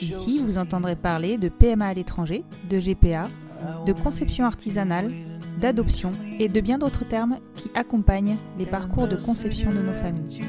Ici, 0.00 0.42
vous 0.44 0.58
entendrez 0.58 0.96
parler 0.96 1.38
de 1.38 1.48
PMA 1.48 1.86
à 1.86 1.94
l'étranger, 1.94 2.44
de 2.70 2.78
GPA, 2.78 3.28
de 3.86 3.92
conception 3.92 4.44
artisanale, 4.44 5.10
d'adoption 5.60 6.12
et 6.38 6.48
de 6.48 6.60
bien 6.60 6.78
d'autres 6.78 7.06
termes 7.06 7.38
qui 7.56 7.70
accompagnent 7.74 8.36
les 8.58 8.66
parcours 8.66 9.08
de 9.08 9.16
conception 9.16 9.70
de 9.72 9.80
nos 9.80 9.92
familles. 9.92 10.42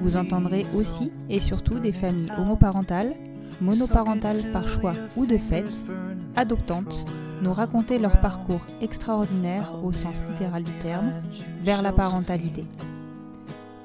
Vous 0.00 0.16
entendrez 0.16 0.64
aussi 0.74 1.10
et 1.28 1.40
surtout 1.40 1.80
des 1.80 1.92
familles 1.92 2.30
homoparentales, 2.38 3.14
monoparentales 3.60 4.42
par 4.52 4.68
choix 4.68 4.94
ou 5.16 5.26
de 5.26 5.36
fait, 5.36 5.64
adoptantes, 6.36 7.04
nous 7.42 7.52
raconter 7.52 7.98
leur 7.98 8.20
parcours 8.20 8.66
extraordinaire 8.80 9.72
au 9.82 9.92
sens 9.92 10.22
littéral 10.30 10.62
du 10.62 10.72
terme 10.82 11.12
vers 11.62 11.82
la 11.82 11.92
parentalité. 11.92 12.64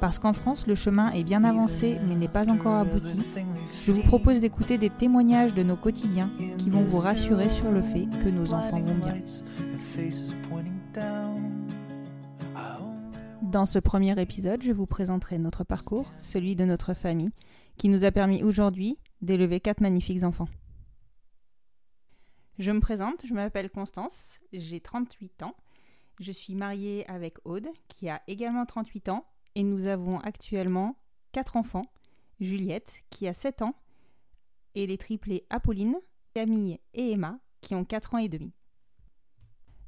Parce 0.03 0.19
qu'en 0.19 0.33
France, 0.33 0.67
le 0.67 0.75
chemin 0.75 1.11
est 1.13 1.23
bien 1.23 1.45
avancé 1.45 1.97
mais 2.05 2.15
n'est 2.15 2.27
pas 2.27 2.49
encore 2.49 2.75
abouti, 2.75 3.17
je 3.85 3.93
vous 3.93 4.01
propose 4.01 4.41
d'écouter 4.41 4.77
des 4.77 4.89
témoignages 4.89 5.53
de 5.53 5.63
nos 5.63 5.77
quotidiens 5.77 6.29
qui 6.57 6.69
vont 6.69 6.83
vous 6.83 6.97
rassurer 6.97 7.47
sur 7.47 7.71
le 7.71 7.81
fait 7.81 8.07
que 8.21 8.27
nos 8.27 8.51
enfants 8.51 8.81
vont 8.81 8.95
bien. 8.95 9.15
Dans 13.43 13.65
ce 13.65 13.79
premier 13.79 14.21
épisode, 14.21 14.61
je 14.61 14.73
vous 14.73 14.87
présenterai 14.87 15.39
notre 15.39 15.63
parcours, 15.63 16.11
celui 16.19 16.57
de 16.57 16.65
notre 16.65 16.93
famille, 16.93 17.31
qui 17.77 17.87
nous 17.87 18.03
a 18.03 18.11
permis 18.11 18.43
aujourd'hui 18.43 18.99
d'élever 19.21 19.61
quatre 19.61 19.79
magnifiques 19.79 20.25
enfants. 20.25 20.49
Je 22.59 22.71
me 22.71 22.81
présente, 22.81 23.25
je 23.25 23.33
m'appelle 23.33 23.69
Constance, 23.69 24.41
j'ai 24.51 24.81
38 24.81 25.43
ans. 25.43 25.55
Je 26.19 26.33
suis 26.33 26.55
mariée 26.55 27.09
avec 27.09 27.37
Aude, 27.45 27.69
qui 27.87 28.09
a 28.09 28.21
également 28.27 28.65
38 28.65 29.07
ans, 29.07 29.25
et 29.55 29.63
nous 29.63 29.87
avons 29.87 30.19
actuellement 30.19 30.95
quatre 31.31 31.57
enfants. 31.57 31.85
Juliette, 32.39 33.03
qui 33.09 33.27
a 33.27 33.33
7 33.33 33.61
ans, 33.61 33.75
et 34.75 34.87
les 34.87 34.97
triplés 34.97 35.45
Apolline, 35.49 35.95
Camille 36.33 36.79
et 36.93 37.11
Emma, 37.11 37.39
qui 37.61 37.75
ont 37.75 37.85
4 37.85 38.15
ans 38.15 38.17
et 38.19 38.29
demi. 38.29 38.53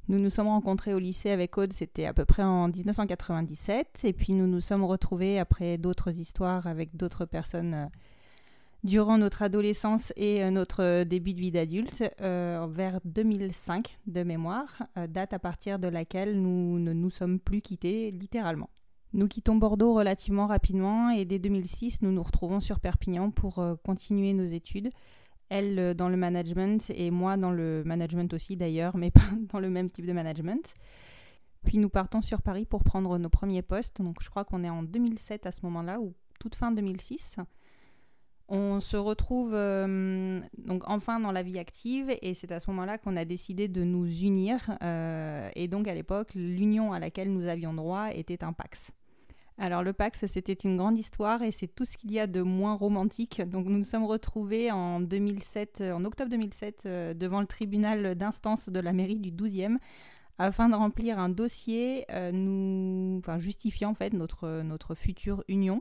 Nous 0.08 0.20
nous 0.20 0.30
sommes 0.30 0.46
rencontrés 0.46 0.94
au 0.94 1.00
lycée 1.00 1.30
avec 1.30 1.58
Aude, 1.58 1.72
c'était 1.72 2.06
à 2.06 2.14
peu 2.14 2.24
près 2.24 2.44
en 2.44 2.68
1997, 2.68 4.04
et 4.04 4.12
puis 4.12 4.32
nous 4.32 4.46
nous 4.46 4.60
sommes 4.60 4.84
retrouvés 4.84 5.40
après 5.40 5.78
d'autres 5.78 6.16
histoires 6.16 6.68
avec 6.68 6.96
d'autres 6.96 7.24
personnes 7.24 7.74
euh, 7.74 7.86
durant 8.84 9.18
notre 9.18 9.42
adolescence 9.42 10.12
et 10.14 10.44
euh, 10.44 10.52
notre 10.52 11.02
début 11.02 11.34
de 11.34 11.40
vie 11.40 11.50
d'adulte, 11.50 12.04
euh, 12.20 12.68
vers 12.70 13.00
2005 13.04 13.98
de 14.06 14.22
mémoire, 14.22 14.84
date 15.08 15.32
à 15.32 15.40
partir 15.40 15.80
de 15.80 15.88
laquelle 15.88 16.40
nous 16.40 16.78
ne 16.78 16.92
nous 16.92 17.10
sommes 17.10 17.40
plus 17.40 17.60
quittés 17.60 18.12
littéralement. 18.12 18.70
Nous 19.16 19.28
quittons 19.28 19.56
Bordeaux 19.56 19.94
relativement 19.94 20.46
rapidement 20.46 21.08
et 21.08 21.24
dès 21.24 21.38
2006, 21.38 22.02
nous 22.02 22.12
nous 22.12 22.22
retrouvons 22.22 22.60
sur 22.60 22.80
Perpignan 22.80 23.30
pour 23.30 23.60
euh, 23.60 23.74
continuer 23.82 24.34
nos 24.34 24.44
études. 24.44 24.90
Elle 25.48 25.78
euh, 25.78 25.94
dans 25.94 26.10
le 26.10 26.18
management 26.18 26.92
et 26.94 27.10
moi 27.10 27.38
dans 27.38 27.50
le 27.50 27.82
management 27.86 28.34
aussi 28.34 28.58
d'ailleurs, 28.58 28.98
mais 28.98 29.10
pas 29.10 29.22
dans 29.54 29.58
le 29.58 29.70
même 29.70 29.88
type 29.88 30.04
de 30.04 30.12
management. 30.12 30.74
Puis 31.64 31.78
nous 31.78 31.88
partons 31.88 32.20
sur 32.20 32.42
Paris 32.42 32.66
pour 32.66 32.84
prendre 32.84 33.16
nos 33.16 33.30
premiers 33.30 33.62
postes. 33.62 34.02
Donc 34.02 34.18
je 34.20 34.28
crois 34.28 34.44
qu'on 34.44 34.62
est 34.64 34.68
en 34.68 34.82
2007 34.82 35.46
à 35.46 35.50
ce 35.50 35.62
moment-là 35.62 35.98
ou 35.98 36.12
toute 36.38 36.54
fin 36.54 36.70
2006. 36.70 37.36
On 38.48 38.80
se 38.80 38.98
retrouve 38.98 39.54
euh, 39.54 40.42
donc 40.58 40.82
enfin 40.88 41.20
dans 41.20 41.32
la 41.32 41.42
vie 41.42 41.58
active 41.58 42.14
et 42.20 42.34
c'est 42.34 42.52
à 42.52 42.60
ce 42.60 42.70
moment-là 42.70 42.98
qu'on 42.98 43.16
a 43.16 43.24
décidé 43.24 43.66
de 43.66 43.82
nous 43.82 44.06
unir. 44.06 44.76
et 44.82 45.68
donc 45.68 45.88
à 45.88 45.94
l'époque, 45.94 46.34
l'union 46.34 46.92
à 46.92 46.98
laquelle 46.98 47.32
nous 47.32 47.46
avions 47.46 47.72
droit 47.72 48.10
était 48.12 48.44
un 48.44 48.52
Pax. 48.52 48.92
Alors 49.58 49.82
le 49.82 49.94
Pax, 49.94 50.26
c'était 50.26 50.52
une 50.52 50.76
grande 50.76 50.98
histoire 50.98 51.42
et 51.42 51.50
c'est 51.50 51.66
tout 51.66 51.86
ce 51.86 51.96
qu'il 51.96 52.12
y 52.12 52.20
a 52.20 52.26
de 52.26 52.42
moins 52.42 52.74
romantique. 52.74 53.40
Donc 53.40 53.66
nous 53.66 53.78
nous 53.78 53.84
sommes 53.84 54.04
retrouvés 54.04 54.70
en 54.70 55.00
2007, 55.00 55.82
en 55.94 56.04
octobre 56.04 56.30
2007, 56.30 56.82
euh, 56.84 57.14
devant 57.14 57.40
le 57.40 57.46
tribunal 57.46 58.14
d'instance 58.16 58.68
de 58.68 58.80
la 58.80 58.92
mairie 58.92 59.18
du 59.18 59.30
12e 59.30 59.78
afin 60.38 60.68
de 60.68 60.74
remplir 60.74 61.18
un 61.18 61.30
dossier 61.30 62.04
euh, 62.10 62.32
nous, 62.32 63.18
enfin, 63.20 63.38
justifiant 63.38 63.90
en 63.90 63.94
fait 63.94 64.12
notre 64.12 64.94
future 64.94 65.42
union 65.48 65.80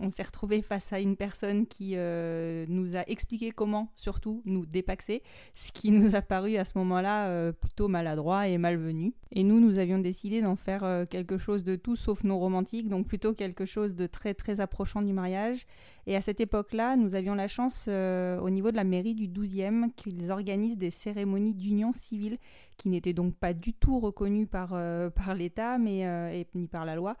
on 0.00 0.10
s'est 0.10 0.22
retrouvé 0.22 0.62
face 0.62 0.92
à 0.92 1.00
une 1.00 1.16
personne 1.16 1.66
qui 1.66 1.92
euh, 1.96 2.64
nous 2.68 2.96
a 2.96 3.02
expliqué 3.08 3.50
comment, 3.50 3.90
surtout, 3.96 4.42
nous 4.44 4.66
dépaxer, 4.66 5.22
ce 5.54 5.72
qui 5.72 5.90
nous 5.90 6.14
a 6.14 6.22
paru 6.22 6.56
à 6.56 6.64
ce 6.64 6.76
moment-là 6.78 7.28
euh, 7.28 7.52
plutôt 7.52 7.88
maladroit 7.88 8.48
et 8.48 8.58
malvenu. 8.58 9.14
Et 9.30 9.44
nous, 9.44 9.60
nous 9.60 9.78
avions 9.78 9.98
décidé 9.98 10.42
d'en 10.42 10.56
faire 10.56 10.84
euh, 10.84 11.04
quelque 11.06 11.38
chose 11.38 11.64
de 11.64 11.76
tout 11.76 11.96
sauf 11.96 12.24
non 12.24 12.38
romantique, 12.38 12.88
donc 12.88 13.06
plutôt 13.06 13.34
quelque 13.34 13.64
chose 13.64 13.94
de 13.94 14.06
très 14.06 14.34
très 14.34 14.60
approchant 14.60 15.02
du 15.02 15.12
mariage. 15.12 15.66
Et 16.06 16.16
à 16.16 16.20
cette 16.20 16.40
époque-là, 16.40 16.96
nous 16.96 17.14
avions 17.14 17.36
la 17.36 17.46
chance 17.46 17.86
au 17.86 18.50
niveau 18.50 18.72
de 18.72 18.76
la 18.76 18.82
mairie 18.82 19.14
du 19.14 19.28
12e 19.28 19.92
qu'ils 19.94 20.32
organisent 20.32 20.76
des 20.76 20.90
cérémonies 20.90 21.54
d'union 21.54 21.92
civile 21.92 22.38
qui 22.76 22.88
n'étaient 22.88 23.12
donc 23.12 23.36
pas 23.36 23.52
du 23.52 23.72
tout 23.72 24.00
reconnues 24.00 24.48
par, 24.48 24.70
par 25.14 25.36
l'État 25.36 25.78
ni 25.78 26.66
par 26.66 26.84
la 26.84 26.96
loi 26.96 27.16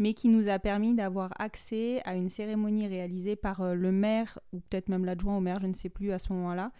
mais 0.00 0.14
qui 0.14 0.28
nous 0.28 0.48
a 0.48 0.58
permis 0.58 0.94
d'avoir 0.94 1.30
accès 1.38 2.00
à 2.06 2.14
une 2.14 2.30
cérémonie 2.30 2.88
réalisée 2.88 3.36
par 3.36 3.60
euh, 3.60 3.74
le 3.74 3.92
maire, 3.92 4.38
ou 4.52 4.60
peut-être 4.60 4.88
même 4.88 5.04
l'adjoint 5.04 5.36
au 5.36 5.40
maire, 5.40 5.60
je 5.60 5.66
ne 5.66 5.74
sais 5.74 5.90
plus 5.90 6.10
à 6.10 6.18
ce 6.18 6.32
moment-là, 6.32 6.72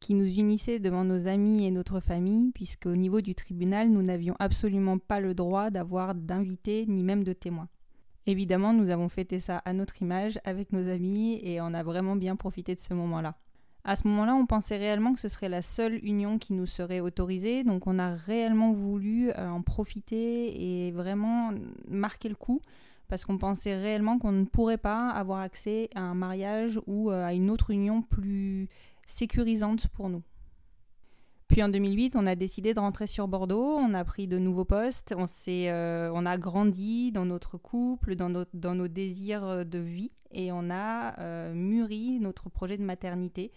qui 0.00 0.14
nous 0.14 0.26
unissait 0.26 0.78
devant 0.78 1.04
nos 1.04 1.26
amis 1.26 1.66
et 1.66 1.70
notre 1.70 2.00
famille, 2.00 2.52
puisqu'au 2.52 2.96
niveau 2.96 3.20
du 3.20 3.34
tribunal, 3.34 3.90
nous 3.90 4.00
n'avions 4.00 4.36
absolument 4.38 4.96
pas 4.96 5.20
le 5.20 5.34
droit 5.34 5.68
d'avoir 5.68 6.14
d'invités 6.14 6.86
ni 6.88 7.02
même 7.02 7.24
de 7.24 7.34
témoins. 7.34 7.68
Évidemment, 8.24 8.72
nous 8.72 8.88
avons 8.88 9.10
fêté 9.10 9.38
ça 9.38 9.58
à 9.58 9.74
notre 9.74 10.00
image 10.00 10.40
avec 10.44 10.72
nos 10.72 10.88
amis 10.88 11.38
et 11.42 11.60
on 11.60 11.74
a 11.74 11.82
vraiment 11.82 12.16
bien 12.16 12.36
profité 12.36 12.74
de 12.74 12.80
ce 12.80 12.94
moment-là. 12.94 13.36
À 13.88 13.94
ce 13.94 14.08
moment-là, 14.08 14.34
on 14.34 14.46
pensait 14.46 14.78
réellement 14.78 15.12
que 15.12 15.20
ce 15.20 15.28
serait 15.28 15.48
la 15.48 15.62
seule 15.62 16.04
union 16.04 16.38
qui 16.38 16.54
nous 16.54 16.66
serait 16.66 16.98
autorisée, 16.98 17.62
donc 17.62 17.86
on 17.86 18.00
a 18.00 18.10
réellement 18.10 18.72
voulu 18.72 19.30
euh, 19.30 19.48
en 19.48 19.62
profiter 19.62 20.86
et 20.86 20.90
vraiment 20.90 21.52
marquer 21.88 22.28
le 22.28 22.34
coup, 22.34 22.60
parce 23.06 23.24
qu'on 23.24 23.38
pensait 23.38 23.76
réellement 23.76 24.18
qu'on 24.18 24.32
ne 24.32 24.44
pourrait 24.44 24.76
pas 24.76 25.10
avoir 25.10 25.38
accès 25.38 25.88
à 25.94 26.00
un 26.00 26.14
mariage 26.14 26.80
ou 26.88 27.12
euh, 27.12 27.24
à 27.24 27.32
une 27.32 27.48
autre 27.48 27.70
union 27.70 28.02
plus 28.02 28.68
sécurisante 29.06 29.86
pour 29.86 30.08
nous. 30.08 30.24
Puis 31.46 31.62
en 31.62 31.68
2008, 31.68 32.16
on 32.16 32.26
a 32.26 32.34
décidé 32.34 32.74
de 32.74 32.80
rentrer 32.80 33.06
sur 33.06 33.28
Bordeaux, 33.28 33.76
on 33.78 33.94
a 33.94 34.02
pris 34.02 34.26
de 34.26 34.36
nouveaux 34.36 34.64
postes, 34.64 35.14
on, 35.16 35.26
euh, 35.46 36.10
on 36.12 36.26
a 36.26 36.36
grandi 36.38 37.12
dans 37.12 37.24
notre 37.24 37.56
couple, 37.56 38.16
dans, 38.16 38.74
nos 38.74 38.88
désirs 38.88 39.64
de 39.64 39.78
vie, 39.78 40.10
et 40.32 40.50
on 40.50 40.70
a 40.70 41.52
mûri 41.54 41.75
notre 42.36 42.50
projet 42.50 42.76
de 42.76 42.82
maternité 42.82 43.50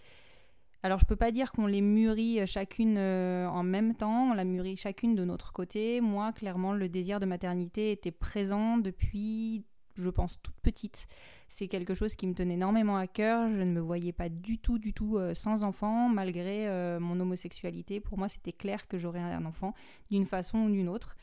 alors 0.82 0.98
je 0.98 1.04
peux 1.04 1.16
pas 1.16 1.30
dire 1.30 1.52
qu'on 1.52 1.66
les 1.66 1.82
mûrit 1.82 2.40
euh, 2.40 2.46
chacune 2.46 2.96
euh, 2.96 3.46
en 3.48 3.62
même 3.62 3.94
temps, 3.94 4.30
on 4.30 4.32
l'a 4.32 4.44
mûri 4.44 4.76
chacune 4.76 5.14
de 5.14 5.26
notre 5.26 5.52
côté. 5.52 6.00
Moi, 6.00 6.32
clairement, 6.32 6.72
le 6.72 6.88
désir 6.88 7.20
de 7.20 7.26
maternité 7.26 7.92
était 7.92 8.10
présent 8.10 8.78
depuis, 8.78 9.62
je 9.96 10.08
pense, 10.08 10.40
toute 10.40 10.58
petite. 10.62 11.06
C'est 11.50 11.68
quelque 11.68 11.92
chose 11.92 12.16
qui 12.16 12.26
me 12.26 12.32
tenait 12.32 12.54
énormément 12.54 12.96
à 12.96 13.06
cœur. 13.06 13.46
Je 13.50 13.62
ne 13.62 13.72
me 13.72 13.80
voyais 13.80 14.14
pas 14.14 14.30
du 14.30 14.58
tout, 14.58 14.78
du 14.78 14.94
tout 14.94 15.18
euh, 15.18 15.34
sans 15.34 15.64
enfant, 15.64 16.08
malgré 16.08 16.66
mon 16.98 17.20
homosexualité. 17.20 18.00
Pour 18.00 18.16
moi, 18.16 18.30
c'était 18.30 18.52
clair 18.52 18.88
que 18.88 18.96
j'aurais 18.96 19.20
un 19.20 19.44
enfant 19.44 19.74
d'une 20.10 20.24
façon 20.24 20.60
ou 20.60 20.70
d'une 20.70 20.88
autre. 20.88 21.14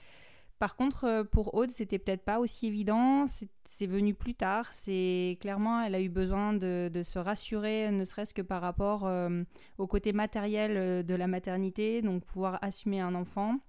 Par 0.60 0.76
contre, 0.76 1.04
euh, 1.04 1.24
pour 1.24 1.54
Aude, 1.54 1.70
c'était 1.70 2.00
peut-être 2.00 2.24
pas 2.24 2.40
aussi 2.40 2.68
évident. 2.68 3.26
C'est 3.66 3.86
venu 3.86 4.16
plus 4.16 4.34
tard. 4.34 4.68
C'est 4.74 5.38
clairement, 5.40 5.82
elle 5.82 5.94
a 5.94 6.02
eu 6.02 6.10
besoin 6.10 6.54
de, 6.54 6.90
se 7.04 7.20
rassurer, 7.20 7.92
ne 7.92 8.04
serait-ce 8.04 8.34
que 8.34 8.42
par 8.42 8.62
rapport 8.62 9.06
euh, 9.06 9.44
au 9.78 9.86
côté 9.86 10.14
matériel 10.14 10.78
euh, 10.78 11.04
de 11.04 11.14
la 11.14 11.28
maternité, 11.28 12.02
donc 12.02 12.26
pouvoir 12.26 12.58
assumer 12.64 13.02
un 13.02 13.14
enfant, 13.14 13.60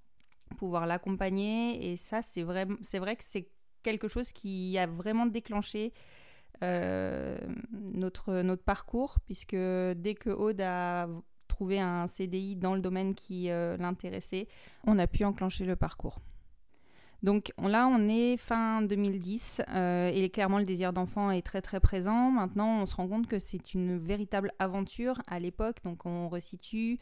pouvoir 0.56 0.86
l'accompagner. 0.86 1.92
Et 1.92 1.96
ça, 1.96 2.22
c'est 2.22 2.42
vrai, 2.42 2.66
c'est 2.80 2.98
vrai 2.98 3.16
que 3.16 3.24
c'est 3.24 3.50
quelque 3.82 4.08
chose 4.08 4.32
qui 4.32 4.78
a 4.78 4.86
vraiment 4.86 5.26
déclenché 5.26 5.92
notre, 6.60 8.42
notre 8.42 8.64
parcours, 8.64 9.20
puisque 9.26 9.54
dès 9.54 10.16
que 10.18 10.30
Aude 10.30 10.60
a 10.60 11.06
trouvé 11.46 11.78
un 11.78 12.08
CDI 12.08 12.56
dans 12.56 12.74
le 12.74 12.80
domaine 12.80 13.14
qui 13.14 13.44
l'intéressait, 13.78 14.48
on 14.84 14.98
a 14.98 15.06
pu 15.06 15.24
enclencher 15.24 15.64
le 15.64 15.76
parcours. 15.76 16.20
Donc 17.22 17.52
là, 17.58 17.88
on 17.88 18.08
est 18.08 18.36
fin 18.36 18.80
2010 18.82 19.62
euh, 19.68 20.10
et 20.14 20.30
clairement 20.30 20.58
le 20.58 20.64
désir 20.64 20.92
d'enfant 20.92 21.30
est 21.32 21.42
très 21.42 21.60
très 21.60 21.80
présent. 21.80 22.30
Maintenant, 22.30 22.80
on 22.82 22.86
se 22.86 22.94
rend 22.94 23.08
compte 23.08 23.26
que 23.26 23.40
c'est 23.40 23.74
une 23.74 23.98
véritable 23.98 24.52
aventure 24.60 25.20
à 25.26 25.40
l'époque. 25.40 25.78
Donc 25.82 26.06
on 26.06 26.28
resitue, 26.28 27.00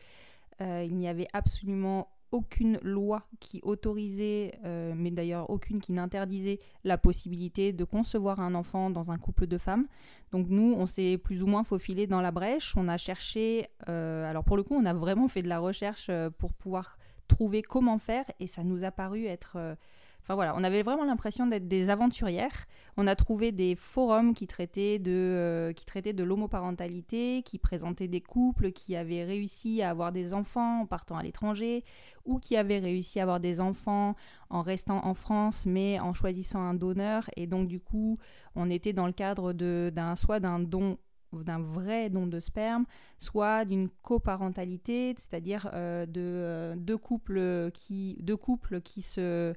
euh, 0.62 0.84
il 0.86 0.94
n'y 0.94 1.06
avait 1.06 1.28
absolument 1.34 2.08
aucune 2.32 2.78
loi 2.82 3.24
qui 3.40 3.60
autorisait, 3.62 4.58
euh, 4.64 4.94
mais 4.96 5.10
d'ailleurs 5.10 5.48
aucune 5.50 5.80
qui 5.80 5.92
n'interdisait 5.92 6.60
la 6.82 6.98
possibilité 6.98 7.72
de 7.72 7.84
concevoir 7.84 8.40
un 8.40 8.54
enfant 8.54 8.88
dans 8.88 9.10
un 9.10 9.18
couple 9.18 9.46
de 9.46 9.58
femmes. 9.58 9.86
Donc 10.32 10.48
nous, 10.48 10.74
on 10.78 10.86
s'est 10.86 11.18
plus 11.18 11.42
ou 11.42 11.46
moins 11.46 11.62
faufilé 11.62 12.06
dans 12.06 12.22
la 12.22 12.30
brèche. 12.30 12.74
On 12.76 12.88
a 12.88 12.96
cherché, 12.96 13.66
alors 13.86 14.44
pour 14.44 14.56
le 14.56 14.62
coup, 14.62 14.74
on 14.74 14.86
a 14.86 14.94
vraiment 14.94 15.28
fait 15.28 15.42
de 15.42 15.48
la 15.48 15.58
recherche 15.58 16.10
pour 16.38 16.54
pouvoir 16.54 16.96
trouver 17.28 17.60
comment 17.60 17.98
faire 17.98 18.24
et 18.40 18.46
ça 18.46 18.64
nous 18.64 18.84
a 18.84 18.90
paru 18.90 19.26
être 19.26 19.76
Enfin 20.26 20.34
voilà, 20.34 20.56
on 20.56 20.64
avait 20.64 20.82
vraiment 20.82 21.04
l'impression 21.04 21.46
d'être 21.46 21.68
des 21.68 21.88
aventurières. 21.88 22.66
On 22.96 23.06
a 23.06 23.14
trouvé 23.14 23.52
des 23.52 23.76
forums 23.76 24.34
qui 24.34 24.48
traitaient 24.48 24.98
de, 24.98 25.12
euh, 25.12 25.72
qui 25.72 25.84
traitaient 25.84 26.14
de 26.14 26.24
l'homoparentalité, 26.24 27.42
qui 27.44 27.60
présentaient 27.60 28.08
des 28.08 28.20
couples 28.20 28.72
qui 28.72 28.96
avaient 28.96 29.22
réussi 29.22 29.82
à 29.82 29.90
avoir 29.90 30.10
des 30.10 30.34
enfants 30.34 30.80
en 30.80 30.86
partant 30.86 31.16
à 31.16 31.22
l'étranger, 31.22 31.84
ou 32.24 32.40
qui 32.40 32.56
avaient 32.56 32.80
réussi 32.80 33.20
à 33.20 33.22
avoir 33.22 33.38
des 33.38 33.60
enfants 33.60 34.16
en 34.50 34.62
restant 34.62 35.06
en 35.06 35.14
France, 35.14 35.64
mais 35.64 36.00
en 36.00 36.12
choisissant 36.12 36.60
un 36.60 36.74
donneur. 36.74 37.30
Et 37.36 37.46
donc 37.46 37.68
du 37.68 37.78
coup, 37.78 38.18
on 38.56 38.68
était 38.68 38.92
dans 38.92 39.06
le 39.06 39.12
cadre 39.12 39.52
d'un 39.52 40.16
soit 40.16 40.40
d'un 40.40 40.58
don 40.58 40.96
d'un 41.32 41.60
vrai 41.60 42.08
don 42.10 42.26
de 42.26 42.40
sperme, 42.40 42.84
soit 43.18 43.64
d'une 43.64 43.88
coparentalité, 44.02 45.14
c'est-à-dire 45.18 45.70
euh, 45.74 46.06
de 46.06 46.20
euh, 46.20 46.74
deux 46.76 46.98
couples 46.98 47.70
qui 47.74 48.16
deux 48.22 48.36
couples 48.36 48.80
qui 48.80 49.02
se 49.02 49.54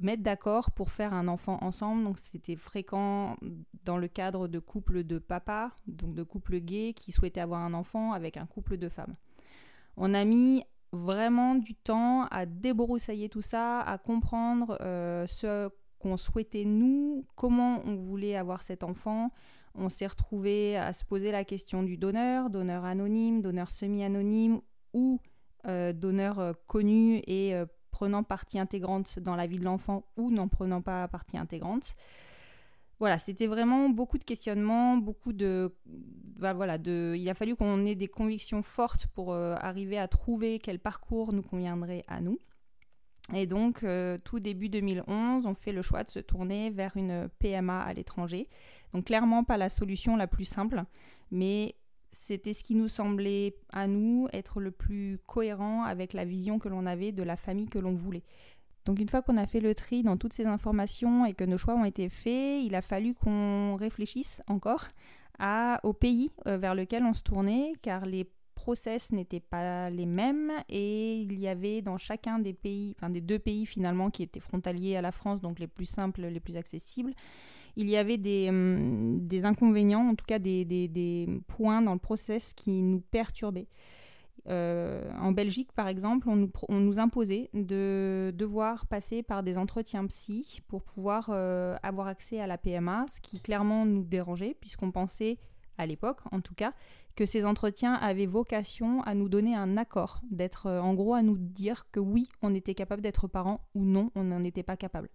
mettre 0.00 0.22
d'accord 0.22 0.70
pour 0.70 0.90
faire 0.90 1.14
un 1.14 1.28
enfant 1.28 1.58
ensemble. 1.62 2.04
Donc 2.04 2.18
c'était 2.18 2.56
fréquent 2.56 3.36
dans 3.84 3.96
le 3.96 4.08
cadre 4.08 4.48
de 4.48 4.58
couples 4.58 5.04
de 5.04 5.18
papa, 5.18 5.72
donc 5.86 6.14
de 6.14 6.22
couples 6.22 6.58
gays 6.58 6.92
qui 6.94 7.12
souhaitaient 7.12 7.40
avoir 7.40 7.60
un 7.60 7.74
enfant 7.74 8.12
avec 8.12 8.36
un 8.36 8.46
couple 8.46 8.76
de 8.76 8.88
femmes. 8.88 9.16
On 9.96 10.14
a 10.14 10.24
mis 10.24 10.62
vraiment 10.92 11.54
du 11.54 11.74
temps 11.74 12.26
à 12.30 12.46
débroussailler 12.46 13.28
tout 13.28 13.42
ça, 13.42 13.80
à 13.80 13.98
comprendre 13.98 14.78
euh, 14.80 15.26
ce 15.26 15.68
qu'on 15.98 16.16
souhaitait 16.16 16.64
nous, 16.64 17.26
comment 17.34 17.82
on 17.84 17.96
voulait 17.96 18.36
avoir 18.36 18.62
cet 18.62 18.84
enfant. 18.84 19.30
On 19.74 19.88
s'est 19.88 20.06
retrouvé 20.06 20.76
à 20.76 20.92
se 20.92 21.04
poser 21.04 21.30
la 21.30 21.44
question 21.44 21.82
du 21.82 21.96
donneur, 21.96 22.50
donneur 22.50 22.84
anonyme, 22.84 23.42
donneur 23.42 23.70
semi-anonyme 23.70 24.60
ou 24.92 25.20
euh, 25.66 25.92
donneur 25.92 26.38
euh, 26.38 26.52
connu 26.66 27.20
et 27.26 27.52
prenant 27.98 28.22
partie 28.22 28.60
intégrante 28.60 29.18
dans 29.18 29.34
la 29.34 29.48
vie 29.48 29.58
de 29.58 29.64
l'enfant 29.64 30.04
ou 30.16 30.30
n'en 30.30 30.46
prenant 30.46 30.80
pas 30.80 31.08
partie 31.08 31.36
intégrante. 31.36 31.96
Voilà, 33.00 33.18
c'était 33.18 33.48
vraiment 33.48 33.88
beaucoup 33.88 34.18
de 34.18 34.24
questionnements, 34.24 34.96
beaucoup 34.96 35.32
de, 35.32 35.74
bah, 35.84 36.52
voilà, 36.52 36.78
de, 36.78 37.14
il 37.16 37.28
a 37.28 37.34
fallu 37.34 37.56
qu'on 37.56 37.84
ait 37.86 37.96
des 37.96 38.06
convictions 38.06 38.62
fortes 38.62 39.08
pour 39.08 39.32
euh, 39.32 39.56
arriver 39.60 39.98
à 39.98 40.06
trouver 40.06 40.60
quel 40.60 40.78
parcours 40.78 41.32
nous 41.32 41.42
conviendrait 41.42 42.04
à 42.06 42.20
nous. 42.20 42.38
Et 43.34 43.46
donc, 43.46 43.82
euh, 43.82 44.16
tout 44.24 44.38
début 44.38 44.68
2011, 44.68 45.46
on 45.46 45.54
fait 45.54 45.72
le 45.72 45.82
choix 45.82 46.04
de 46.04 46.10
se 46.10 46.20
tourner 46.20 46.70
vers 46.70 46.96
une 46.96 47.28
PMA 47.40 47.80
à 47.80 47.92
l'étranger. 47.94 48.48
Donc, 48.94 49.06
clairement, 49.06 49.42
pas 49.42 49.56
la 49.56 49.70
solution 49.70 50.16
la 50.16 50.28
plus 50.28 50.44
simple, 50.44 50.84
mais 51.32 51.74
c'était 52.12 52.54
ce 52.54 52.62
qui 52.64 52.74
nous 52.74 52.88
semblait 52.88 53.56
à 53.72 53.86
nous 53.86 54.28
être 54.32 54.60
le 54.60 54.70
plus 54.70 55.18
cohérent 55.26 55.82
avec 55.84 56.12
la 56.12 56.24
vision 56.24 56.58
que 56.58 56.68
l'on 56.68 56.86
avait 56.86 57.12
de 57.12 57.22
la 57.22 57.36
famille 57.36 57.68
que 57.68 57.78
l'on 57.78 57.94
voulait. 57.94 58.24
Donc 58.84 59.00
une 59.00 59.08
fois 59.08 59.20
qu'on 59.20 59.36
a 59.36 59.46
fait 59.46 59.60
le 59.60 59.74
tri 59.74 60.02
dans 60.02 60.16
toutes 60.16 60.32
ces 60.32 60.46
informations 60.46 61.26
et 61.26 61.34
que 61.34 61.44
nos 61.44 61.58
choix 61.58 61.74
ont 61.74 61.84
été 61.84 62.08
faits, 62.08 62.64
il 62.64 62.74
a 62.74 62.82
fallu 62.82 63.14
qu'on 63.14 63.76
réfléchisse 63.76 64.42
encore 64.46 64.86
à, 65.38 65.80
au 65.82 65.92
pays 65.92 66.30
euh, 66.46 66.56
vers 66.56 66.74
lequel 66.74 67.04
on 67.04 67.12
se 67.12 67.22
tournait, 67.22 67.72
car 67.82 68.06
les 68.06 68.28
process 68.68 69.12
n'étaient 69.12 69.40
pas 69.40 69.88
les 69.88 70.04
mêmes 70.04 70.52
et 70.68 71.22
il 71.22 71.40
y 71.40 71.48
avait 71.48 71.80
dans 71.80 71.96
chacun 71.96 72.38
des 72.38 72.52
pays, 72.52 72.94
enfin 72.98 73.08
des 73.08 73.22
deux 73.22 73.38
pays 73.38 73.64
finalement 73.64 74.10
qui 74.10 74.22
étaient 74.22 74.40
frontaliers 74.40 74.94
à 74.94 75.00
la 75.00 75.10
France, 75.10 75.40
donc 75.40 75.58
les 75.58 75.66
plus 75.66 75.86
simples, 75.86 76.20
les 76.20 76.38
plus 76.38 76.58
accessibles, 76.58 77.14
il 77.76 77.88
y 77.88 77.96
avait 77.96 78.18
des, 78.18 78.50
hum, 78.50 79.26
des 79.26 79.46
inconvénients, 79.46 80.06
en 80.06 80.14
tout 80.14 80.26
cas 80.26 80.38
des, 80.38 80.66
des, 80.66 81.40
points 81.46 81.80
dans 81.80 81.94
le 81.94 81.98
process 81.98 82.52
qui 82.52 82.82
nous 82.82 83.00
perturbaient. 83.00 83.68
Euh, 84.50 85.10
en 85.18 85.32
Belgique, 85.32 85.72
par 85.72 85.88
exemple, 85.88 86.28
on 86.28 86.36
nous, 86.36 86.50
on 86.68 86.78
nous, 86.78 86.98
imposait 86.98 87.48
de 87.54 88.34
devoir 88.36 88.86
passer 88.86 89.22
par 89.22 89.42
des 89.42 89.56
entretiens 89.56 90.06
psy 90.08 90.60
pour 90.68 90.82
pouvoir 90.82 91.30
euh, 91.30 91.74
avoir 91.82 92.06
accès 92.06 92.38
à 92.38 92.46
la 92.46 92.58
PMA, 92.58 93.06
ce 93.10 93.22
qui 93.22 93.40
clairement 93.40 93.86
nous 93.86 94.04
dérangeait, 94.04 94.54
puisqu'on 94.60 94.90
pensait, 94.90 95.38
à 95.78 95.86
l'époque 95.86 96.20
en 96.30 96.40
tout 96.40 96.54
cas, 96.54 96.72
que 97.16 97.26
ces 97.26 97.46
entretiens 97.46 97.94
avaient 97.94 98.26
vocation 98.26 99.02
à 99.02 99.14
nous 99.14 99.28
donner 99.28 99.54
un 99.54 99.76
accord, 99.76 100.20
d'être 100.30 100.66
euh, 100.66 100.80
en 100.80 100.94
gros 100.94 101.14
à 101.14 101.22
nous 101.22 101.38
dire 101.38 101.90
que 101.90 102.00
oui, 102.00 102.28
on 102.42 102.54
était 102.54 102.74
capable 102.74 103.02
d'être 103.02 103.26
parents 103.26 103.60
ou 103.74 103.84
non, 103.84 104.10
on 104.14 104.24
n'en 104.24 104.44
était 104.44 104.62
pas 104.62 104.76
capable. 104.76 105.08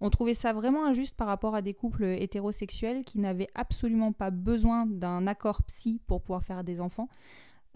On 0.00 0.10
trouvait 0.10 0.34
ça 0.34 0.52
vraiment 0.52 0.86
injuste 0.86 1.16
par 1.16 1.26
rapport 1.26 1.54
à 1.54 1.62
des 1.62 1.72
couples 1.72 2.04
hétérosexuels 2.04 3.04
qui 3.04 3.18
n'avaient 3.18 3.48
absolument 3.54 4.12
pas 4.12 4.30
besoin 4.30 4.86
d'un 4.86 5.26
accord 5.26 5.62
psy 5.62 6.00
pour 6.06 6.20
pouvoir 6.20 6.42
faire 6.42 6.64
des 6.64 6.80
enfants. 6.80 7.08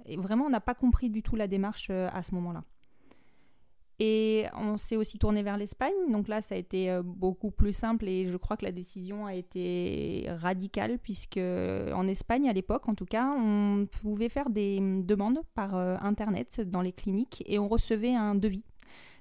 Et 0.04 0.16
vraiment, 0.16 0.44
on 0.46 0.50
n'a 0.50 0.60
pas 0.60 0.74
compris 0.74 1.10
du 1.10 1.22
tout 1.22 1.36
la 1.36 1.46
démarche 1.46 1.88
euh, 1.90 2.08
à 2.12 2.22
ce 2.22 2.34
moment-là. 2.34 2.64
Et 4.00 4.46
on 4.54 4.76
s'est 4.76 4.96
aussi 4.96 5.18
tourné 5.18 5.42
vers 5.42 5.56
l'Espagne. 5.56 5.94
Donc 6.10 6.28
là, 6.28 6.40
ça 6.40 6.54
a 6.54 6.58
été 6.58 6.90
euh, 6.90 7.02
beaucoup 7.02 7.50
plus 7.50 7.72
simple 7.72 8.06
et 8.06 8.28
je 8.28 8.36
crois 8.36 8.56
que 8.56 8.64
la 8.64 8.70
décision 8.70 9.26
a 9.26 9.34
été 9.34 10.26
radicale 10.28 10.98
puisque 10.98 11.38
en 11.38 12.06
Espagne, 12.06 12.48
à 12.48 12.52
l'époque 12.52 12.88
en 12.88 12.94
tout 12.94 13.06
cas, 13.06 13.34
on 13.36 13.86
pouvait 13.86 14.28
faire 14.28 14.50
des 14.50 14.78
demandes 15.02 15.40
par 15.54 15.74
euh, 15.74 15.96
Internet 16.00 16.60
dans 16.60 16.82
les 16.82 16.92
cliniques 16.92 17.42
et 17.46 17.58
on 17.58 17.66
recevait 17.66 18.14
un 18.14 18.34
devis 18.34 18.64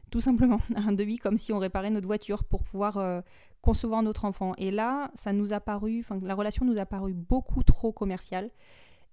tout 0.10 0.22
simplement, 0.22 0.60
un 0.76 0.94
devis 0.94 1.18
comme 1.18 1.38
si 1.38 1.52
on 1.52 1.60
réparait 1.60 1.90
notre 1.90 2.08
voiture 2.08 2.44
pour 2.44 2.64
pouvoir 2.64 2.98
euh, 2.98 3.22
concevoir 3.62 4.04
notre 4.04 4.26
enfant. 4.26 4.54
Et 4.58 4.72
là, 4.72 5.12
ça 5.14 5.34
nous 5.34 5.54
a 5.54 5.60
paru, 5.60 6.00
enfin, 6.00 6.20
la 6.22 6.36
relation 6.36 6.66
nous 6.66 6.80
a 6.80 6.86
paru 6.86 7.14
beaucoup 7.14 7.64
trop 7.64 7.92
commerciale. 7.92 8.50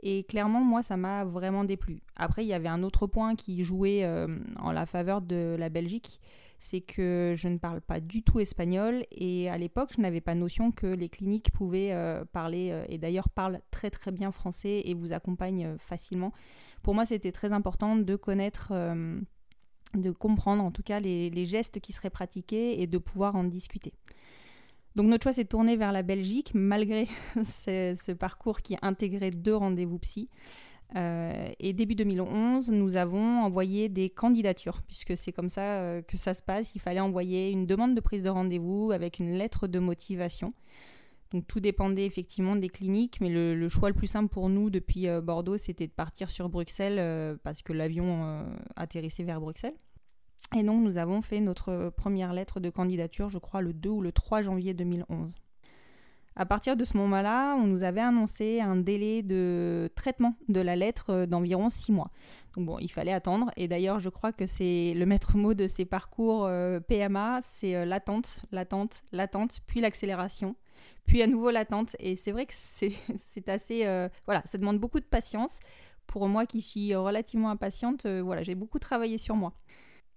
Et 0.00 0.24
clairement, 0.24 0.60
moi, 0.60 0.82
ça 0.82 0.96
m'a 0.96 1.24
vraiment 1.24 1.64
déplu. 1.64 2.00
Après, 2.16 2.44
il 2.44 2.48
y 2.48 2.52
avait 2.52 2.68
un 2.68 2.82
autre 2.82 3.06
point 3.06 3.34
qui 3.34 3.64
jouait 3.64 4.04
euh, 4.04 4.38
en 4.58 4.72
la 4.72 4.86
faveur 4.86 5.22
de 5.22 5.56
la 5.58 5.68
Belgique, 5.68 6.20
c'est 6.58 6.80
que 6.80 7.32
je 7.36 7.48
ne 7.48 7.58
parle 7.58 7.80
pas 7.80 8.00
du 8.00 8.22
tout 8.22 8.40
espagnol 8.40 9.04
et 9.10 9.50
à 9.50 9.58
l'époque, 9.58 9.90
je 9.96 10.00
n'avais 10.00 10.20
pas 10.20 10.34
notion 10.34 10.72
que 10.72 10.86
les 10.86 11.08
cliniques 11.08 11.50
pouvaient 11.52 11.92
euh, 11.92 12.24
parler, 12.24 12.84
et 12.88 12.98
d'ailleurs 12.98 13.28
parlent 13.28 13.60
très 13.70 13.90
très 13.90 14.12
bien 14.12 14.32
français 14.32 14.82
et 14.84 14.94
vous 14.94 15.12
accompagnent 15.12 15.76
facilement. 15.78 16.32
Pour 16.82 16.94
moi, 16.94 17.06
c'était 17.06 17.32
très 17.32 17.52
important 17.52 17.96
de 17.96 18.16
connaître 18.16 18.72
de 19.96 20.10
comprendre 20.10 20.62
en 20.62 20.70
tout 20.70 20.82
cas 20.82 21.00
les, 21.00 21.46
gestes 21.46 21.80
qui 21.80 21.92
seraient 21.92 22.10
pratiqués 22.10 22.82
et 22.82 22.86
de 22.86 22.98
pouvoir 22.98 23.36
en 23.36 23.44
discuter. 23.44 23.92
Donc 24.94 25.08
notre 25.08 25.24
choix 25.24 25.32
s'est 25.32 25.44
tourné 25.44 25.76
vers 25.76 25.90
la 25.90 26.02
Belgique, 26.02 26.52
malgré 26.54 27.08
ce, 27.42 28.12
parcours 28.12 28.60
qui 28.60 28.76
intégrait 28.80 29.32
deux 29.32 29.56
rendez-vous 29.56 29.98
psy. 29.98 30.28
Euh, 30.94 31.48
et 31.58 31.72
début 31.72 31.96
2011, 31.96 32.70
nous 32.70 32.96
avons 32.96 33.42
envoyé 33.42 33.88
des 33.88 34.08
candidatures, 34.08 34.82
puisque 34.82 35.16
c'est 35.16 35.32
comme 35.32 35.48
ça 35.48 35.62
euh, 35.62 36.02
que 36.02 36.16
ça 36.16 36.34
se 36.34 36.42
passe. 36.42 36.76
Il 36.76 36.80
fallait 36.80 37.00
envoyer 37.00 37.50
une 37.50 37.66
demande 37.66 37.96
de 37.96 38.00
prise 38.00 38.22
de 38.22 38.28
rendez-vous 38.28 38.92
avec 38.92 39.18
une 39.18 39.32
lettre 39.32 39.66
de 39.66 39.80
motivation. 39.80 40.54
Donc 41.32 41.48
tout 41.48 41.58
dépendait 41.58 42.06
effectivement 42.06 42.54
des 42.54 42.68
cliniques, 42.68 43.20
mais 43.20 43.30
le, 43.30 43.68
choix 43.68 43.88
le 43.88 43.94
plus 43.96 44.06
simple 44.06 44.28
pour 44.28 44.48
nous 44.48 44.70
depuis 44.70 45.08
euh, 45.08 45.20
Bordeaux, 45.20 45.58
c'était 45.58 45.88
de 45.88 45.92
partir 45.92 46.30
sur 46.30 46.48
Bruxelles 46.48 47.36
parce 47.42 47.62
que 47.62 47.72
l'avion 47.72 48.46
atterrissait 48.76 49.24
vers 49.24 49.40
Bruxelles. 49.40 49.74
Et 50.56 50.62
donc 50.62 50.82
nous 50.82 50.98
avons 50.98 51.20
fait 51.20 51.40
notre 51.40 51.90
première 51.96 52.32
lettre 52.32 52.60
de 52.60 52.70
candidature, 52.70 53.28
je 53.28 53.38
crois, 53.38 53.60
le 53.60 53.72
2 53.72 53.88
ou 53.88 54.00
le 54.00 54.12
3 54.12 54.42
janvier 54.42 54.74
2011. 54.74 55.34
À 56.36 56.46
partir 56.46 56.76
de 56.76 56.84
ce 56.84 56.96
moment-là, 56.96 57.54
on 57.54 57.66
nous 57.66 57.84
avait 57.84 58.00
annoncé 58.00 58.60
un 58.60 58.74
délai 58.74 59.22
de 59.22 59.88
traitement 59.94 60.34
de 60.48 60.60
la 60.60 60.74
lettre 60.74 61.10
euh, 61.10 61.26
d'environ 61.26 61.68
six 61.68 61.92
mois. 61.92 62.10
Donc 62.56 62.66
bon, 62.66 62.78
il 62.80 62.90
fallait 62.90 63.12
attendre. 63.12 63.52
Et 63.56 63.68
d'ailleurs, 63.68 64.00
je 64.00 64.08
crois 64.08 64.32
que 64.32 64.46
c'est 64.46 64.94
le 64.96 65.06
maître 65.06 65.36
mot 65.36 65.54
de 65.54 65.68
ces 65.68 65.84
parcours 65.84 66.46
euh, 66.46 66.80
PMA, 66.80 67.38
c'est 67.40 67.76
euh, 67.76 67.84
l'attente, 67.84 68.40
l'attente, 68.50 69.04
l'attente, 69.12 69.60
puis 69.68 69.80
l'accélération, 69.80 70.56
puis 71.06 71.22
à 71.22 71.28
nouveau 71.28 71.50
l'attente. 71.50 71.94
Et 72.00 72.16
c'est 72.16 72.32
vrai 72.32 72.46
que 72.46 72.54
c'est 72.54 73.48
assez... 73.48 73.84
voilà, 74.26 74.42
ça 74.44 74.58
demande 74.58 74.78
beaucoup 74.80 75.00
de 75.00 75.04
patience. 75.04 75.60
Pour 76.06 76.28
moi 76.28 76.46
qui 76.46 76.60
suis 76.60 76.94
relativement 76.94 77.50
impatiente, 77.50 78.06
voilà, 78.06 78.42
j'ai 78.42 78.54
beaucoup 78.54 78.78
travaillé 78.78 79.18
sur 79.18 79.36
moi. 79.36 79.54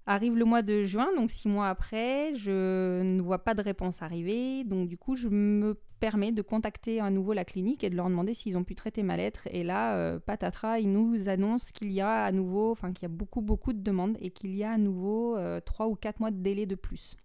Arrive 0.10 0.38
le 0.38 0.46
mois 0.46 0.62
de 0.62 0.86
juin, 0.86 1.10
donc 1.18 1.30
six 1.30 1.50
mois 1.50 1.68
après, 1.68 2.34
je 2.34 3.02
ne 3.04 3.22
vois 3.22 3.44
pas 3.44 3.54
de 3.54 3.62
réponse 3.62 4.02
arriver, 4.02 4.64
donc 4.64 4.88
du 4.88 4.98
coup 4.98 5.16
je 5.16 5.28
me 5.28 5.78
permets 6.00 6.32
de 6.32 6.42
contacter 6.42 7.02
à 7.02 7.10
nouveau 7.10 7.34
la 7.34 7.44
clinique 7.44 7.84
et 7.84 7.90
de 7.90 7.96
leur 7.98 8.08
demander 8.08 8.34
s'ils 8.34 8.58
ont 8.58 8.64
pu 8.64 8.74
traiter 8.74 9.04
ma 9.04 9.18
lettre. 9.18 9.50
Et 9.52 9.66
là, 9.66 9.98
euh, 9.98 10.18
patatras, 10.18 10.80
ils 10.80 10.90
nous 10.90 11.28
annoncent 11.28 11.72
qu'il 11.74 11.92
y 11.92 12.00
a 12.00 12.24
à 12.24 12.32
nouveau, 12.32 12.72
enfin 12.72 12.94
qu'il 12.94 13.04
y 13.04 13.12
a 13.12 13.14
beaucoup 13.14 13.42
beaucoup 13.42 13.74
de 13.74 13.82
demandes 13.82 14.16
et 14.22 14.30
qu'il 14.30 14.56
y 14.56 14.64
a 14.64 14.72
à 14.72 14.78
nouveau 14.78 15.36
euh, 15.36 15.60
trois 15.60 15.90
ou 15.90 15.96
quatre 15.96 16.22
mois 16.22 16.32
de 16.32 16.42
délai 16.42 16.66
de 16.66 16.76
plus. 16.76 17.18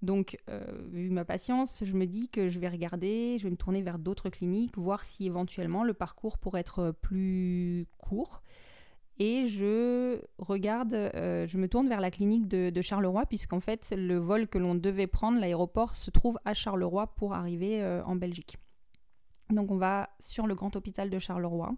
Donc, 0.00 0.38
euh, 0.48 0.64
vu 0.92 1.10
ma 1.10 1.26
patience, 1.26 1.82
je 1.84 1.92
me 1.94 2.06
dis 2.06 2.30
que 2.30 2.48
je 2.48 2.58
vais 2.58 2.68
regarder, 2.68 3.36
je 3.38 3.44
vais 3.44 3.50
me 3.50 3.56
tourner 3.56 3.82
vers 3.82 3.98
d'autres 3.98 4.30
cliniques, 4.30 4.78
voir 4.78 5.04
si 5.04 5.26
éventuellement 5.26 5.84
le 5.84 5.92
parcours 5.92 6.38
pourrait 6.38 6.60
être 6.60 6.92
plus 7.02 7.84
court 7.98 8.42
et 9.18 9.46
je 9.46 10.20
regarde, 10.38 10.92
euh, 10.92 11.46
je 11.46 11.56
me 11.56 11.68
tourne 11.68 11.88
vers 11.88 12.00
la 12.00 12.10
clinique 12.10 12.48
de, 12.48 12.82
Charleroi, 12.82 13.24
puisqu'en 13.26 13.60
fait, 13.60 13.94
le 13.96 14.18
vol 14.18 14.46
que 14.46 14.58
l'on 14.58 14.74
devait 14.74 15.06
prendre, 15.06 15.40
l'aéroport, 15.40 15.96
se 15.96 16.10
trouve 16.10 16.38
à 16.44 16.52
Charleroi 16.52 17.06
pour 17.14 17.32
arriver 17.32 17.82
euh, 17.82 18.04
en 18.04 18.14
Belgique. 18.16 18.58
Donc 19.48 19.70
on 19.70 19.76
va 19.76 20.10
sur 20.18 20.46
le 20.46 20.54
grand 20.54 20.74
hôpital 20.76 21.08
de 21.08 21.18
Charleroi. 21.18 21.74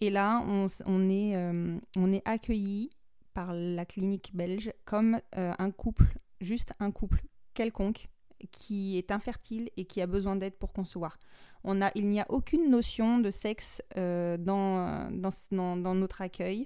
Et 0.00 0.10
là, 0.10 0.44
on, 0.46 0.66
euh, 0.86 1.78
on 1.96 2.12
est 2.12 2.22
accueilli 2.24 2.90
par 3.34 3.52
la 3.52 3.84
clinique 3.84 4.30
belge 4.34 4.72
comme 4.84 5.20
un 5.32 5.70
couple, 5.70 6.18
juste 6.40 6.72
un 6.78 6.90
couple 6.90 7.22
quelconque, 7.54 8.08
qui 8.52 8.98
est 8.98 9.10
infertile 9.10 9.70
et 9.76 9.84
qui 9.84 10.00
a 10.00 10.06
besoin 10.06 10.36
d'aide 10.36 10.54
pour 10.54 10.72
concevoir. 10.72 11.18
On 11.64 11.82
a, 11.82 11.90
il 11.94 12.08
n'y 12.08 12.20
a 12.20 12.26
aucune 12.28 12.70
notion 12.70 13.18
de 13.18 13.30
sexe 13.30 13.82
euh, 13.96 14.36
dans, 14.36 15.10
dans, 15.10 15.94
notre 15.94 16.22
accueil. 16.22 16.64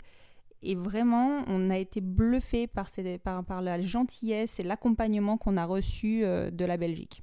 Et 0.62 0.74
vraiment, 0.76 1.44
on 1.48 1.70
a 1.70 1.78
été 1.78 2.00
bluffé 2.00 2.66
par, 2.66 2.88
par, 3.22 3.44
par 3.44 3.62
la 3.62 3.80
gentillesse 3.80 4.60
et 4.60 4.62
l'accompagnement 4.62 5.36
qu'on 5.36 5.56
a 5.56 5.64
reçu 5.64 6.24
euh, 6.24 6.50
de 6.50 6.64
la 6.64 6.76
Belgique. 6.76 7.22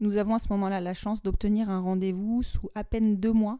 Nous 0.00 0.16
avons 0.18 0.34
à 0.34 0.38
ce 0.38 0.48
moment-là 0.50 0.80
la 0.80 0.94
chance 0.94 1.22
d'obtenir 1.22 1.70
un 1.70 1.80
rendez-vous 1.80 2.42
sous 2.42 2.70
à 2.74 2.84
peine 2.84 3.16
deux 3.16 3.32
mois 3.32 3.58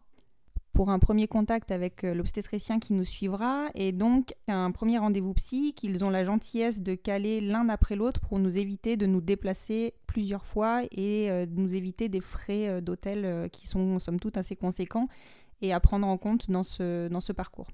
pour 0.75 0.91
un 0.91 0.99
premier 0.99 1.29
contact 1.29 1.71
avec 1.71 2.05
euh, 2.05 2.15
l'obstétricien 2.15 2.81
qui 2.81 2.93
nous 2.93 3.05
suivra 3.05 3.67
et 3.75 3.93
donc 3.93 4.35
un 4.49 4.73
premier 4.73 4.99
rendez-vous 4.99 5.33
psy 5.35 5.73
qu'ils 5.73 6.05
ont 6.05 6.11
la 6.11 6.25
gentillesse 6.25 6.81
de 6.81 6.95
caler 6.97 7.41
l'un 7.41 7.69
après 7.69 7.95
l'autre 7.95 8.21
pour 8.21 8.41
nous 8.41 8.59
éviter 8.59 8.97
de 8.97 9.07
nous 9.07 9.21
déplacer 9.21 9.95
plusieurs 10.07 10.45
fois 10.45 10.83
et 10.91 11.31
euh, 11.31 11.47
nous 11.49 11.75
éviter 11.75 12.09
des 12.09 12.21
frais 12.21 12.69
euh, 12.69 12.81
d'hôtel 12.81 13.49
qui 13.51 13.69
sont 13.69 13.99
somme 14.01 14.19
toute 14.19 14.37
assez 14.37 14.57
conséquents 14.57 15.09
et 15.63 15.73
à 15.73 15.79
prendre 15.79 16.09
en 16.09 16.19
compte 16.19 16.51
dans 16.51 16.65
ce, 16.65 17.09
dans 17.09 17.21
ce 17.21 17.33
parcours. 17.33 17.69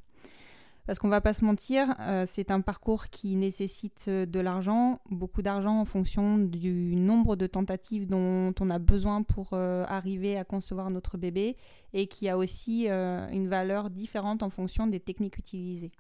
Parce 0.87 0.99
qu'on 0.99 1.09
va 1.09 1.21
pas 1.21 1.35
se 1.35 1.45
mentir, 1.45 1.95
euh, 2.01 2.25
c'est 2.27 2.51
un 2.51 2.61
parcours 2.61 3.09
qui 3.09 3.37
nécessite 3.37 4.07
euh, 4.09 4.27
de 4.27 4.41
l'argent, 4.41 5.01
beaucoup 5.11 5.43
d'argent 5.43 5.79
en 5.79 5.85
fonction 5.85 6.39
du 6.39 6.97
nombre 6.97 7.37
de 7.37 7.47
tentatives 7.47 8.09
dont 8.09 8.55
on 8.61 8.71
a 8.71 8.79
besoin 8.79 9.23
pour 9.23 9.51
euh, 9.53 9.85
arriver 9.89 10.39
à 10.39 10.45
concevoir 10.45 10.91
notre 10.91 11.19
bébé 11.19 11.57
et 11.93 12.07
qui 12.07 12.29
a 12.29 12.39
aussi 12.39 12.87
une 12.87 13.49
valeur 13.49 13.91
différente 13.91 14.45
en 14.45 14.51
fonction 14.51 14.87
des 14.87 15.01
techniques 15.01 15.39
utilisées. 15.39 15.91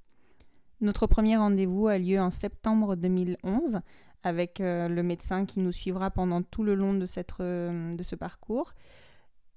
Notre 0.80 1.08
premier 1.08 1.36
rendez-vous 1.36 1.88
a 1.88 1.98
lieu 1.98 2.20
en 2.20 2.30
septembre 2.30 2.94
2011 2.94 3.80
avec 4.22 4.60
le 4.60 5.02
médecin 5.02 5.46
qui 5.46 5.58
nous 5.58 5.72
suivra 5.72 6.12
pendant 6.12 6.42
tout 6.42 6.62
le 6.62 6.76
long 6.76 6.94
de, 6.94 7.06
cette, 7.06 7.40
de 7.40 8.02
ce 8.02 8.14
parcours 8.14 8.72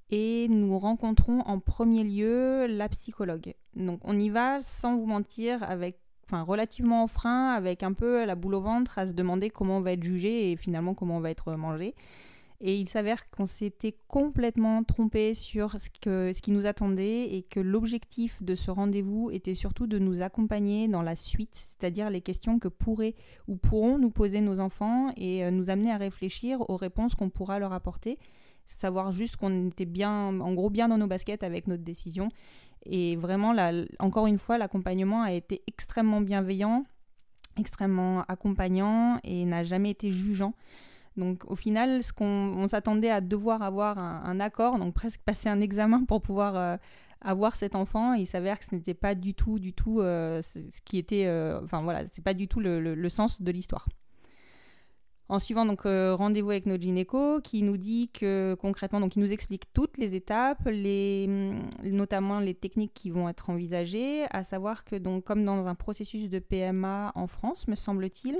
et 0.10 0.48
nous 0.50 0.77
rencontrons 0.77 1.41
en 1.41 1.60
premier 1.60 2.03
lieu 2.03 2.67
la 2.67 2.89
psychologue. 2.89 3.53
Donc 3.75 4.00
on 4.03 4.19
y 4.19 4.29
va 4.29 4.62
sans 4.62 4.95
vous 4.98 5.05
mentir 5.05 5.63
avec 5.63 6.00
enfin 6.25 6.41
relativement 6.41 7.03
en 7.03 7.07
frein 7.07 7.50
avec 7.50 7.83
un 7.83 7.93
peu 7.93 8.25
la 8.25 8.36
boule 8.36 8.55
au 8.55 8.62
ventre 8.62 8.98
à 8.98 9.07
se 9.07 9.13
demander 9.13 9.50
comment 9.50 9.77
on 9.77 9.81
va 9.81 9.91
être 9.91 10.03
jugé 10.03 10.51
et 10.51 10.55
finalement 10.55 10.93
comment 10.93 11.17
on 11.17 11.22
va 11.22 11.31
être 11.31 11.53
mangé. 11.53 11.95
Et 12.65 12.77
il 12.77 12.88
s'avère 12.88 13.29
qu'on 13.29 13.45
s'était 13.45 13.93
complètement 14.07 14.86
trompé 14.86 15.33
sur 15.33 15.77
ce, 15.81 15.89
que, 15.89 16.31
ce 16.31 16.41
qui 16.41 16.51
nous 16.51 16.65
attendait 16.65 17.36
et 17.36 17.43
que 17.43 17.60
l'objectif 17.60 18.41
de 18.41 18.55
ce 18.55 18.72
rendez-vous 18.72 19.29
était 19.31 19.53
surtout 19.53 19.86
de 19.86 20.00
nous 20.00 20.22
accompagner 20.22 20.88
dans 20.88 21.01
la 21.01 21.17
suite, 21.17 21.53
c'est-à-dire 21.53 22.10
les 22.10 22.22
questions 22.22 22.60
que 22.60 22.69
pourraient 22.69 23.15
ou 23.50 23.57
pourront 23.57 23.98
nous 23.98 24.12
poser 24.12 24.39
nos 24.39 24.62
enfants 24.62 25.10
et 25.17 25.43
euh, 25.43 25.51
nous 25.51 25.72
amener 25.72 25.91
à 25.91 25.98
réfléchir 25.98 26.62
aux 26.69 26.77
réponses 26.77 27.15
qu'on 27.15 27.29
pourra 27.29 27.60
leur 27.60 27.74
apporter 27.74 28.17
savoir 28.65 29.12
juste 29.12 29.38
qu'on 29.38 29.67
était 29.67 29.86
bien, 29.86 30.39
en 30.39 30.53
gros, 30.53 30.70
bien 30.70 30.88
dans 30.88 30.98
nos 30.98 31.08
baskets 31.08 31.43
avec 31.43 31.67
notre 31.67 31.84
décision. 31.84 32.29
Et 32.86 33.15
vraiment, 33.15 33.55
encore 34.00 34.27
une 34.27 34.38
fois, 34.38 34.58
l'accompagnement 34.58 35.22
a 35.22 35.32
été 35.32 35.62
extrêmement 35.67 36.22
bienveillant, 36.22 36.86
extrêmement 37.58 38.24
accompagnant 38.27 39.20
et 39.24 39.46
n'a 39.46 39.63
jamais 39.63 39.91
été 39.91 40.12
jugeant. 40.12 40.53
Donc 41.15 41.43
au 41.50 41.55
final, 41.55 42.03
ce 42.03 42.12
qu'on 42.12 42.67
s'attendait 42.67 43.12
à 43.12 43.22
devoir 43.22 43.62
avoir 43.62 44.00
un, 44.00 44.39
accord, 44.39 44.79
donc 44.79 44.93
presque 44.93 45.22
passer 45.25 45.48
un 45.50 45.62
examen 45.62 46.03
pour 46.05 46.22
pouvoir 46.22 46.55
euh, 46.55 46.77
avoir 47.22 47.55
cet 47.55 47.75
enfant, 47.75 48.13
il 48.13 48.25
s'avère 48.25 48.60
que 48.60 48.65
ce 48.65 48.75
n'était 48.75 48.96
pas 48.96 49.15
du 49.15 49.34
tout, 49.34 49.60
du 49.60 49.74
tout 49.74 50.01
euh, 50.01 50.41
ce 50.41 50.82
qui 50.84 50.98
était, 50.98 51.25
euh, 51.27 51.62
enfin 51.63 51.82
voilà, 51.84 52.05
c'est 52.08 52.24
pas 52.24 52.34
du 52.34 52.48
tout 52.48 52.60
le 52.60 53.10
sens 53.10 53.41
de 53.41 53.51
l'histoire. 53.51 53.88
En 55.29 55.39
suivant 55.39 55.65
donc 55.65 55.85
euh, 55.85 56.13
rendez-vous 56.15 56.51
avec 56.51 56.65
notre 56.65 56.83
gynéco 56.83 57.39
qui 57.41 57.63
nous 57.63 57.77
dit 57.77 58.09
que 58.09 58.55
concrètement, 58.59 58.99
donc 58.99 59.15
il 59.15 59.31
explique 59.31 59.71
toutes 59.73 59.97
les 59.97 60.15
étapes, 60.15 60.65
mm, 60.65 61.69
notamment 61.83 62.39
les 62.39 62.53
techniques 62.53 62.93
qui 62.93 63.09
vont 63.09 63.29
être 63.29 63.49
envisagées, 63.49 64.25
à 64.31 64.43
savoir 64.43 64.83
que 64.83 64.95
donc 64.97 65.23
comme 65.23 65.45
dans 65.45 65.65
un 65.65 65.75
processus 65.75 66.29
de 66.29 66.39
PMA 66.39 67.13
en 67.15 67.27
France, 67.27 67.67
me 67.67 67.75
semble-t-il, 67.75 68.37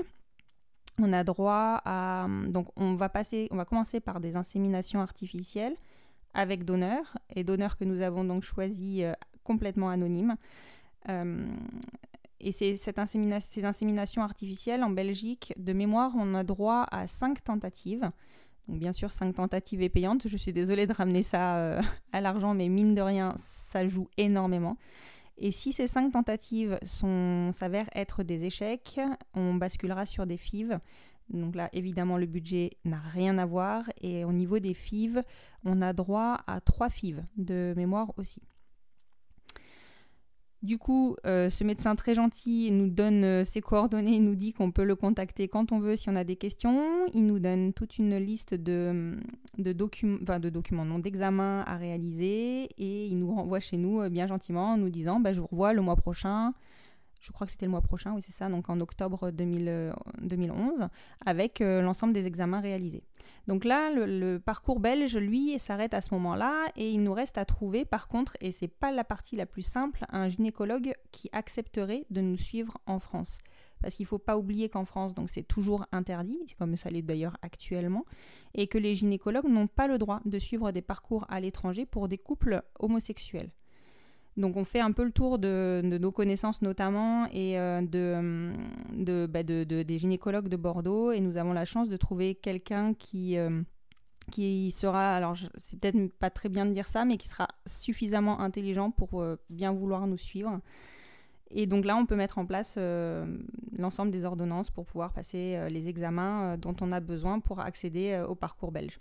on 0.98 1.12
a 1.12 1.24
droit 1.24 1.80
à 1.84 2.26
mm, 2.28 2.52
on 2.76 2.94
va 2.96 3.64
commencer 3.64 4.00
par 4.00 4.20
des 4.20 4.36
inséminations 4.36 5.00
artificielles 5.00 5.76
avec 6.34 6.64
donneur 6.64 7.16
et 7.34 7.44
donneur 7.44 7.76
que 7.76 7.84
nous 7.84 8.02
avons 8.02 8.24
donc 8.24 8.42
choisi 8.42 9.04
euh, 9.04 9.12
complètement 9.42 9.88
anonyme. 9.88 10.36
Euh, 11.08 11.46
et 12.40 12.52
ces 12.52 12.78
inséminations 12.98 14.22
artificielles 14.22 14.82
en 14.82 14.90
Belgique, 14.90 15.54
de 15.56 15.72
mémoire, 15.72 16.12
on 16.16 16.34
a 16.34 16.44
droit 16.44 16.86
à 16.90 17.06
cinq 17.06 17.42
tentatives. 17.42 18.10
Donc 18.68 18.78
bien 18.78 18.92
sûr, 18.92 19.12
cinq 19.12 19.34
tentatives 19.34 19.82
et 19.82 19.88
payantes. 19.88 20.26
Je 20.26 20.36
suis 20.36 20.52
désolée 20.52 20.86
de 20.86 20.92
ramener 20.92 21.22
ça 21.22 21.56
euh, 21.56 21.80
à 22.12 22.20
l'argent, 22.20 22.54
mais 22.54 22.68
mine 22.68 22.94
de 22.94 23.02
rien, 23.02 23.34
ça 23.36 23.86
joue 23.86 24.08
énormément. 24.16 24.76
Et 25.36 25.50
si 25.50 25.72
ces 25.72 25.88
cinq 25.88 26.12
tentatives 26.12 26.78
s'avèrent 26.84 27.90
être 27.94 28.22
des 28.22 28.44
échecs, 28.44 29.00
on 29.34 29.54
basculera 29.54 30.06
sur 30.06 30.26
des 30.26 30.36
FIV. 30.36 30.78
Donc 31.30 31.56
là, 31.56 31.68
évidemment, 31.72 32.18
le 32.18 32.26
budget 32.26 32.70
n'a 32.84 33.00
rien 33.00 33.38
à 33.38 33.46
voir. 33.46 33.90
Et 34.00 34.24
au 34.24 34.32
niveau 34.32 34.58
des 34.58 34.74
FIV, 34.74 35.22
on 35.64 35.82
a 35.82 35.92
droit 35.92 36.40
à 36.46 36.60
trois 36.60 36.90
FIV 36.90 37.24
de 37.36 37.74
mémoire 37.76 38.12
aussi. 38.16 38.42
Du 40.64 40.78
coup, 40.78 41.14
euh, 41.26 41.50
ce 41.50 41.62
médecin 41.62 41.94
très 41.94 42.14
gentil 42.14 42.70
nous 42.72 42.88
donne 42.88 43.22
euh, 43.22 43.44
ses 43.44 43.60
coordonnées, 43.60 44.18
nous 44.18 44.34
dit 44.34 44.54
qu'on 44.54 44.70
peut 44.70 44.84
le 44.84 44.96
contacter 44.96 45.46
quand 45.46 45.72
on 45.72 45.78
veut 45.78 45.94
si 45.94 46.08
on 46.08 46.16
a 46.16 46.24
des 46.24 46.36
questions. 46.36 46.82
Il 47.12 47.26
nous 47.26 47.38
donne 47.38 47.74
toute 47.74 47.98
une 47.98 48.16
liste 48.16 48.54
de, 48.54 49.14
de, 49.58 49.72
de 49.72 50.48
documents, 50.48 50.86
non, 50.86 51.00
d'examens 51.00 51.64
à 51.66 51.76
réaliser 51.76 52.70
et 52.78 53.06
il 53.06 53.20
nous 53.20 53.34
renvoie 53.34 53.60
chez 53.60 53.76
nous 53.76 54.00
euh, 54.00 54.08
bien 54.08 54.26
gentiment 54.26 54.72
en 54.72 54.76
nous 54.78 54.88
disant 54.88 55.20
bah, 55.20 55.34
Je 55.34 55.40
vous 55.42 55.48
revois 55.48 55.74
le 55.74 55.82
mois 55.82 55.96
prochain 55.96 56.54
je 57.24 57.32
crois 57.32 57.46
que 57.46 57.52
c'était 57.52 57.64
le 57.64 57.70
mois 57.70 57.80
prochain, 57.80 58.12
oui 58.14 58.20
c'est 58.20 58.32
ça, 58.32 58.50
donc 58.50 58.68
en 58.68 58.78
octobre 58.80 59.30
2011, 59.30 60.88
avec 61.24 61.62
euh, 61.62 61.80
l'ensemble 61.80 62.12
des 62.12 62.26
examens 62.26 62.60
réalisés. 62.60 63.02
Donc 63.46 63.64
là, 63.64 63.90
le, 63.90 64.38
parcours 64.38 64.78
belge, 64.78 65.16
lui, 65.16 65.58
s'arrête 65.58 65.94
à 65.94 66.02
ce 66.02 66.12
moment-là 66.12 66.66
et 66.76 66.90
il 66.90 67.02
nous 67.02 67.14
reste 67.14 67.38
à 67.38 67.46
trouver, 67.46 67.86
par 67.86 68.08
contre, 68.08 68.36
et 68.42 68.52
c'est 68.52 68.68
pas 68.68 68.92
la 68.92 69.04
partie 69.04 69.36
la 69.36 69.46
plus 69.46 69.62
simple, 69.62 70.04
un 70.10 70.28
gynécologue 70.28 70.92
qui 71.12 71.30
accepterait 71.32 72.04
de 72.10 72.20
nous 72.20 72.36
suivre 72.36 72.76
en 72.86 72.98
France. 72.98 73.38
Parce 73.80 73.94
qu'il 73.94 74.04
ne 74.04 74.08
faut 74.08 74.18
pas 74.18 74.36
oublier 74.36 74.68
qu'en 74.68 74.84
France, 74.84 75.14
donc 75.14 75.30
c'est 75.30 75.42
toujours 75.42 75.86
interdit, 75.92 76.40
comme 76.58 76.76
ça 76.76 76.90
l'est 76.90 77.02
d'ailleurs 77.02 77.38
actuellement, 77.40 78.04
et 78.52 78.66
que 78.66 78.76
les 78.76 78.94
gynécologues 78.94 79.48
n'ont 79.48 79.66
pas 79.66 79.86
le 79.86 79.96
droit 79.96 80.20
de 80.26 80.38
suivre 80.38 80.72
des 80.72 80.82
parcours 80.82 81.24
à 81.30 81.40
l'étranger 81.40 81.86
pour 81.86 82.06
des 82.08 82.18
couples 82.18 82.62
homosexuels. 82.78 83.50
Donc 84.36 84.56
on 84.56 84.64
fait 84.64 84.80
un 84.80 84.90
peu 84.90 85.04
le 85.04 85.12
tour 85.12 85.38
de, 85.38 85.80
nos 85.84 86.10
connaissances 86.10 86.60
notamment 86.60 87.26
et 87.32 87.58
euh, 87.58 87.80
bah, 89.28 89.42
de, 89.44 89.64
des 89.82 89.96
gynécologues 89.96 90.48
de 90.48 90.56
Bordeaux 90.56 91.12
et 91.12 91.20
nous 91.20 91.36
avons 91.36 91.52
la 91.52 91.64
chance 91.64 91.88
de 91.88 91.96
trouver 91.96 92.34
quelqu'un 92.34 92.94
qui, 92.94 93.38
euh, 93.38 93.62
qui 94.32 94.72
sera, 94.72 95.14
alors 95.14 95.36
c'est 95.58 95.78
peut-être 95.78 96.12
pas 96.18 96.30
très 96.30 96.48
bien 96.48 96.66
de 96.66 96.72
dire 96.72 96.88
ça, 96.88 97.04
mais 97.04 97.16
qui 97.16 97.28
sera 97.28 97.46
suffisamment 97.66 98.40
intelligent 98.40 98.90
pour 98.90 99.22
euh, 99.22 99.36
bien 99.50 99.72
vouloir 99.72 100.06
nous 100.08 100.16
suivre. 100.16 100.60
Et 101.56 101.66
donc 101.66 101.84
là, 101.84 101.96
on 101.96 102.04
peut 102.04 102.16
mettre 102.16 102.38
en 102.38 102.46
place 102.46 102.76
l'ensemble 103.78 104.10
des 104.10 104.24
ordonnances 104.24 104.72
pour 104.72 104.86
pouvoir 104.86 105.12
passer 105.12 105.68
les 105.70 105.88
examens 105.88 106.56
dont 106.56 106.74
on 106.80 106.90
a 106.90 106.98
besoin 106.98 107.38
pour 107.38 107.60
accéder 107.60 108.20
au 108.26 108.34
parcours 108.34 108.72
belge. 108.72 108.98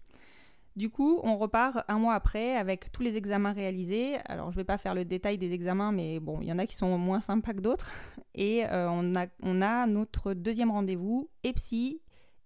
Du 0.76 0.90
coup, 0.90 1.20
on 1.24 1.36
repart 1.36 1.80
un 1.88 2.00
mois 2.00 2.16
après 2.16 2.56
avec 2.56 2.92
tous 2.92 3.04
les 3.04 3.16
examens 3.16 3.54
réalisés. 3.54 4.18
Alors, 4.26 4.52
je 4.52 4.58
ne 4.58 4.62
vais 4.62 4.66
pas 4.66 4.78
faire 4.78 4.96
le 4.96 5.06
détail 5.06 5.38
des 5.38 5.54
examens, 5.54 5.92
mais 5.92 6.20
bon, 6.20 6.40
il 6.42 6.48
y 6.48 6.52
en 6.52 6.58
a 6.58 6.66
qui 6.66 6.76
sont 6.76 6.98
moins 6.98 7.22
sympas 7.22 7.54
que 7.54 7.62
d'autres. 7.62 7.92
Et 8.36 8.64
on, 8.72 9.14
a, 9.16 9.28
on 9.44 9.62
a 9.62 9.86
notre 9.86 10.34
deuxième 10.34 10.72
rendez-vous, 10.72 11.30
EPSI 11.44 12.02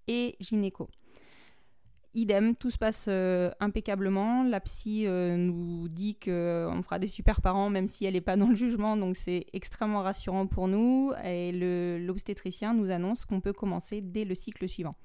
et 0.08 0.36
gynéco. 0.42 0.90
Idem, 2.18 2.56
tout 2.56 2.72
se 2.72 2.80
passe 2.80 3.06
euh, 3.10 3.52
impeccablement. 3.60 4.44
La 4.44 4.60
psy 4.60 5.06
euh, 5.06 5.38
nous 5.38 5.88
dit 5.88 6.16
qu'on 6.16 6.32
euh, 6.32 6.82
fera 6.82 6.98
des 6.98 7.06
super 7.06 7.42
parents, 7.42 7.70
même 7.70 7.86
si 7.86 8.06
elle 8.06 8.14
n'est 8.14 8.22
pas 8.22 8.36
dans 8.36 8.48
le 8.48 8.56
jugement, 8.56 8.98
donc 8.98 9.16
c'est 9.16 9.46
extrêmement 9.54 10.02
rassurant 10.02 10.48
pour 10.48 10.68
nous. 10.68 11.14
Et 11.24 11.52
l'obstétricien 12.00 12.74
nous 12.74 12.90
annonce 12.90 13.26
qu'on 13.26 13.40
peut 13.40 13.54
commencer 13.54 14.02
dès 14.02 14.26
le 14.26 14.34
cycle 14.34 14.68
suivant. 14.68 14.96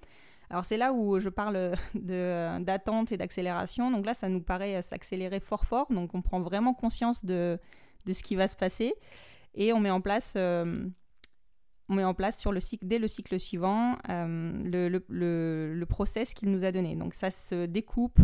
Alors 0.53 0.65
c'est 0.65 0.77
là 0.77 0.93
où 0.93 1.19
je 1.19 1.29
parle 1.29 1.73
d'attente 1.95 3.11
et 3.11 3.17
d'accélération. 3.17 3.91
Donc 3.91 4.07
là, 4.07 4.15
ça 4.15 4.29
nous 4.29 4.43
paraît 4.43 4.81
s'accélérer 4.83 5.41
fort 5.41 5.65
fort. 5.65 5.87
Donc 5.91 6.15
on 6.15 6.23
prend 6.23 6.41
vraiment 6.41 6.75
conscience 6.75 7.25
de, 7.25 7.59
ce 8.07 8.23
qui 8.23 8.37
va 8.37 8.47
se 8.47 8.57
passer 8.57 8.95
et 9.55 9.73
on 9.73 9.81
met 9.81 9.91
en 9.91 10.01
place 10.01 10.37
on 11.93 11.95
met 11.95 12.05
en 12.05 12.15
place 12.15 12.39
sur 12.39 12.53
le 12.53 12.61
cycle, 12.61 12.87
dès 12.87 12.99
le 12.99 13.07
cycle 13.07 13.39
suivant 13.39 13.97
euh, 14.09 14.63
le, 14.65 15.03
le, 15.09 15.87
process 15.87 16.33
qu'il 16.33 16.51
nous 16.51 16.65
a 16.65 16.73
donné. 16.73 16.97
Donc 16.97 17.15
ça 17.15 17.31
se 17.31 17.67
découpe 17.67 18.19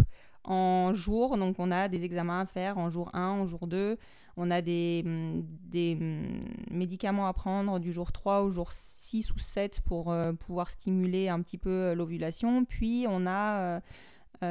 en 0.48 0.94
jours, 0.94 1.36
donc 1.36 1.56
on 1.58 1.70
a 1.70 1.88
des 1.88 2.04
examens 2.04 2.40
à 2.40 2.46
faire 2.46 2.78
en 2.78 2.88
jour 2.88 3.10
1, 3.12 3.28
en 3.28 3.46
jour 3.46 3.66
2, 3.66 3.98
on 4.38 4.50
a 4.50 4.62
des, 4.62 5.02
mm, 5.04 5.42
des 5.64 5.94
mm, 5.96 6.44
médicaments 6.70 7.26
à 7.26 7.32
prendre 7.32 7.78
du 7.78 7.92
jour 7.92 8.12
3 8.12 8.42
au 8.42 8.50
jour 8.50 8.72
6 8.72 9.32
ou 9.32 9.38
7 9.38 9.80
pour 9.84 10.10
euh, 10.10 10.32
pouvoir 10.32 10.70
stimuler 10.70 11.28
un 11.28 11.42
petit 11.42 11.58
peu 11.58 11.70
euh, 11.70 11.94
l'ovulation, 11.94 12.64
puis 12.64 13.06
on 13.08 13.26
a... 13.26 13.60
Euh, 13.60 13.80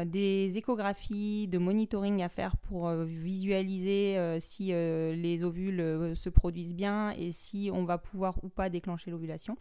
des 0.04 0.58
échographies 0.58 1.48
de 1.48 1.58
monitoring 1.58 2.22
à 2.22 2.28
faire 2.28 2.58
pour 2.58 2.90
visualiser 2.90 4.38
si 4.38 4.66
les 4.66 5.46
ovules 5.46 6.12
se 6.14 6.28
produisent 6.28 6.74
bien 6.74 7.12
et 7.12 7.32
si 7.32 7.70
on 7.72 7.86
va 7.86 7.98
pouvoir 7.98 8.44
ou 8.44 8.50
pas 8.50 8.68
déclencher 8.68 9.12
l'ovulation. 9.12 9.56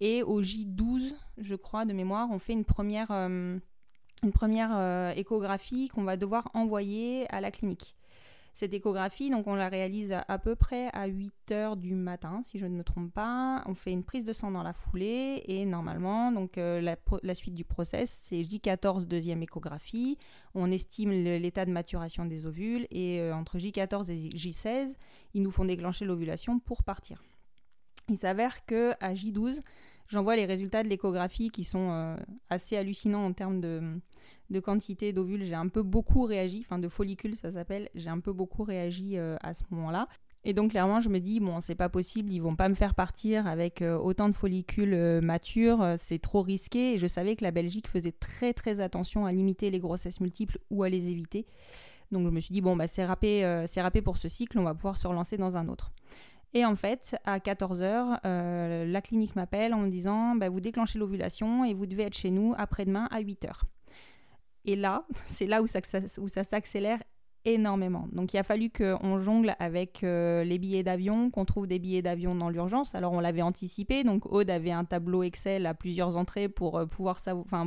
Et 0.00 0.22
au 0.22 0.42
J12, 0.42 1.14
je 1.38 1.54
crois, 1.54 1.86
de 1.86 1.94
mémoire, 1.94 2.28
on 2.30 2.38
fait 2.38 2.52
une 2.52 2.66
première, 2.66 3.08
une 4.22 4.32
première 4.32 5.16
échographie 5.16 5.88
qu'on 5.88 6.04
va 6.04 6.16
devoir 6.16 6.50
envoyer 6.54 7.26
à 7.32 7.40
la 7.40 7.50
clinique. 7.50 7.96
Cette 8.58 8.74
échographie, 8.74 9.30
donc 9.30 9.46
on 9.46 9.54
la 9.54 9.68
réalise 9.68 10.12
à, 10.26 10.38
peu 10.40 10.56
près 10.56 10.88
à 10.92 11.06
8 11.06 11.52
heures 11.52 11.76
du 11.76 11.94
matin, 11.94 12.40
si 12.42 12.58
je 12.58 12.66
ne 12.66 12.74
me 12.74 12.82
trompe 12.82 13.12
pas. 13.12 13.62
On 13.66 13.76
fait 13.76 13.92
une 13.92 14.02
prise 14.02 14.24
de 14.24 14.32
sang 14.32 14.50
dans 14.50 14.64
la 14.64 14.72
foulée 14.72 15.44
et 15.46 15.64
normalement, 15.64 16.32
donc 16.32 16.58
euh, 16.58 16.80
la, 16.80 17.34
suite 17.36 17.54
du 17.54 17.64
process, 17.64 18.10
c'est 18.24 18.42
J14 18.42 19.04
deuxième 19.04 19.44
échographie. 19.44 20.18
On 20.56 20.72
estime 20.72 21.12
l'état 21.12 21.66
de 21.66 21.70
maturation 21.70 22.24
des 22.24 22.46
ovules 22.46 22.88
et 22.90 23.20
euh, 23.20 23.32
entre 23.32 23.58
J14 23.58 24.10
et 24.10 24.30
J16, 24.30 24.96
ils 25.34 25.42
nous 25.42 25.52
font 25.52 25.64
déclencher 25.64 26.04
l'ovulation 26.04 26.58
pour 26.58 26.82
partir. 26.82 27.22
Il 28.08 28.16
s'avère 28.16 28.66
que 28.66 28.90
à 28.98 29.14
J12, 29.14 29.60
j'envoie 30.08 30.36
les 30.36 30.46
résultats 30.46 30.82
de 30.82 30.88
l'échographie 30.88 31.50
qui 31.50 31.64
sont 31.64 31.90
euh, 31.90 32.16
assez 32.50 32.76
hallucinants 32.76 33.24
en 33.24 33.32
termes 33.32 33.60
de, 33.60 34.60
quantité 34.60 35.12
d'ovules, 35.12 35.44
j'ai 35.44 35.54
un 35.54 35.68
peu 35.68 35.82
beaucoup 35.82 36.24
réagi, 36.24 36.62
enfin 36.64 36.78
de 36.78 36.88
follicules 36.88 37.36
ça 37.36 37.52
s'appelle, 37.52 37.88
j'ai 37.94 38.10
un 38.10 38.20
peu 38.20 38.32
beaucoup 38.32 38.64
réagi 38.64 39.16
euh, 39.16 39.36
à 39.42 39.54
ce 39.54 39.62
moment-là. 39.70 40.08
Et 40.44 40.54
donc 40.54 40.70
clairement, 40.70 41.00
je 41.00 41.08
me 41.08 41.18
dis 41.18 41.40
bon, 41.40 41.60
c'est 41.60 41.74
pas 41.74 41.88
possible, 41.88 42.30
ils 42.30 42.38
vont 42.38 42.56
pas 42.56 42.68
me 42.68 42.74
faire 42.74 42.94
partir 42.94 43.46
avec 43.46 43.82
euh, 43.82 43.98
autant 43.98 44.28
de 44.28 44.34
follicules 44.34 45.20
matures, 45.20 45.84
c'est 45.98 46.20
trop 46.20 46.42
risqué. 46.42 46.94
Et 46.94 46.98
je 46.98 47.06
savais 47.06 47.36
que 47.36 47.44
la 47.44 47.50
Belgique 47.50 47.88
faisait 47.88 48.12
très 48.12 48.54
très 48.54 48.80
attention 48.80 49.26
à 49.26 49.32
limiter 49.32 49.70
les 49.70 49.80
grossesses 49.80 50.20
multiples 50.20 50.58
ou 50.70 50.84
à 50.84 50.88
les 50.88 51.10
éviter. 51.10 51.46
Donc 52.12 52.24
je 52.24 52.30
me 52.30 52.40
suis 52.40 52.52
dit 52.52 52.62
bon 52.62 52.76
bah 52.76 52.86
c'est 52.86 53.04
râpé, 53.04 53.64
c'est 53.66 53.82
râpé 53.82 54.00
pour 54.00 54.16
ce 54.16 54.28
cycle, 54.28 54.58
on 54.58 54.62
va 54.62 54.74
pouvoir 54.74 54.96
se 54.96 55.06
relancer 55.06 55.36
dans 55.36 55.56
un 55.56 55.68
autre. 55.68 55.92
Et 56.54 56.64
en 56.64 56.76
fait, 56.76 57.16
à 57.24 57.38
14h, 57.38 58.20
la 58.86 59.00
clinique 59.02 59.36
m'appelle 59.36 59.74
en 59.74 59.78
me 59.78 59.88
disant 59.88 60.34
bah, 60.34 60.48
Vous 60.48 60.60
déclenchez 60.60 60.98
l'ovulation 60.98 61.64
et 61.64 61.74
vous 61.74 61.86
devez 61.86 62.04
être 62.04 62.16
chez 62.16 62.30
nous 62.30 62.54
après-demain 62.56 63.06
à 63.10 63.20
8h. 63.20 63.64
Et 64.68 64.76
là, 64.76 65.04
c'est 65.24 65.46
là 65.46 65.62
où 65.62 65.66
ça, 65.66 66.44
s'accélère 66.44 66.98
énormément. 67.44 68.08
Donc 68.12 68.34
il 68.34 68.36
a 68.38 68.42
fallu 68.42 68.68
qu'on 68.68 69.16
jongle 69.16 69.54
avec 69.58 70.04
euh, 70.04 70.44
les 70.44 70.58
billets 70.58 70.82
d'avion, 70.82 71.30
qu'on 71.30 71.46
trouve 71.46 71.66
des 71.66 71.78
billets 71.78 72.02
d'avion 72.02 72.34
dans 72.34 72.50
l'urgence. 72.50 72.94
Alors 72.94 73.12
on 73.12 73.20
l'avait 73.20 73.42
anticipé, 73.42 74.04
donc 74.04 74.30
Aude 74.30 74.50
avait 74.50 74.72
un 74.72 74.84
tableau 74.84 75.22
Excel 75.22 75.64
à 75.64 75.72
plusieurs 75.72 76.18
entrées 76.18 76.48
pour 76.48 76.76
euh, 76.76 76.84
pouvoir 76.84 77.18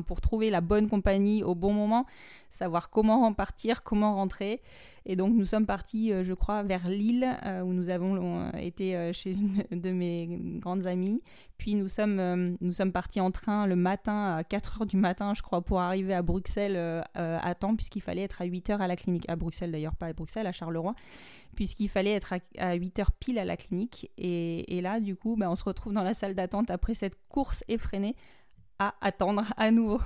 pour 0.05 0.21
trouver 0.21 0.51
la 0.51 0.61
bonne 0.61 0.87
compagnie 0.87 1.43
au 1.43 1.55
bon 1.55 1.73
moment, 1.73 2.05
savoir 2.51 2.91
comment 2.91 3.33
partir, 3.33 3.81
comment 3.81 4.13
rentrer. 4.15 4.61
Et 5.05 5.15
donc 5.15 5.33
nous 5.33 5.45
sommes 5.45 5.65
partis, 5.65 6.13
euh, 6.13 6.23
je 6.23 6.33
crois, 6.33 6.63
vers 6.63 6.87
Lille, 6.87 7.27
euh, 7.45 7.61
où 7.61 7.73
nous 7.73 7.89
avons 7.89 8.39
euh, 8.39 8.51
été 8.57 9.11
chez 9.13 9.33
une 9.35 9.63
de 9.71 9.91
mes 9.91 10.27
grandes 10.59 10.85
amies. 10.85 11.21
Puis 11.57 11.75
nous 11.75 11.87
sommes, 11.87 12.57
nous 12.59 12.71
sommes 12.71 12.91
partis 12.91 13.19
en 13.19 13.29
train 13.29 13.67
le 13.67 13.75
matin, 13.75 14.35
à 14.35 14.41
4h 14.41 14.87
du 14.87 14.97
matin, 14.97 15.33
je 15.35 15.41
crois, 15.41 15.61
pour 15.61 15.79
arriver 15.79 16.13
à 16.13 16.23
Bruxelles 16.23 17.03
à 17.13 17.55
temps, 17.55 17.75
puisqu'il 17.75 18.01
fallait 18.01 18.23
être 18.23 18.41
à 18.41 18.45
8h 18.45 18.79
à 18.79 18.87
la 18.87 18.95
clinique. 18.95 19.29
À 19.29 19.35
Bruxelles 19.35 19.71
d'ailleurs, 19.71 19.95
pas 19.95 20.07
à 20.07 20.13
Bruxelles, 20.13 20.47
à 20.47 20.51
Charleroi 20.51 20.95
puisqu'il 21.55 21.89
fallait 21.89 22.13
être 22.13 22.33
à, 22.57 22.77
8h 22.77 23.07
pile 23.19 23.37
à 23.37 23.43
la 23.43 23.57
clinique. 23.57 24.09
Et, 24.17 24.79
là, 24.81 25.01
du 25.01 25.17
coup, 25.17 25.35
bah, 25.35 25.51
on 25.51 25.55
se 25.55 25.65
retrouve 25.65 25.91
dans 25.93 26.03
la 26.03 26.13
salle 26.13 26.33
d'attente 26.33 26.71
après 26.71 26.93
cette 26.93 27.15
course 27.27 27.63
effrénée 27.67 28.15
à 28.79 28.95
attendre 29.01 29.43
à 29.57 29.69
nouveau. 29.69 29.99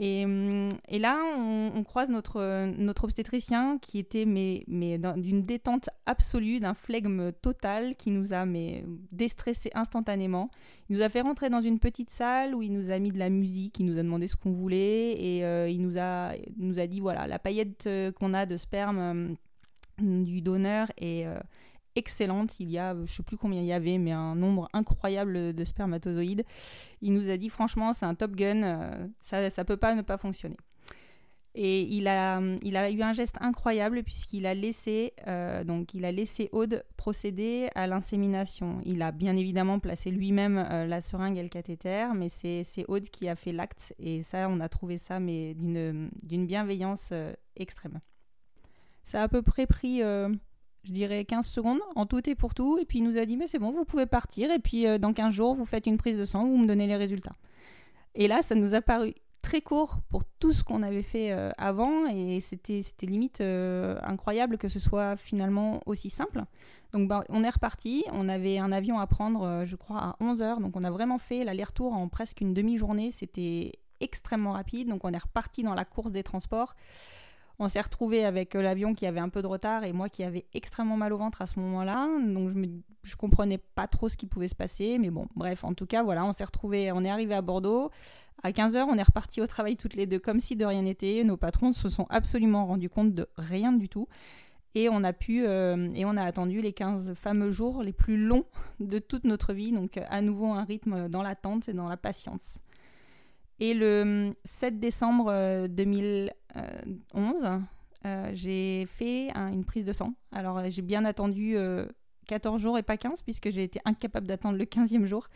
Hum, 0.00 0.68
et, 0.88 0.98
là, 0.98 1.18
on, 1.36 1.82
croise 1.82 2.08
notre, 2.08 2.66
notre 2.78 3.04
obstétricien 3.04 3.78
qui 3.78 3.98
était 3.98 4.26
mais, 4.26 4.62
mais 4.68 4.98
d'une 5.16 5.42
détente 5.42 5.90
absolue, 6.06 6.60
d'un 6.60 6.74
flegme 6.74 7.32
total, 7.32 7.96
qui 7.96 8.12
nous 8.12 8.32
a 8.32 8.46
mais, 8.46 8.84
déstressé 9.10 9.70
instantanément. 9.74 10.50
Il 10.88 10.96
nous 10.96 11.02
a 11.02 11.08
fait 11.08 11.20
rentrer 11.20 11.50
dans 11.50 11.60
une 11.60 11.80
petite 11.80 12.10
salle 12.10 12.54
où 12.54 12.62
il 12.62 12.72
nous 12.72 12.90
a 12.90 12.98
mis 13.00 13.10
de 13.10 13.18
la 13.18 13.28
musique, 13.28 13.80
il 13.80 13.86
nous 13.86 13.98
a 13.98 14.02
demandé 14.02 14.28
ce 14.28 14.36
qu'on 14.36 14.52
voulait 14.52 15.20
et 15.20 15.44
euh, 15.44 15.68
il 15.68 15.82
nous 15.82 15.98
a, 15.98 16.32
nous 16.58 16.78
a 16.78 16.86
dit 16.86 17.00
voilà, 17.00 17.26
la 17.26 17.38
paillette 17.38 17.86
euh, 17.88 18.12
qu'on 18.12 18.34
a 18.34 18.46
de 18.46 18.56
sperme 18.56 19.36
hum, 19.98 20.24
du 20.24 20.42
donneur 20.42 20.92
est, 20.96 21.26
euh, 21.26 21.38
excellente. 21.98 22.58
Il 22.60 22.70
y 22.70 22.78
a, 22.78 22.96
je 23.04 23.12
sais 23.12 23.22
plus 23.22 23.36
combien 23.36 23.60
il 23.60 23.66
y 23.66 23.72
avait, 23.72 23.98
mais 23.98 24.12
un 24.12 24.34
nombre 24.34 24.68
incroyable 24.72 25.52
de 25.52 25.64
spermatozoïdes. 25.64 26.44
Il 27.02 27.12
nous 27.12 27.28
a 27.28 27.36
dit 27.36 27.50
franchement, 27.50 27.92
c'est 27.92 28.06
un 28.06 28.14
Top 28.14 28.34
Gun, 28.34 28.62
euh, 28.62 29.06
ça 29.20 29.40
ne 29.40 29.62
peut 29.64 29.76
pas 29.76 29.94
ne 29.94 30.02
pas 30.02 30.16
fonctionner. 30.16 30.56
Et 31.54 31.82
il 31.82 32.06
a, 32.06 32.40
il 32.62 32.76
a 32.76 32.88
eu 32.88 33.02
un 33.02 33.12
geste 33.12 33.36
incroyable 33.40 34.04
puisqu'il 34.04 34.46
a 34.46 34.54
laissé 34.54 35.12
euh, 35.26 35.64
donc 35.64 35.92
il 35.92 36.04
a 36.04 36.12
laissé 36.12 36.48
Aude 36.52 36.84
procéder 36.96 37.68
à 37.74 37.88
l'insémination. 37.88 38.80
Il 38.84 39.02
a 39.02 39.10
bien 39.10 39.34
évidemment 39.36 39.80
placé 39.80 40.12
lui-même 40.12 40.58
euh, 40.58 40.86
la 40.86 41.00
seringue 41.00 41.36
et 41.36 41.42
le 41.42 41.48
cathéter, 41.48 42.06
mais 42.14 42.28
c'est 42.28 42.84
Aude 42.86 43.08
qui 43.08 43.28
a 43.28 43.34
fait 43.34 43.50
l'acte 43.50 43.92
et 43.98 44.22
ça 44.22 44.48
on 44.48 44.60
a 44.60 44.68
trouvé 44.68 44.98
ça 44.98 45.18
mais 45.18 45.54
d'une 45.54 46.46
bienveillance 46.46 47.12
extrême. 47.56 47.98
Ça 49.02 49.22
a 49.22 49.24
à 49.24 49.28
peu 49.28 49.42
près 49.42 49.66
pris 49.66 50.02
je 50.88 50.92
dirais 50.92 51.24
15 51.24 51.46
secondes 51.46 51.80
en 51.96 52.06
tout 52.06 52.28
et 52.28 52.34
pour 52.34 52.54
tout. 52.54 52.78
Et 52.78 52.84
puis 52.84 52.98
il 52.98 53.04
nous 53.04 53.18
a 53.18 53.26
dit, 53.26 53.36
mais 53.36 53.46
c'est 53.46 53.58
bon, 53.58 53.70
vous 53.70 53.84
pouvez 53.84 54.06
partir. 54.06 54.50
Et 54.50 54.58
puis 54.58 54.86
euh, 54.86 54.98
dans 54.98 55.12
15 55.12 55.32
jours, 55.32 55.54
vous 55.54 55.66
faites 55.66 55.86
une 55.86 55.98
prise 55.98 56.18
de 56.18 56.24
sang, 56.24 56.46
vous 56.46 56.56
me 56.56 56.66
donnez 56.66 56.86
les 56.86 56.96
résultats. 56.96 57.36
Et 58.14 58.26
là, 58.26 58.40
ça 58.42 58.54
nous 58.54 58.74
a 58.74 58.80
paru 58.80 59.14
très 59.42 59.60
court 59.60 59.98
pour 60.08 60.24
tout 60.24 60.52
ce 60.52 60.64
qu'on 60.64 60.82
avait 60.82 61.02
fait 61.02 61.30
euh, 61.32 61.50
avant. 61.58 62.06
Et 62.06 62.40
c'était 62.40 62.82
limite 63.02 63.42
euh, 63.42 63.98
incroyable 64.02 64.56
que 64.56 64.68
ce 64.68 64.80
soit 64.80 65.16
finalement 65.16 65.82
aussi 65.84 66.08
simple. 66.08 66.42
Donc 66.92 67.06
bah, 67.06 67.22
on 67.28 67.44
est 67.44 67.50
reparti. 67.50 68.04
On 68.12 68.28
avait 68.30 68.58
un 68.58 68.72
avion 68.72 68.98
à 68.98 69.06
prendre, 69.06 69.64
je 69.66 69.76
crois, 69.76 69.98
à 69.98 70.16
11 70.20 70.40
heures. 70.40 70.60
Donc 70.60 70.74
on 70.74 70.84
a 70.84 70.90
vraiment 70.90 71.18
fait 71.18 71.44
l'aller-retour 71.44 71.92
en 71.92 72.08
presque 72.08 72.40
une 72.40 72.54
demi-journée. 72.54 73.10
C'était 73.10 73.72
extrêmement 74.00 74.52
rapide. 74.52 74.88
Donc 74.88 75.04
on 75.04 75.12
est 75.12 75.18
reparti 75.18 75.62
dans 75.62 75.74
la 75.74 75.84
course 75.84 76.12
des 76.12 76.22
transports. 76.22 76.74
On 77.60 77.66
s'est 77.66 77.80
retrouvé 77.80 78.24
avec 78.24 78.54
euh, 78.54 78.62
l'avion 78.62 78.94
qui 78.94 79.04
avait 79.04 79.18
un 79.18 79.28
peu 79.28 79.42
de 79.42 79.48
retard 79.48 79.82
et 79.82 79.92
moi 79.92 80.08
qui 80.08 80.22
avais 80.22 80.46
extrêmement 80.54 80.96
mal 80.96 81.12
au 81.12 81.18
ventre 81.18 81.42
à 81.42 81.46
ce 81.46 81.58
moment-là. 81.58 82.08
Donc 82.24 82.50
je, 82.50 82.54
me, 82.54 82.66
je 83.02 83.16
comprenais 83.16 83.58
pas 83.58 83.88
trop 83.88 84.08
ce 84.08 84.16
qui 84.16 84.26
pouvait 84.26 84.46
se 84.48 84.54
passer. 84.54 84.98
Mais 84.98 85.10
bon, 85.10 85.26
bref, 85.34 85.64
en 85.64 85.74
tout 85.74 85.86
cas, 85.86 86.04
voilà, 86.04 86.24
on 86.24 86.32
s'est 86.32 86.44
retrouvé, 86.44 86.92
on 86.92 87.04
est 87.04 87.10
arrivé 87.10 87.34
à 87.34 87.42
Bordeaux. 87.42 87.90
À 88.44 88.52
15h, 88.52 88.86
on 88.88 88.96
est 88.96 89.02
reparti 89.02 89.40
au 89.40 89.48
travail 89.48 89.76
toutes 89.76 89.94
les 89.94 90.06
deux 90.06 90.20
comme 90.20 90.38
si 90.38 90.54
de 90.54 90.64
rien 90.64 90.82
n'était. 90.82 91.24
Nos 91.24 91.36
patrons 91.36 91.72
se 91.72 91.88
sont 91.88 92.06
absolument 92.10 92.64
rendus 92.66 92.90
compte 92.90 93.12
de 93.12 93.26
rien 93.36 93.72
du 93.72 93.88
tout. 93.88 94.06
Et 94.76 94.88
on 94.88 95.02
a 95.02 95.12
pu, 95.12 95.44
euh, 95.44 95.88
et 95.94 96.04
on 96.04 96.16
a 96.16 96.22
attendu 96.22 96.60
les 96.60 96.72
15 96.72 97.14
fameux 97.14 97.50
jours 97.50 97.82
les 97.82 97.92
plus 97.92 98.18
longs 98.18 98.44
de 98.78 99.00
toute 99.00 99.24
notre 99.24 99.52
vie. 99.52 99.72
Donc 99.72 99.98
à 100.08 100.20
nouveau 100.20 100.52
un 100.52 100.62
rythme 100.62 101.08
dans 101.08 101.24
l'attente 101.24 101.68
et 101.68 101.72
dans 101.72 101.88
la 101.88 101.96
patience. 101.96 102.60
Et 103.60 103.74
le 103.74 104.34
7 104.44 104.78
décembre 104.78 105.66
2011, 105.68 106.30
j'ai 108.32 108.86
fait 108.86 109.30
une 109.34 109.64
prise 109.64 109.84
de 109.84 109.92
sang. 109.92 110.14
Alors 110.32 110.62
j'ai 110.68 110.82
bien 110.82 111.04
attendu 111.04 111.56
14 112.28 112.62
jours 112.62 112.78
et 112.78 112.82
pas 112.82 112.96
15 112.96 113.22
puisque 113.22 113.50
j'ai 113.50 113.64
été 113.64 113.80
incapable 113.84 114.26
d'attendre 114.26 114.58
le 114.58 114.64
15e 114.64 115.06
jour. 115.06 115.28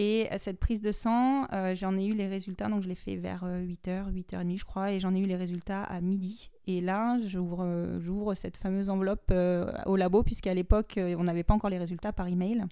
Et 0.00 0.28
cette 0.36 0.60
prise 0.60 0.80
de 0.80 0.92
sang, 0.92 1.48
euh, 1.52 1.74
j'en 1.74 1.98
ai 1.98 2.06
eu 2.06 2.14
les 2.14 2.28
résultats, 2.28 2.68
donc 2.68 2.82
je 2.82 2.88
l'ai 2.88 2.94
fait 2.94 3.16
vers 3.16 3.44
8h, 3.44 4.06
euh, 4.06 4.10
8h30 4.12 4.56
je 4.56 4.64
crois, 4.64 4.92
et 4.92 5.00
j'en 5.00 5.12
ai 5.12 5.18
eu 5.18 5.26
les 5.26 5.34
résultats 5.34 5.82
à 5.82 6.00
midi. 6.00 6.52
Et 6.68 6.80
là, 6.80 7.18
j'ouvre, 7.26 7.64
euh, 7.64 7.98
j'ouvre 7.98 8.34
cette 8.34 8.56
fameuse 8.56 8.90
enveloppe 8.90 9.32
au 9.86 9.96
labo, 9.96 10.22
puisqu'à 10.22 10.54
l'époque, 10.54 11.00
on 11.18 11.24
n'avait 11.24 11.42
pas 11.42 11.54
encore 11.54 11.68
les 11.68 11.78
résultats 11.78 12.12
par 12.12 12.28
email. 12.28 12.64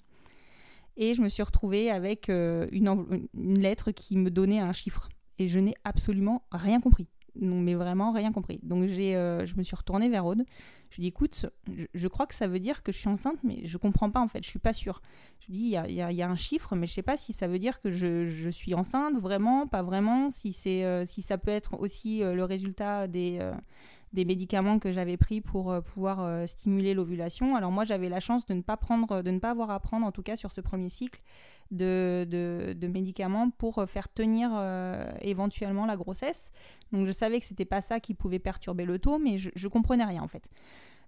Et 0.97 1.15
je 1.15 1.21
me 1.21 1.29
suis 1.29 1.43
retrouvée 1.43 1.89
avec 1.89 2.27
une, 2.29 3.21
une 3.33 3.59
lettre 3.59 3.91
qui 3.91 4.17
me 4.17 4.29
donnait 4.29 4.59
un 4.59 4.73
chiffre. 4.73 5.09
Et 5.39 5.47
je 5.47 5.59
n'ai 5.59 5.75
absolument 5.83 6.43
rien 6.51 6.81
compris 6.81 7.07
mais 7.39 7.75
vraiment 7.75 8.11
rien 8.11 8.31
compris. 8.31 8.59
Donc 8.63 8.87
j'ai, 8.87 9.15
euh, 9.15 9.45
je 9.45 9.55
me 9.55 9.63
suis 9.63 9.75
retournée 9.75 10.09
vers 10.09 10.25
Aude. 10.25 10.43
Je 10.89 10.97
lui 10.97 11.03
ai 11.03 11.05
dit, 11.05 11.07
écoute, 11.09 11.45
je, 11.93 12.07
crois 12.07 12.27
que 12.27 12.33
ça 12.33 12.47
veut 12.47 12.59
dire 12.59 12.81
que 12.81 12.93
je 12.93 12.97
suis 12.97 13.09
enceinte, 13.09 13.37
mais 13.43 13.65
je 13.65 13.77
comprends 13.77 14.09
pas 14.09 14.21
en 14.21 14.27
fait, 14.27 14.41
je 14.43 14.49
suis 14.49 14.59
pas 14.59 14.73
sûre. 14.73 15.01
Je 15.39 15.47
lui 15.47 15.53
ai 15.53 15.57
dit, 15.57 15.91
il 15.91 15.95
y 15.95 16.21
a, 16.21 16.29
un 16.29 16.35
chiffre, 16.35 16.75
mais 16.75 16.87
je 16.87 16.93
sais 16.93 17.01
pas 17.01 17.17
si 17.17 17.33
ça 17.33 17.47
veut 17.47 17.59
dire 17.59 17.81
que 17.81 17.91
je, 17.91 18.49
suis 18.49 18.73
enceinte, 18.73 19.17
vraiment, 19.19 19.67
pas 19.67 19.83
vraiment, 19.83 20.29
si, 20.29 20.53
c'est, 20.53 20.85
euh, 20.85 21.05
si 21.05 21.21
ça 21.21 21.37
peut 21.37 21.51
être 21.51 21.79
aussi 21.79 22.23
euh, 22.23 22.33
le 22.33 22.45
résultat 22.45 23.07
des, 23.07 23.39
des 24.13 24.25
médicaments 24.25 24.79
que 24.79 24.91
j'avais 24.91 25.17
pris 25.17 25.41
pour 25.41 25.75
pouvoir 25.83 26.47
stimuler 26.47 26.93
l'ovulation. 26.93 27.55
Alors 27.55 27.71
moi, 27.71 27.83
j'avais 27.83 28.09
la 28.09 28.19
chance 28.19 28.45
de 28.45 28.53
ne 28.53 28.61
pas 28.61 28.77
prendre, 28.77 29.21
de 29.21 29.31
ne 29.31 29.39
pas 29.39 29.51
avoir 29.51 29.69
à 29.69 29.79
prendre, 29.79 30.05
en 30.05 30.11
tout 30.11 30.23
cas 30.23 30.35
sur 30.35 30.51
ce 30.51 30.61
premier 30.61 30.89
cycle, 30.89 31.21
de, 31.71 32.87
médicaments 32.87 33.49
pour 33.49 33.83
faire 33.87 34.11
tenir 34.11 34.51
euh, 34.53 35.09
éventuellement 35.21 35.85
la 35.85 35.97
grossesse. 35.97 36.51
Donc 36.91 37.05
je 37.05 37.11
savais 37.11 37.39
que 37.39 37.45
c'était 37.45 37.65
pas 37.65 37.81
ça 37.81 37.99
qui 37.99 38.13
pouvait 38.13 38.39
perturber 38.39 38.85
le 38.85 38.99
taux, 38.99 39.19
mais 39.19 39.37
je, 39.37 39.49
je 39.55 39.67
comprenais 39.67 40.05
rien 40.05 40.21
en 40.21 40.27
fait. 40.27 40.49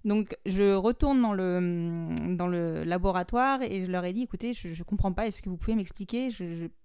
Donc 0.06 0.38
je 0.46 0.76
retourne 0.76 1.22
dans 1.22 1.34
le, 1.34 2.36
dans 2.36 2.48
le 2.48 2.84
laboratoire 2.86 3.62
et 3.62 3.86
je 3.86 3.92
leur 3.92 4.06
ai 4.06 4.14
dit 4.14 4.24
écoutez, 4.24 4.54
je 4.54 4.70
ne 4.70 4.84
comprends 4.84 5.12
pas, 5.12 5.28
est-ce 5.28 5.42
que 5.42 5.50
vous 5.50 5.58
pouvez 5.58 5.76
m'expliquer? 5.76 6.30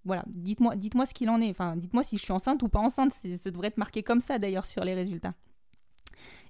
Voilà, 0.05 0.25
dites-moi 0.27 0.75
dites 0.75 0.95
ce 1.07 1.15
qu'il 1.15 1.31
en 1.31 1.41
est, 1.41 1.51
enfin 1.51 1.77
dites-moi 1.77 2.03
si 2.03 2.17
je 2.17 2.23
suis 2.23 2.33
enceinte 2.33 2.63
ou 2.63 2.69
pas 2.69 2.81
enceinte, 2.81 3.13
ça 3.13 3.51
devrait 3.51 3.69
être 3.69 3.79
marqué 3.79 4.03
comme 4.03 4.21
ça 4.21 4.39
d'ailleurs 4.39 4.67
sur 4.67 4.85
les 4.85 4.95
résultats. 4.95 5.35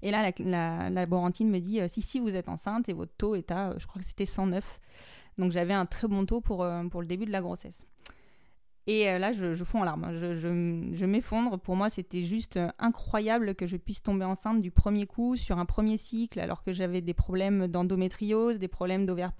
Et 0.03 0.11
là, 0.11 0.31
la, 0.39 0.91
laborantine 0.91 1.51
me 1.51 1.61
dit 1.61 1.81
euh, 1.81 1.89
si, 1.89 2.03
si, 2.03 2.19
vous 2.19 2.37
êtes 2.37 2.49
enceinte 2.49 2.89
et 2.89 2.93
votre 2.93 3.15
taux 3.17 3.35
est 3.35 3.51
à, 3.51 3.75
je 3.79 3.87
crois 3.87 4.01
que 4.01 4.07
c'était 4.07 4.27
109. 4.27 4.81
Donc 5.39 5.51
j'avais 5.51 5.75
un 5.75 5.87
très 5.87 6.09
bon 6.09 6.27
taux 6.27 6.41
pour, 6.41 6.63
euh, 6.63 6.85
pour 6.85 7.01
le 7.01 7.07
début 7.07 7.25
de 7.25 7.33
la 7.33 7.41
grossesse. 7.41 7.87
Et 8.87 9.09
euh, 9.09 9.19
là, 9.19 9.33
je, 9.33 9.55
fonds 9.65 9.81
en 9.81 9.85
larmes, 9.85 10.17
je, 10.17 10.35
je, 10.35 11.07
m'effondre. 11.07 11.59
Pour 11.59 11.75
moi, 11.75 11.89
c'était 11.89 12.23
juste 12.23 12.59
euh, 12.59 12.69
incroyable 12.79 13.55
que 13.55 13.67
je 13.67 13.79
puisse 13.79 14.03
tomber 14.03 14.25
enceinte 14.27 14.61
du 14.61 14.71
premier 14.71 15.07
coup 15.07 15.37
sur 15.37 15.59
un 15.59 15.65
premier 15.65 15.97
cycle, 15.97 16.39
alors 16.39 16.63
que 16.63 16.73
j'avais 16.73 17.01
des 17.01 17.15
problèmes 17.15 17.67
d'endométriose, 17.67 18.59
des 18.59 18.69
problèmes 18.69 19.07
d'ovaires 19.07 19.33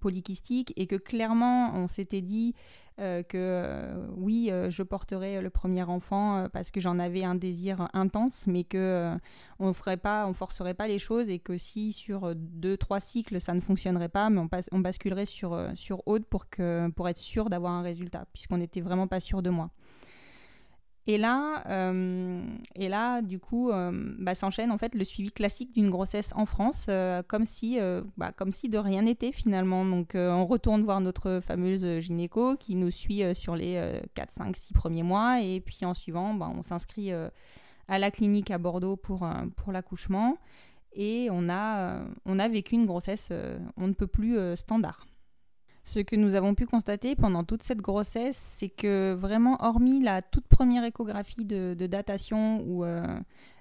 polykystiques, 0.00 0.72
et 0.76 0.86
que 0.86 0.96
clairement, 0.96 1.72
on 1.74 1.88
s'était 1.88 2.20
dit 2.20 2.54
euh, 2.98 3.22
que 3.22 4.08
oui, 4.16 4.50
je 4.68 4.82
porterais 4.82 5.40
le 5.40 5.50
premier 5.50 5.82
enfant 5.82 6.48
parce 6.52 6.70
que 6.70 6.80
j'en 6.80 6.98
avais 6.98 7.24
un 7.24 7.34
désir 7.34 7.88
intense, 7.92 8.46
mais 8.46 8.64
que 8.64 9.16
on 9.58 9.72
ferait 9.72 9.96
pas, 9.96 10.26
on 10.26 10.34
forcerait 10.34 10.74
pas 10.74 10.88
les 10.88 10.98
choses, 10.98 11.28
et 11.28 11.38
que 11.38 11.56
si 11.56 11.92
sur 11.92 12.34
deux, 12.34 12.76
trois 12.76 13.00
cycles 13.00 13.40
ça 13.40 13.54
ne 13.54 13.60
fonctionnerait 13.60 14.08
pas, 14.08 14.28
mais 14.28 14.42
on, 14.72 14.78
basculerait 14.80 15.26
sur 15.26 15.58
sur 15.74 16.02
Aude 16.06 16.26
pour 16.26 16.50
que 16.50 16.88
pour 16.96 17.08
être 17.08 17.18
sûr 17.18 17.48
d'avoir 17.48 17.72
un 17.72 17.82
résultat, 17.82 18.26
puisqu'on 18.32 18.60
était 18.60 18.80
vraiment 18.80 19.06
pas 19.06 19.20
sûr 19.20 19.42
de 19.42 19.50
moi. 19.50 19.70
Et 21.06 21.16
là, 21.16 21.64
euh, 21.68 22.42
et 22.74 22.88
là, 22.88 23.22
du 23.22 23.38
coup, 23.38 23.70
euh, 23.70 23.90
bah, 24.18 24.34
s'enchaîne 24.34 24.70
en 24.70 24.76
fait 24.76 24.94
le 24.94 25.04
suivi 25.04 25.32
classique 25.32 25.72
d'une 25.72 25.88
grossesse 25.88 26.32
en 26.36 26.44
France, 26.44 26.86
euh, 26.88 27.22
comme 27.26 27.44
si, 27.44 27.78
bah, 28.16 28.32
comme 28.32 28.52
si 28.52 28.68
de 28.68 28.78
rien 28.78 29.02
n'était 29.02 29.32
finalement. 29.32 29.84
Donc, 29.84 30.12
on 30.14 30.44
retourne 30.44 30.82
voir 30.82 31.00
notre 31.00 31.40
fameuse 31.42 32.00
gynéco 32.00 32.56
qui 32.56 32.74
nous 32.74 32.90
suit 32.90 33.22
sur 33.34 33.56
les 33.56 34.00
4, 34.14 34.30
5, 34.30 34.56
6 34.56 34.72
premiers 34.74 35.02
mois, 35.02 35.40
et 35.40 35.60
puis 35.60 35.84
en 35.84 35.94
suivant, 35.94 36.34
bah, 36.34 36.50
on 36.54 36.62
s'inscrit 36.62 37.12
à 37.88 37.98
la 37.98 38.10
clinique 38.10 38.50
à 38.50 38.58
Bordeaux 38.58 38.96
pour, 38.96 39.28
pour 39.56 39.72
l'accouchement, 39.72 40.36
et 40.92 41.28
on 41.30 41.48
a, 41.48 42.02
on 42.26 42.38
a 42.38 42.48
vécu 42.48 42.74
une 42.74 42.86
grossesse, 42.86 43.32
on 43.76 43.88
ne 43.88 43.94
peut 43.94 44.06
plus 44.06 44.38
standard. 44.54 45.06
Ce 45.84 45.98
que 46.00 46.14
nous 46.14 46.34
avons 46.34 46.54
pu 46.54 46.66
constater 46.66 47.16
pendant 47.16 47.42
toute 47.42 47.62
cette 47.62 47.80
grossesse, 47.80 48.36
c'est 48.36 48.68
que 48.68 49.12
vraiment, 49.14 49.56
hormis 49.60 50.00
la 50.02 50.22
toute 50.22 50.46
première 50.46 50.84
échographie 50.84 51.44
de, 51.44 51.74
datation 51.86 52.62
où 52.66 52.84
euh, 52.84 53.02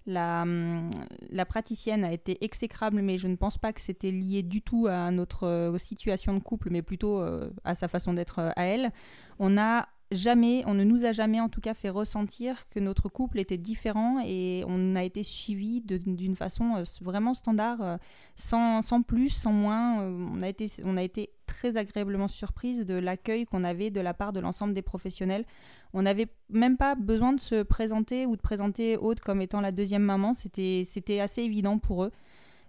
la, 0.05 0.41
hum, 0.41 0.89
la, 1.32 1.45
praticienne 1.45 2.03
a 2.03 2.12
été 2.12 2.43
exécrable, 2.43 3.01
mais 3.01 3.17
je 3.17 3.27
ne 3.27 3.36
pense 3.36 3.58
pas 3.58 3.71
que 3.71 3.82
c'était 3.82 4.12
lié 4.12 4.43
du 4.43 4.62
tout 4.62 4.88
à 4.88 5.12
notre 5.12 5.47
euh, 5.47 5.77
situation 5.77 6.34
de 6.34 6.39
couple, 6.39 6.69
mais 6.71 6.82
plutôt 6.82 7.19
euh, 7.19 7.49
à 7.63 7.73
sa 7.73 7.88
façon 7.88 8.13
d'être 8.13 8.39
à 8.39 8.63
elle, 8.63 8.91
on 9.39 9.58
a 9.58 9.88
jamais, 10.12 10.63
on 10.65 10.74
ne 10.74 10.84
nous 10.84 11.06
a 11.06 11.12
jamais 11.12 11.39
en 11.39 11.50
tout 11.50 11.62
cas 11.62 11.74
fait 11.74 11.89
ressentir 11.89 12.67
que 12.69 12.80
notre 12.80 13.10
couple 13.10 13.39
était 13.39 13.58
différent 13.58 14.19
et 14.26 14.63
on 14.67 14.95
a 14.95 15.04
été 15.04 15.24
suivi 15.24 15.82
d'une 15.82 16.36
façon 16.36 16.76
euh, 16.78 16.84
vraiment 17.02 17.34
standard, 17.34 17.82
euh, 17.82 17.98
sans, 18.36 18.82
sans, 18.82 19.02
plus, 19.02 19.30
sans 19.30 19.52
moins. 19.52 20.02
Euh, 20.02 20.28
on, 20.34 20.41
a 20.41 20.48
été, 20.48 20.69
on 20.84 20.98
a 20.98 21.04
été 21.04 21.30
très 21.45 21.78
agréablement 21.78 22.28
surprise 22.28 22.86
de 22.86 22.95
l'accueil 22.95 23.45
qu'on 23.45 23.63
avait 23.63 23.91
de 23.91 24.02
la 24.02 24.13
part 24.13 24.34
de 24.34 24.39
l'ensemble 24.39 24.74
des 24.74 24.82
professionnels. 24.82 25.45
On 25.93 26.02
n'avait 26.02 26.28
même 26.50 26.78
pas 26.78 26.95
besoin 26.95 27.34
de 27.34 27.39
se 27.39 27.62
présenter 27.62 28.26
ou 28.26 28.36
de 28.36 28.41
présenter 28.41 28.98
Aude 28.98 29.19
comme 29.19 29.41
étant 29.41 29.62
la 29.62 29.72
deuxième 29.72 30.04
maman, 30.04 30.34
c'était 30.34 31.19
assez 31.19 31.41
évident 31.43 31.78
pour 31.78 32.04
eux. 32.04 32.12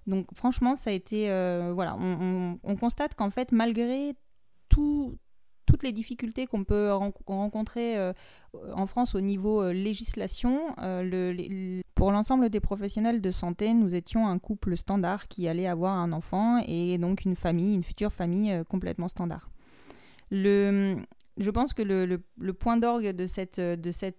Donc 0.07 0.27
franchement, 0.35 0.77
ça 0.77 0.91
a 0.91 0.93
été... 0.95 1.27
voilà, 1.75 1.97
on, 2.01 2.59
on 2.63 2.77
constate 2.77 3.15
qu'en 3.15 3.31
fait, 3.31 3.53
malgré 3.53 4.15
tout, 4.71 5.19
toutes 5.67 5.83
les 5.83 5.93
difficultés 5.93 6.47
qu'on 6.47 6.65
peut 6.65 6.91
rencontrer 7.27 7.97
euh, 7.97 8.13
en 8.75 8.87
France 8.87 9.15
au 9.15 9.21
niveau 9.21 9.63
euh, 9.63 9.73
législation, 9.73 10.75
euh, 10.83 11.81
pour 11.95 12.13
l'ensemble 12.13 12.51
des 12.51 12.61
professionnels 12.61 13.21
de 13.21 13.31
santé, 13.31 13.75
nous 13.75 13.95
étions 13.95 14.27
un 14.27 14.39
couple 14.39 14.77
standard 14.77 15.29
qui 15.29 15.49
allait 15.49 15.67
avoir 15.67 15.95
un 15.95 16.13
enfant 16.13 16.63
et 16.67 16.99
donc 16.99 17.25
une 17.25 17.37
famille, 17.37 17.75
une 17.75 17.85
future 17.85 18.13
famille 18.13 18.63
complètement 18.69 19.09
standard. 19.09 19.51
Je 20.31 21.51
pense 21.53 21.73
que 21.73 21.83
le, 21.83 22.53
point 22.53 22.77
d'orgue 22.77 23.11
de 23.11 23.27
cette, 23.27 23.61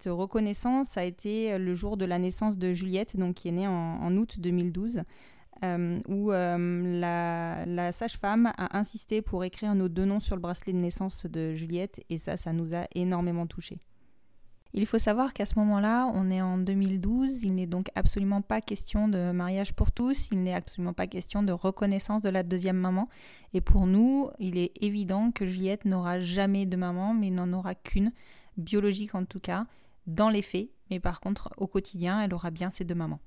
reconnaissance 0.07 0.97
a 0.97 1.03
été 1.03 1.57
le 1.57 1.73
jour 1.73 1.97
de 1.97 2.05
la 2.05 2.19
naissance 2.19 2.57
de 2.57 2.73
Juliette, 2.73 3.17
donc 3.17 3.35
qui 3.35 3.47
est 3.47 3.51
née 3.51 3.67
en 3.67 4.15
août 4.15 4.39
2012. 4.39 5.01
Euh, 5.63 5.99
où 6.07 6.31
euh, 6.31 6.99
la, 6.99 7.91
sage-femme 7.91 8.51
a 8.57 8.77
insisté 8.79 9.21
pour 9.21 9.43
écrire 9.43 9.75
nos 9.75 9.89
deux 9.89 10.05
noms 10.05 10.19
sur 10.19 10.35
le 10.35 10.41
bracelet 10.41 10.73
de 10.73 10.79
naissance 10.79 11.27
de 11.27 11.53
Juliette, 11.53 12.03
et 12.09 12.17
ça, 12.17 12.35
ça 12.35 12.51
nous 12.51 12.73
a 12.73 12.87
énormément 12.95 13.45
touchés. 13.45 13.79
Il 14.73 14.85
faut 14.87 14.97
savoir 14.97 15.33
qu'à 15.33 15.45
ce 15.45 15.59
moment-là, 15.59 16.09
on 16.15 16.31
est 16.31 16.41
en 16.41 16.57
2012, 16.57 17.43
il 17.43 17.55
n'est 17.55 17.67
donc 17.67 17.87
absolument 17.93 18.41
pas 18.41 18.61
question 18.61 19.07
de 19.07 19.31
mariage 19.31 19.73
pour 19.73 19.91
tous, 19.91 20.29
il 20.31 20.41
n'est 20.41 20.53
absolument 20.53 20.93
pas 20.93 21.07
question 21.07 21.43
de 21.43 21.51
reconnaissance 21.51 22.21
de 22.21 22.29
la 22.29 22.41
deuxième 22.41 22.77
maman. 22.77 23.09
Et 23.53 23.61
pour 23.61 23.85
nous, 23.85 24.29
il 24.39 24.57
est 24.57 24.71
évident 24.81 25.31
que 25.31 25.45
Juliette 25.45 25.85
n'aura 25.85 26.21
jamais 26.21 26.65
de 26.65 26.77
maman, 26.77 27.13
mais 27.13 27.29
n'en 27.29 27.51
aura 27.51 27.75
qu'une, 27.75 28.13
biologique 28.57 29.13
en 29.13 29.25
tout 29.25 29.41
cas, 29.41 29.67
dans 30.07 30.29
les 30.29 30.41
faits. 30.41 30.69
Mais 30.89 31.01
par 31.01 31.19
contre, 31.19 31.49
au 31.57 31.67
quotidien, 31.67 32.21
elle 32.21 32.33
aura 32.33 32.49
bien 32.49 32.69
ses 32.69 32.85
deux 32.85 32.95
mamans. 32.95 33.19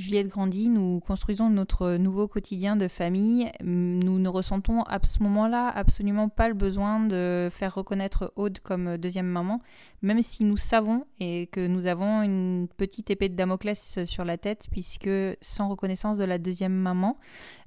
Juliette 0.00 0.28
grandit, 0.28 0.70
nous 0.70 0.98
construisons 1.00 1.50
notre 1.50 1.96
nouveau 1.96 2.26
quotidien 2.26 2.74
de 2.74 2.88
famille. 2.88 3.52
Nous 3.62 4.18
ne 4.18 4.28
ressentons 4.30 4.80
à 4.84 4.98
ce 5.02 5.22
moment-là 5.22 5.68
absolument 5.68 6.30
pas 6.30 6.48
le 6.48 6.54
besoin 6.54 7.00
de 7.00 7.50
faire 7.52 7.74
reconnaître 7.74 8.32
Aude 8.34 8.60
comme 8.60 8.96
deuxième 8.96 9.26
maman, 9.26 9.60
même 10.00 10.22
si 10.22 10.44
nous 10.44 10.56
savons 10.56 11.04
et 11.18 11.48
que 11.48 11.66
nous 11.66 11.86
avons 11.86 12.22
une 12.22 12.66
petite 12.78 13.10
épée 13.10 13.28
de 13.28 13.34
Damoclès 13.34 14.02
sur 14.04 14.24
la 14.24 14.38
tête, 14.38 14.68
puisque 14.70 15.10
sans 15.42 15.68
reconnaissance 15.68 16.16
de 16.16 16.24
la 16.24 16.38
deuxième 16.38 16.72
maman, 16.72 17.18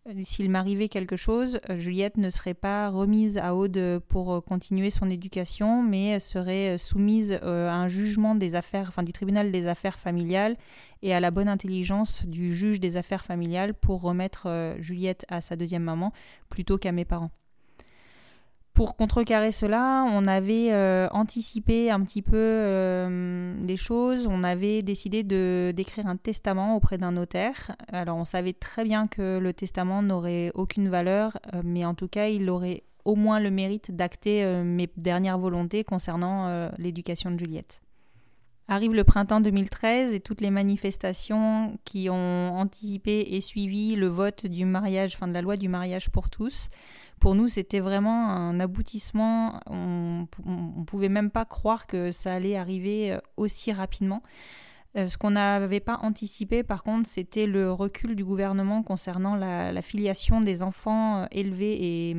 euh, 0.10 0.13
s'il 0.22 0.50
m'arrivait 0.50 0.89
quelque 0.89 1.15
chose, 1.15 1.60
euh, 1.69 1.78
Juliette 1.78 2.17
ne 2.17 2.30
serait 2.30 2.54
pas 2.54 2.89
remise 2.89 3.38
à 3.38 3.56
Aude 3.56 4.02
pour 4.10 4.34
euh, 4.34 4.41
continuer 4.41 4.89
son 4.89 5.10
éducation, 5.10 5.82
mais 5.82 6.19
serait 6.19 6.78
soumise 6.78 7.34
à 7.41 7.74
un 7.74 7.88
jugement 7.88 8.36
des 8.36 8.56
affaires, 8.56 8.88
enfin 8.89 9.04
du 9.04 9.13
tribunal 9.13 9.52
des 9.52 9.67
affaires 9.67 9.98
familiales 9.98 10.58
et 11.02 11.13
à 11.13 11.19
la 11.19 11.32
bonne 11.32 11.48
intelligence 11.48 12.22
du 12.27 12.53
juge 12.55 12.79
des 12.79 12.97
affaires 12.97 13.25
familiales 13.25 13.73
pour 13.73 14.01
remettre 14.01 14.75
Juliette 14.79 15.25
à 15.29 15.41
sa 15.41 15.55
deuxième 15.55 15.83
maman 15.83 16.12
plutôt 16.49 16.77
qu'à 16.77 16.91
mes 16.91 17.05
parents. 17.05 17.31
Pour 18.73 18.95
contrecarrer 18.95 19.51
cela, 19.51 20.03
on 20.12 20.25
avait 20.25 20.73
euh, 20.73 21.07
anticipé 21.12 21.91
un 21.91 22.01
petit 22.01 22.23
peu 22.23 22.36
euh, 22.36 23.53
les 23.63 23.77
choses. 23.77 24.25
On 24.27 24.41
avait 24.41 24.81
décidé 24.81 25.21
de 25.21 25.71
d'écrire 25.75 26.07
un 26.07 26.17
testament 26.17 26.75
auprès 26.75 26.97
d'un 26.97 27.12
notaire. 27.12 27.75
Alors 27.91 28.17
on 28.17 28.25
savait 28.25 28.53
très 28.53 28.83
bien 28.83 29.05
que 29.05 29.38
le 29.38 29.53
testament 29.53 30.01
n'aurait 30.01 30.49
aucune 30.55 30.89
valeur, 30.89 31.38
euh, 31.53 31.62
mais 31.63 31.86
en 31.86 31.93
tout 31.93 32.07
cas 32.07 32.29
il 32.29 32.49
aurait 32.49 32.81
au 33.05 33.15
moins 33.15 33.39
le 33.39 33.51
mérite 33.51 33.91
d'acter 33.91 34.45
mes 34.63 34.89
dernières 34.95 35.38
volontés 35.38 35.83
concernant 35.83 36.69
l'éducation 36.77 37.31
de 37.31 37.38
Juliette. 37.38 37.83
Arrive 38.69 38.93
le 38.93 39.04
printemps 39.04 39.41
2013 39.41 40.13
et 40.13 40.21
toutes 40.21 40.39
les 40.39 40.49
manifestations 40.49 41.78
qui 41.84 42.10
ont 42.10 42.58
anticipé 42.58 43.19
et 43.32 43.41
suivi 43.41 43.95
le 43.95 44.08
vote 44.08 44.45
du 44.45 44.63
mariage, 44.63 45.15
enfin 45.15 45.28
de 45.28 45.34
la 45.34 45.41
loi 45.41 45.58
du 45.58 45.67
mariage 45.67 46.10
pour 46.10 46.30
tous. 46.30 46.69
Pour 47.19 47.36
nous, 47.36 47.49
c'était 47.49 47.82
vraiment 47.82 48.30
un 48.30 48.60
aboutissement. 48.62 49.60
On 49.67 50.28
ne 50.45 50.84
pouvait 50.86 51.10
même 51.10 51.30
pas 51.30 51.43
croire 51.43 51.88
que 51.88 52.12
ça 52.12 52.34
allait 52.34 52.56
arriver 52.56 53.13
euh, 53.13 53.19
aussi 53.36 53.73
rapidement. 53.73 54.23
Euh, 54.95 55.08
ce 55.08 55.17
qu'on 55.17 55.32
n'avait 55.32 55.80
pas 55.82 55.99
anticipé, 56.02 56.63
par 56.63 56.84
contre, 56.84 57.08
c'était 57.08 57.47
le 57.47 57.71
recul 57.71 58.15
du 58.15 58.23
gouvernement 58.23 58.82
concernant 58.82 59.36
la, 59.36 59.82
filiation 59.82 60.39
des 60.39 60.63
enfants 60.63 61.23
euh, 61.23 61.26
élevés, 61.32 62.10
et, 62.10 62.15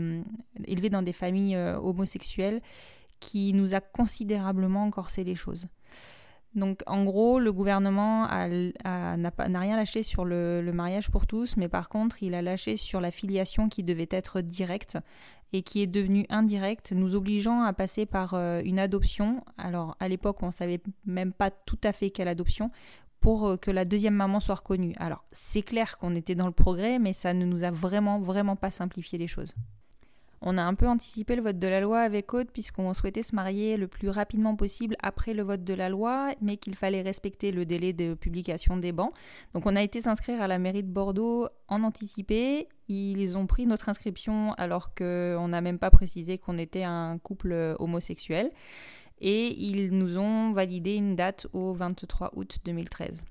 élevés 0.67 0.91
dans 0.91 1.03
des 1.03 1.13
familles 1.13 1.57
homosexuelles 1.57 2.61
qui 3.21 3.55
nous 3.55 3.75
a 3.75 3.81
considérablement 3.81 4.91
corsé 4.91 5.25
les 5.25 5.37
choses. 5.37 5.69
Donc 6.55 6.83
en 6.87 7.03
gros, 7.03 7.41
le 7.41 7.53
gouvernement 7.53 8.29
n'a 8.29 9.61
rien 9.61 9.77
lâché 9.77 10.03
sur 10.03 10.25
le, 10.25 10.71
mariage 10.73 11.11
pour 11.11 11.27
tous, 11.27 11.57
mais 11.57 11.69
par 11.69 11.89
contre, 11.89 12.23
il 12.23 12.35
a 12.35 12.43
lâché 12.43 12.77
sur 12.77 13.01
la 13.01 13.11
filiation 13.11 13.69
qui 13.69 13.83
devait 13.83 14.09
être 14.11 14.41
directe 14.41 14.99
et 15.53 15.63
qui 15.63 15.83
est 15.83 15.87
devenue 15.87 16.27
indirecte, 16.31 16.93
nous 16.93 17.15
obligeant 17.15 17.63
à 17.63 17.73
passer 17.73 18.07
par 18.07 18.35
euh, 18.35 18.61
une 18.65 18.81
adoption. 18.81 19.45
Alors 19.57 19.97
à 20.01 20.09
l'époque, 20.09 20.43
on 20.43 20.47
ne 20.47 20.53
savait 20.53 20.81
même 21.07 21.33
pas 21.33 21.51
tout 21.51 21.79
à 21.85 21.93
fait 21.93 22.11
quelle 22.11 22.27
adoption 22.27 22.71
pour 23.21 23.47
euh, 23.47 23.57
que 23.57 23.71
la 23.71 23.85
deuxième 23.85 24.15
maman 24.15 24.41
soit 24.41 24.57
reconnue. 24.57 24.95
Alors 24.99 25.25
c'est 25.31 25.63
clair 25.63 25.97
qu'on 25.99 26.17
était 26.17 26.35
dans 26.35 26.47
le 26.47 26.53
progrès, 26.53 26.99
mais 26.99 27.13
ça 27.13 27.35
ne 27.35 27.45
nous 27.45 27.63
a 27.63 27.71
vraiment, 27.71 28.21
vraiment 28.21 28.57
pas 28.57 28.73
simplifié 28.73 29.17
les 29.17 29.29
choses. 29.29 29.55
On 30.47 30.59
a 30.59 30.63
un 30.63 30.75
peu 30.75 30.87
anticipé 30.87 31.37
le 31.37 31.43
vote 31.43 31.59
de 31.59 31.67
la 31.67 31.81
loi 31.81 32.01
avec 32.01 32.35
Aude 32.35 32.51
puisqu'on 32.53 32.93
souhaitait 32.93 33.23
se 33.23 33.35
marier 33.35 33.79
le 33.79 33.89
plus 33.89 34.11
rapidement 34.11 34.57
possible 34.57 34.95
après 35.03 35.33
le 35.33 35.43
vote 35.43 35.65
de 35.65 35.73
la 35.73 35.89
loi, 35.89 36.33
mais 36.43 36.59
qu'il 36.59 36.77
fallait 36.77 37.01
respecter 37.01 37.51
le 37.51 37.65
délai 37.65 37.95
de 37.95 38.13
publication 38.13 38.77
des 38.77 38.93
bancs. 38.93 39.11
Donc 39.55 39.65
on 39.65 39.75
a 39.75 39.83
été 39.83 40.03
s'inscrire 40.03 40.43
à 40.43 40.47
la 40.47 40.59
mairie 40.59 40.83
de 40.83 40.93
Bordeaux 40.93 41.49
en 41.69 41.83
anticipé. 41.83 42.69
Ils 42.89 43.39
ont 43.39 43.47
pris 43.47 43.67
notre 43.67 43.89
inscription 43.89 44.53
alors 44.59 44.95
qu'on 44.95 45.49
n'a 45.49 45.63
même 45.63 45.79
pas 45.79 45.91
précisé 45.91 46.37
qu'on 46.37 46.59
était 46.59 46.85
un 46.85 47.17
couple 47.17 47.75
homosexuel. 47.79 48.51
Et 49.21 49.59
ils 49.59 49.97
nous 49.97 50.19
ont 50.19 50.53
validé 50.53 50.95
une 50.95 51.17
date 51.17 51.47
au 51.55 51.73
23 51.73 52.33
août 52.35 52.59
2013. 52.67 53.25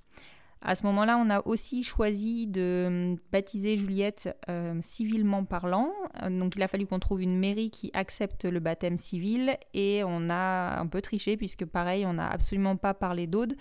À 0.65 0.75
ce 0.75 0.85
moment-là, 0.85 1.17
on 1.17 1.29
a 1.29 1.45
aussi 1.45 1.83
choisi 1.83 2.47
de 2.47 2.85
hum, 2.87 3.17
baptiser 3.33 3.75
Juliette 3.75 4.33
euh, 4.49 4.79
civilement 4.81 5.43
parlant. 5.43 5.91
Euh, 6.21 6.29
donc 6.29 6.55
il 6.55 6.63
a 6.63 6.69
fallu 6.69 6.87
qu'on 6.87 6.99
trouve 6.99 7.21
une 7.21 7.37
mairie 7.37 7.69
qui 7.69 7.91
accepte 7.93 8.45
le 8.45 8.61
baptême 8.61 8.97
civil 8.97 9.57
et 9.73 10.03
on 10.05 10.29
a 10.29 10.79
un 10.79 10.87
peu 10.87 11.01
triché 11.01 11.35
puisque 11.35 11.65
pareil, 11.65 12.05
on 12.05 12.13
n'a 12.13 12.29
absolument 12.29 12.77
pas 12.77 12.93
parlé 12.93 13.27
d'Aude. 13.27 13.55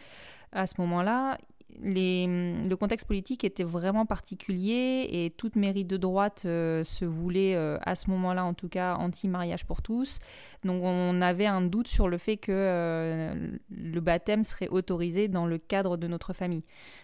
À 0.52 0.66
ce 0.66 0.74
moment-là, 0.78 1.38
le 1.80 2.74
contexte 2.74 3.06
politique 3.06 3.44
était 3.44 3.64
vraiment 3.64 4.06
particulier 4.06 5.08
et 5.10 5.30
toute 5.36 5.56
mairie 5.56 5.84
de 5.84 5.96
droite 5.96 6.42
euh, 6.44 6.84
se 6.84 7.04
voulait, 7.04 7.54
euh, 7.54 7.78
à 7.82 7.94
ce 7.94 8.10
moment-là 8.10 8.44
en 8.44 8.54
tout 8.54 8.68
cas, 8.68 8.94
anti-mariage 8.96 9.66
pour 9.66 9.82
tous. 9.82 10.18
Donc 10.64 10.82
on 10.84 11.20
avait 11.22 11.46
un 11.46 11.62
doute 11.62 11.88
sur 11.88 12.08
le 12.08 12.18
fait 12.18 12.36
que 12.36 12.52
euh, 12.52 13.34
le 13.70 14.00
baptême 14.00 14.44
serait 14.44 14.68
autorisé 14.68 15.28
dans 15.28 15.46
le 15.46 15.58
cadre 15.58 15.96
de 15.96 16.06
notre 16.06 16.32
famille. 16.32 16.62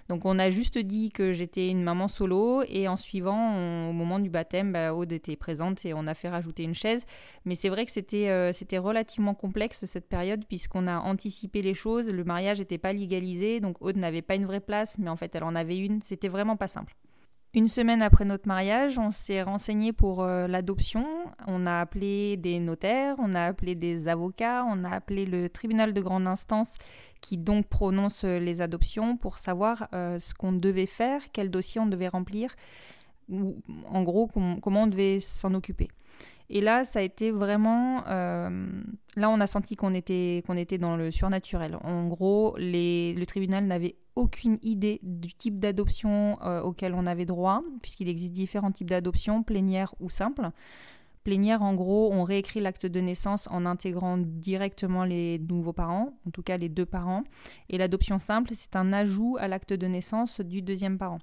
Donc 0.09 0.25
on 0.25 0.39
a 0.39 0.51
juste 0.51 0.79
dit 0.79 1.11
que 1.11 1.33
j'étais 1.33 1.69
une 1.69 1.83
maman 1.83 2.09
solo 2.09 2.63
et 2.69 2.89
en 2.89 2.97
suivant, 2.97 3.89
au 3.89 3.93
moment 3.93 4.19
du 4.19 4.31
baptême, 4.31 4.73
bah, 4.73 4.95
Aude 4.95 5.13
était 5.13 5.37
présente 5.37 5.85
et 5.85 5.95
on 5.95 6.07
a 6.07 6.15
fait 6.15 6.29
rajouter 6.29 6.63
une 6.63 6.75
chaise. 6.75 7.05
Mais 7.45 7.55
c'est 7.55 7.69
vrai 7.69 7.85
que 7.85 7.91
c'était 7.91 8.53
c'était 8.53 8.79
relativement 8.79 9.35
complexe 9.35 9.85
cette 9.85 10.09
période 10.09 10.45
puisqu'on 10.47 10.87
a 10.87 10.99
anticipé 10.99 11.63
les 11.63 11.75
choses, 11.75 12.11
le 12.11 12.25
mariage 12.25 12.59
n'était 12.59 12.79
pas 12.79 12.93
légalisé, 12.93 13.61
donc 13.61 13.81
Aude 13.81 13.97
n'avait 13.97 14.23
pas 14.23 14.35
une 14.35 14.47
vraie 14.47 14.58
place, 14.61 14.97
mais 14.99 15.11
en 15.11 15.17
fait 15.17 15.35
elle 15.35 15.45
en 15.45 15.55
avait 15.55 15.79
une, 15.79 16.01
c'était 16.01 16.29
vraiment 16.29 16.57
pas 16.57 16.69
simple. 16.69 16.95
Une 17.55 17.67
semaine 17.67 18.03
après 18.03 18.27
notre 18.27 18.47
mariage, 18.47 18.99
on 18.99 19.11
s'est 19.11 19.41
renseigné 19.41 19.95
pour 19.95 20.23
euh, 20.23 20.47
l'adoption. 20.47 21.07
On 21.47 21.67
a 21.67 21.81
appelé 21.81 22.37
des 22.37 22.61
notaires, 22.61 23.17
on 23.19 23.33
a 23.33 23.43
appelé 23.47 23.75
des 23.75 24.07
avocats, 24.07 24.67
on 24.69 24.85
a 24.85 24.91
appelé 24.91 25.25
le 25.25 25.49
tribunal 25.49 25.95
de 25.95 26.01
grande 26.03 26.29
instance 26.29 26.77
qui 27.23 27.39
donc 27.39 27.67
prononce 27.67 28.25
euh, 28.25 28.39
les 28.39 28.61
adoptions 28.61 29.17
pour 29.17 29.39
savoir 29.39 29.89
euh, 29.95 30.21
ce 30.21 30.35
qu'on 30.35 30.53
devait 30.53 30.87
faire, 30.87 31.23
quel 31.33 31.51
dossier 31.51 31.81
on 31.81 31.87
devait 31.87 32.09
remplir, 32.09 32.55
en 33.31 34.03
gros 34.03 34.29
comment 34.29 34.83
on 34.83 34.87
devait 34.87 35.21
s'en 35.21 35.55
occuper. 35.55 35.89
Et 36.51 36.61
là, 36.63 36.85
ça 36.85 37.01
a 37.01 37.03
été 37.03 37.31
vraiment. 37.31 38.07
Euh, 38.07 38.67
là, 39.17 39.29
on 39.29 39.41
a 39.41 39.47
senti 39.47 39.77
qu'on 39.77 39.93
était, 39.93 40.43
était 40.57 40.79
dans 40.79 40.97
le 40.97 41.11
surnaturel. 41.11 41.77
En 41.83 42.07
gros, 42.07 42.55
le 42.59 43.25
tribunal 43.25 43.67
n'avait 43.67 43.97
aucune 44.17 44.59
idée 44.63 44.99
du 45.03 45.35
type 45.35 45.59
d'adoption 45.59 46.39
euh, 46.43 46.63
auquel 46.63 46.95
on 46.95 47.07
avait 47.07 47.27
droit, 47.27 47.63
puisqu'il 47.83 48.09
existe 48.09 48.33
différents 48.33 48.73
types 48.73 48.89
d'adoption, 48.89 49.43
plénière 49.43 49.95
ou 50.01 50.09
simple. 50.09 50.51
Plénière, 51.23 51.61
en 51.61 51.75
gros, 51.75 52.11
on 52.13 52.25
réécrit 52.25 52.61
l'acte 52.61 52.87
de 52.87 53.01
naissance 53.01 53.49
en 53.51 53.67
intégrant 53.67 54.17
directement 54.17 55.05
les 55.05 55.39
nouveaux 55.39 55.75
parents, 55.75 56.15
en 56.27 56.31
tout 56.31 56.43
cas 56.43 56.57
les 56.57 56.71
deux 56.71 56.87
parents. 56.87 57.25
Et 57.69 57.77
l'adoption 57.77 58.19
simple, 58.19 58.53
c'est 58.55 58.75
un 58.75 58.95
ajout 58.95 59.37
à 59.39 59.47
l'acte 59.47 59.75
de 59.75 59.87
naissance 59.87 60.41
du 60.41 60.63
deuxième 60.63 60.97
parent. 60.97 61.19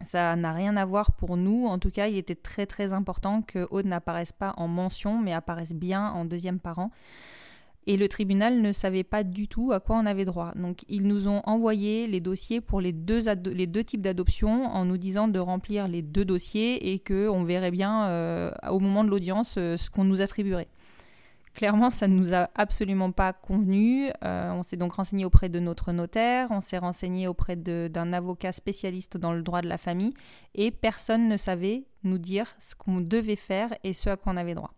Ça 0.00 0.36
n'a 0.36 0.52
rien 0.52 0.76
à 0.76 0.84
voir 0.84 1.12
pour 1.12 1.36
nous. 1.36 1.66
En 1.66 1.78
tout 1.78 1.90
cas, 1.90 2.06
il 2.06 2.16
était 2.16 2.34
très 2.34 2.66
très 2.66 2.92
important 2.92 3.42
que 3.42 3.66
Aude 3.70 3.86
n'apparaisse 3.86 4.32
pas 4.32 4.54
en 4.56 4.68
mention, 4.68 5.18
mais 5.20 5.32
apparaisse 5.32 5.72
bien 5.72 6.10
en 6.10 6.24
deuxième 6.24 6.60
parent. 6.60 6.90
Et 7.86 7.96
le 7.96 8.06
tribunal 8.06 8.60
ne 8.60 8.70
savait 8.70 9.02
pas 9.02 9.24
du 9.24 9.48
tout 9.48 9.72
à 9.72 9.80
quoi 9.80 9.96
on 9.96 10.04
avait 10.04 10.26
droit. 10.26 10.52
Donc 10.56 10.84
ils 10.88 11.06
nous 11.06 11.26
ont 11.26 11.40
envoyé 11.44 12.06
les 12.06 12.20
dossiers 12.20 12.60
pour 12.60 12.82
les 12.82 12.92
deux, 12.92 13.22
types 13.82 14.02
d'adoption 14.02 14.66
en 14.66 14.84
nous 14.84 14.98
disant 14.98 15.26
de 15.26 15.38
remplir 15.38 15.88
les 15.88 16.02
deux 16.02 16.26
dossiers 16.26 16.92
et 16.92 16.98
qu'on 16.98 17.44
verrait 17.44 17.70
bien 17.70 18.08
euh, 18.08 18.50
au 18.70 18.78
moment 18.78 19.04
de 19.04 19.08
l'audience 19.08 19.54
euh, 19.56 19.78
ce 19.78 19.88
qu'on 19.88 20.04
nous 20.04 20.20
attribuerait. 20.20 20.68
Clairement, 21.58 21.90
ça 21.90 22.06
ne 22.06 22.14
nous 22.14 22.36
a 22.36 22.50
absolument 22.54 23.10
pas 23.10 23.32
convenu. 23.32 24.12
Euh, 24.22 24.52
on 24.52 24.62
s'est 24.62 24.76
donc 24.76 24.92
renseigné 24.92 25.24
auprès 25.24 25.48
de 25.48 25.58
notre 25.58 25.90
notaire, 25.90 26.52
on 26.52 26.60
s'est 26.60 26.78
renseigné 26.78 27.26
auprès 27.26 27.56
d'un 27.56 28.12
avocat 28.12 28.52
spécialiste 28.52 29.16
dans 29.16 29.32
le 29.32 29.42
droit 29.42 29.60
de 29.60 29.66
la 29.66 29.76
famille, 29.76 30.12
et 30.54 30.70
personne 30.70 31.26
ne 31.26 31.36
savait 31.36 31.88
nous 32.04 32.18
dire 32.18 32.46
ce 32.60 32.76
qu'on 32.76 33.00
devait 33.00 33.34
faire 33.34 33.74
et 33.82 33.92
ce 33.92 34.08
à 34.08 34.16
quoi 34.16 34.34
on 34.34 34.36
avait 34.36 34.54
droit. 34.54 34.72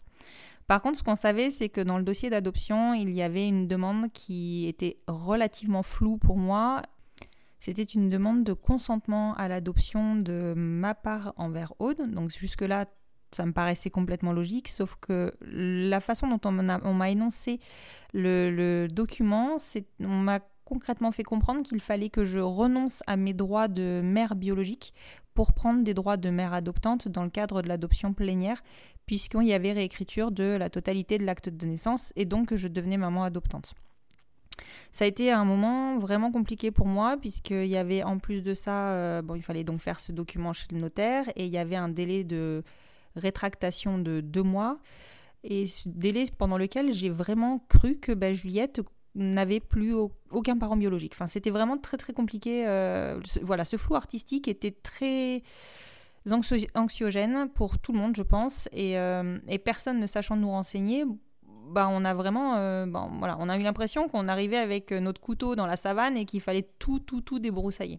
Par 0.68 0.80
contre, 0.80 0.96
ce 0.96 1.02
qu'on 1.02 1.16
savait, 1.16 1.50
c'est 1.50 1.68
que 1.68 1.82
dans 1.82 1.98
le 1.98 2.02
dossier 2.02 2.30
d'adoption, 2.30 2.94
il 2.94 3.10
y 3.10 3.20
avait 3.20 3.46
une 3.46 3.68
demande 3.68 4.10
qui 4.10 4.66
était 4.66 5.00
relativement 5.06 5.82
floue 5.82 6.16
pour 6.16 6.38
moi. 6.38 6.80
C'était 7.58 7.82
une 7.82 8.08
demande 8.08 8.42
de 8.42 8.54
consentement 8.54 9.34
à 9.34 9.48
l'adoption 9.48 10.16
de 10.16 10.54
ma 10.56 10.94
part 10.94 11.34
envers 11.36 11.74
Aude. 11.78 12.10
Donc 12.10 12.30
jusque-là, 12.30 12.86
ça 13.32 13.46
me 13.46 13.52
paraissait 13.52 13.90
complètement 13.90 14.32
logique, 14.32 14.68
sauf 14.68 14.96
que 15.00 15.32
la 15.42 16.00
façon 16.00 16.28
dont 16.28 16.40
on 16.44 16.52
m'a 16.94 17.10
énoncé 17.10 17.60
le, 18.12 18.88
document, 18.88 19.56
on 20.00 20.08
m'a 20.08 20.40
concrètement 20.64 21.10
fait 21.10 21.24
comprendre 21.24 21.62
qu'il 21.62 21.80
fallait 21.80 22.10
que 22.10 22.24
je 22.24 22.38
renonce 22.38 23.02
à 23.06 23.16
mes 23.16 23.32
droits 23.32 23.68
de 23.68 24.00
mère 24.04 24.36
biologique 24.36 24.94
pour 25.34 25.52
prendre 25.52 25.82
des 25.82 25.94
droits 25.94 26.16
de 26.16 26.30
mère 26.30 26.52
adoptante 26.52 27.08
dans 27.08 27.24
le 27.24 27.30
cadre 27.30 27.62
de 27.62 27.68
l'adoption 27.68 28.12
plénière, 28.12 28.62
puisqu'il 29.06 29.44
y 29.44 29.52
avait 29.52 29.72
réécriture 29.72 30.30
de 30.30 30.56
la 30.56 30.70
totalité 30.70 31.18
de 31.18 31.24
l'acte 31.24 31.48
de 31.48 31.66
naissance 31.66 32.12
et 32.16 32.24
donc 32.24 32.48
que 32.48 32.56
je 32.56 32.68
devenais 32.68 32.96
maman 32.96 33.24
adoptante. 33.24 33.74
Ça 34.92 35.04
a 35.04 35.08
été 35.08 35.30
un 35.30 35.44
moment 35.44 35.98
vraiment 35.98 36.32
compliqué 36.32 36.70
pour 36.70 36.86
moi 36.86 37.16
puisqu'il 37.16 37.66
y 37.66 37.76
avait 37.76 38.02
en 38.02 38.18
plus 38.18 38.42
de 38.42 38.54
ça, 38.54 38.90
euh, 38.90 39.22
bon, 39.22 39.34
il 39.34 39.42
fallait 39.42 39.64
donc 39.64 39.80
faire 39.80 40.00
ce 40.00 40.12
document 40.12 40.52
chez 40.52 40.66
le 40.72 40.78
notaire 40.78 41.28
et 41.36 41.46
il 41.46 41.52
y 41.52 41.58
avait 41.58 41.76
un 41.76 41.88
délai 41.88 42.24
de 42.24 42.62
rétractation 43.16 43.98
de 43.98 44.20
deux 44.20 44.42
mois. 44.42 44.78
Et 45.42 45.66
ce 45.66 45.88
délai 45.88 46.26
pendant 46.36 46.58
lequel 46.58 46.92
j'ai 46.92 47.08
vraiment 47.08 47.64
cru 47.68 47.96
que 47.96 48.12
bah, 48.12 48.32
Juliette 48.32 48.80
n'avait 49.14 49.60
plus 49.60 49.94
aucun 50.30 50.56
parent 50.56 50.76
biologique. 50.76 51.12
Enfin, 51.14 51.26
c'était 51.26 51.50
vraiment 51.50 51.78
très 51.78 51.96
très 51.96 52.12
compliqué. 52.12 52.66
Euh, 52.66 53.20
ce, 53.24 53.40
voilà, 53.40 53.64
ce 53.64 53.76
flou 53.76 53.96
artistique 53.96 54.48
était 54.48 54.70
très 54.70 55.42
anxiogène 56.74 57.48
pour 57.54 57.78
tout 57.78 57.92
le 57.92 57.98
monde, 57.98 58.14
je 58.14 58.22
pense, 58.22 58.68
et, 58.72 58.98
euh, 58.98 59.38
et 59.48 59.58
personne 59.58 59.98
ne 59.98 60.06
sachant 60.06 60.36
nous 60.36 60.50
renseigner. 60.50 61.04
Bah, 61.70 61.88
on 61.90 62.04
a 62.04 62.14
vraiment, 62.14 62.56
euh, 62.56 62.84
voilà, 63.18 63.36
on 63.38 63.48
a 63.48 63.58
eu 63.58 63.62
l'impression 63.62 64.08
qu'on 64.08 64.28
arrivait 64.28 64.56
avec 64.58 64.92
notre 64.92 65.20
couteau 65.20 65.54
dans 65.54 65.66
la 65.66 65.76
savane 65.76 66.16
et 66.16 66.24
qu'il 66.24 66.40
fallait 66.40 66.68
tout, 66.78 66.98
tout, 66.98 67.20
tout 67.20 67.38
débroussailler. 67.38 67.98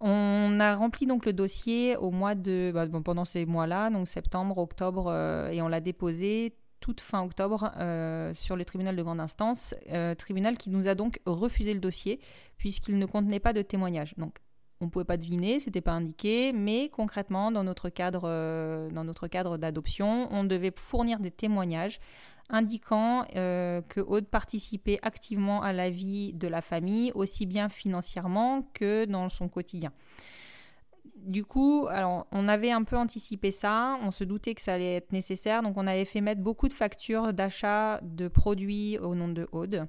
On 0.00 0.60
a 0.60 0.74
rempli 0.74 1.06
donc 1.06 1.24
le 1.24 1.32
dossier 1.32 1.96
au 1.96 2.10
mois 2.10 2.34
de 2.34 2.70
bah, 2.74 2.86
pendant 3.02 3.24
ces 3.24 3.46
mois-là, 3.46 3.90
donc 3.90 4.08
septembre, 4.08 4.58
octobre, 4.58 5.06
euh, 5.08 5.50
et 5.50 5.62
on 5.62 5.68
l'a 5.68 5.80
déposé 5.80 6.54
toute 6.80 7.00
fin 7.00 7.22
octobre 7.22 7.72
euh, 7.78 8.34
sur 8.34 8.56
le 8.56 8.64
tribunal 8.66 8.94
de 8.94 9.02
grande 9.02 9.20
instance, 9.20 9.74
euh, 9.90 10.14
tribunal 10.14 10.58
qui 10.58 10.68
nous 10.68 10.88
a 10.88 10.94
donc 10.94 11.20
refusé 11.24 11.72
le 11.72 11.80
dossier 11.80 12.20
puisqu'il 12.58 12.98
ne 12.98 13.06
contenait 13.06 13.40
pas 13.40 13.54
de 13.54 13.62
témoignages. 13.62 14.14
Donc 14.18 14.38
on 14.80 14.84
ne 14.84 14.90
pouvait 14.90 15.06
pas 15.06 15.16
deviner, 15.16 15.58
c'était 15.58 15.80
pas 15.80 15.92
indiqué, 15.92 16.52
mais 16.52 16.90
concrètement 16.90 17.50
dans 17.50 17.64
notre 17.64 17.88
cadre 17.88 18.28
dans 18.92 19.04
notre 19.04 19.26
cadre 19.26 19.56
d'adoption, 19.56 20.28
on 20.30 20.44
devait 20.44 20.72
fournir 20.76 21.18
des 21.18 21.30
témoignages 21.30 21.98
indiquant 22.48 23.24
que 23.32 24.00
Aude 24.00 24.26
participait 24.26 24.98
activement 25.02 25.62
à 25.62 25.72
la 25.72 25.90
vie 25.90 26.32
de 26.32 26.48
la 26.48 26.60
famille, 26.60 27.12
aussi 27.14 27.46
bien 27.46 27.68
financièrement 27.68 28.62
que 28.72 29.04
dans 29.04 29.28
son 29.28 29.48
quotidien 29.48 29.92
du 31.16 31.44
coup, 31.44 31.86
alors, 31.90 32.26
on 32.30 32.46
avait 32.48 32.70
un 32.70 32.84
peu 32.84 32.96
anticipé 32.96 33.50
ça, 33.50 33.98
on 34.02 34.10
se 34.10 34.22
doutait 34.22 34.54
que 34.54 34.60
ça 34.60 34.74
allait 34.74 34.96
être 34.96 35.12
nécessaire, 35.12 35.62
donc 35.62 35.76
on 35.76 35.86
avait 35.86 36.04
fait 36.04 36.20
mettre 36.20 36.40
beaucoup 36.40 36.68
de 36.68 36.72
factures 36.72 37.32
d'achat 37.32 38.00
de 38.02 38.28
produits 38.28 38.98
au 38.98 39.14
nom 39.14 39.28
de 39.28 39.48
Aude. 39.52 39.86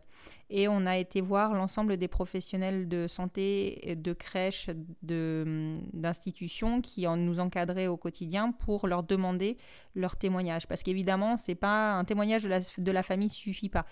Et 0.49 0.67
on 0.69 0.85
a 0.85 0.97
été 0.97 1.19
voir 1.19 1.53
l'ensemble 1.53 1.97
des 1.97 2.07
professionnels 2.07 2.87
de 2.87 3.07
santé, 3.07 3.95
de 3.97 4.13
crèches, 4.13 4.69
d'institutions 5.01 6.79
qui 6.79 7.05
nous 7.05 7.39
encadraient 7.41 7.87
au 7.87 7.97
quotidien 7.97 8.51
pour 8.51 8.87
leur 8.87 9.03
demander 9.03 9.57
leur 9.93 10.15
témoignage. 10.15 10.65
Parce 10.67 10.83
qu'évidemment, 10.83 11.35
c'est 11.35 11.55
pas 11.55 11.93
un 11.93 12.05
témoignage 12.05 12.43
de 12.43 12.49
la, 12.49 12.59
de 12.59 12.91
la 12.91 13.03
famille 13.03 13.29
suffit 13.29 13.69
pas 13.69 13.85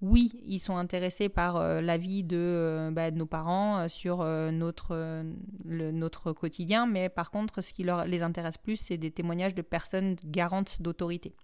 oui, 0.00 0.32
ils 0.44 0.58
sont 0.58 0.76
intéressés 0.76 1.28
par 1.28 1.56
euh, 1.56 1.80
la 1.80 1.96
vie 1.96 2.24
de, 2.24 2.36
euh, 2.36 2.90
bah, 2.90 3.10
nos 3.10 3.26
parents 3.26 3.78
euh, 3.78 3.88
sur 3.88 4.18
notre, 4.52 6.32
quotidien, 6.32 6.86
mais 6.86 7.08
par 7.08 7.30
contre, 7.30 7.62
ce 7.62 7.72
qui 7.72 7.84
leur, 7.84 8.04
les 8.04 8.22
intéresse 8.22 8.58
plus, 8.58 8.76
c'est 8.76 8.98
des 8.98 9.10
témoignages 9.10 9.54
de 9.54 9.62
personnes 9.62 10.16
garantes 10.24 10.82
d'autorité. 10.82 11.34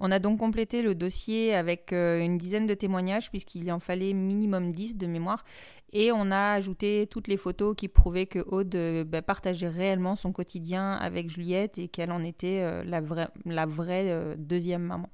On 0.00 0.10
a 0.10 0.18
donc 0.18 0.40
complété 0.40 0.82
le 0.82 0.96
dossier 0.96 1.54
avec 1.54 1.92
une 1.92 2.36
dizaine 2.36 2.66
de 2.66 2.74
témoignages, 2.74 3.30
puisqu'il 3.30 3.70
en 3.70 3.78
fallait 3.78 4.14
minimum 4.14 4.72
10 4.72 4.96
de 4.96 5.06
mémoire, 5.06 5.44
et 5.92 6.10
on 6.10 6.32
a 6.32 6.54
ajouté 6.54 7.06
toutes 7.08 7.28
les 7.28 7.36
photos 7.36 7.76
qui 7.76 7.86
prouvaient 7.86 8.26
que 8.26 8.40
Aude 8.40 9.04
bah, 9.06 9.22
partageait 9.22 9.68
réellement 9.68 10.16
son 10.16 10.32
quotidien 10.32 10.92
avec 10.92 11.30
Juliette 11.30 11.78
et 11.78 11.86
qu'elle 11.86 12.10
en 12.10 12.24
était 12.24 12.82
la 12.84 13.66
vraie 13.66 14.36
deuxième 14.38 14.82
maman. 14.82 15.08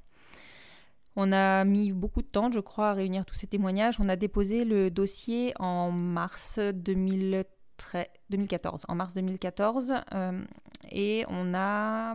On 1.21 1.33
a 1.33 1.65
mis 1.65 1.91
beaucoup 1.91 2.23
de 2.23 2.29
temps, 2.29 2.53
je 2.53 2.61
crois, 2.61 2.91
à 2.91 2.93
réunir 2.93 3.27
tous 3.27 3.35
ces 3.35 3.49
témoignages. 3.49 3.99
On 3.99 4.09
a 4.09 4.15
déposé 4.15 4.65
le 4.65 4.89
dossier 4.89 5.53
en 5.59 5.91
mars 5.91 6.61
2014. 6.61 8.85
En 8.87 8.95
mars 8.95 9.15
2014, 9.15 9.95
euh, 10.15 10.45
et 10.93 11.25
on 11.29 11.55
a 11.55 12.15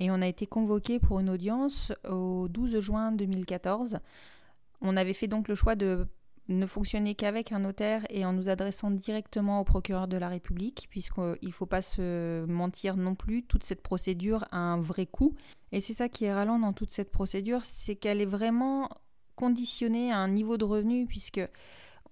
et 0.00 0.10
on 0.10 0.22
a 0.22 0.26
été 0.26 0.46
convoqué 0.46 0.98
pour 0.98 1.20
une 1.20 1.28
audience 1.28 1.92
au 2.08 2.48
12 2.48 2.78
juin 2.78 3.12
2014. 3.12 3.98
On 4.80 4.96
avait 4.96 5.12
fait 5.12 5.28
donc 5.28 5.48
le 5.48 5.54
choix 5.54 5.74
de 5.74 6.06
ne 6.48 6.66
fonctionner 6.66 7.14
qu'avec 7.14 7.52
un 7.52 7.60
notaire 7.60 8.04
et 8.10 8.24
en 8.24 8.32
nous 8.32 8.48
adressant 8.48 8.90
directement 8.90 9.60
au 9.60 9.64
procureur 9.64 10.08
de 10.08 10.16
la 10.16 10.28
République, 10.28 10.86
puisqu'il 10.90 11.48
ne 11.48 11.52
faut 11.52 11.66
pas 11.66 11.82
se 11.82 12.44
mentir 12.46 12.96
non 12.96 13.14
plus, 13.14 13.42
toute 13.44 13.64
cette 13.64 13.82
procédure 13.82 14.44
a 14.50 14.58
un 14.58 14.80
vrai 14.80 15.06
coût. 15.06 15.34
Et 15.72 15.80
c'est 15.80 15.94
ça 15.94 16.08
qui 16.08 16.24
est 16.24 16.32
ralent 16.32 16.58
dans 16.58 16.72
toute 16.72 16.90
cette 16.90 17.10
procédure, 17.10 17.64
c'est 17.64 17.96
qu'elle 17.96 18.20
est 18.20 18.26
vraiment 18.26 18.88
conditionnée 19.36 20.10
à 20.10 20.18
un 20.18 20.28
niveau 20.28 20.56
de 20.56 20.64
revenu, 20.64 21.06
puisque 21.06 21.40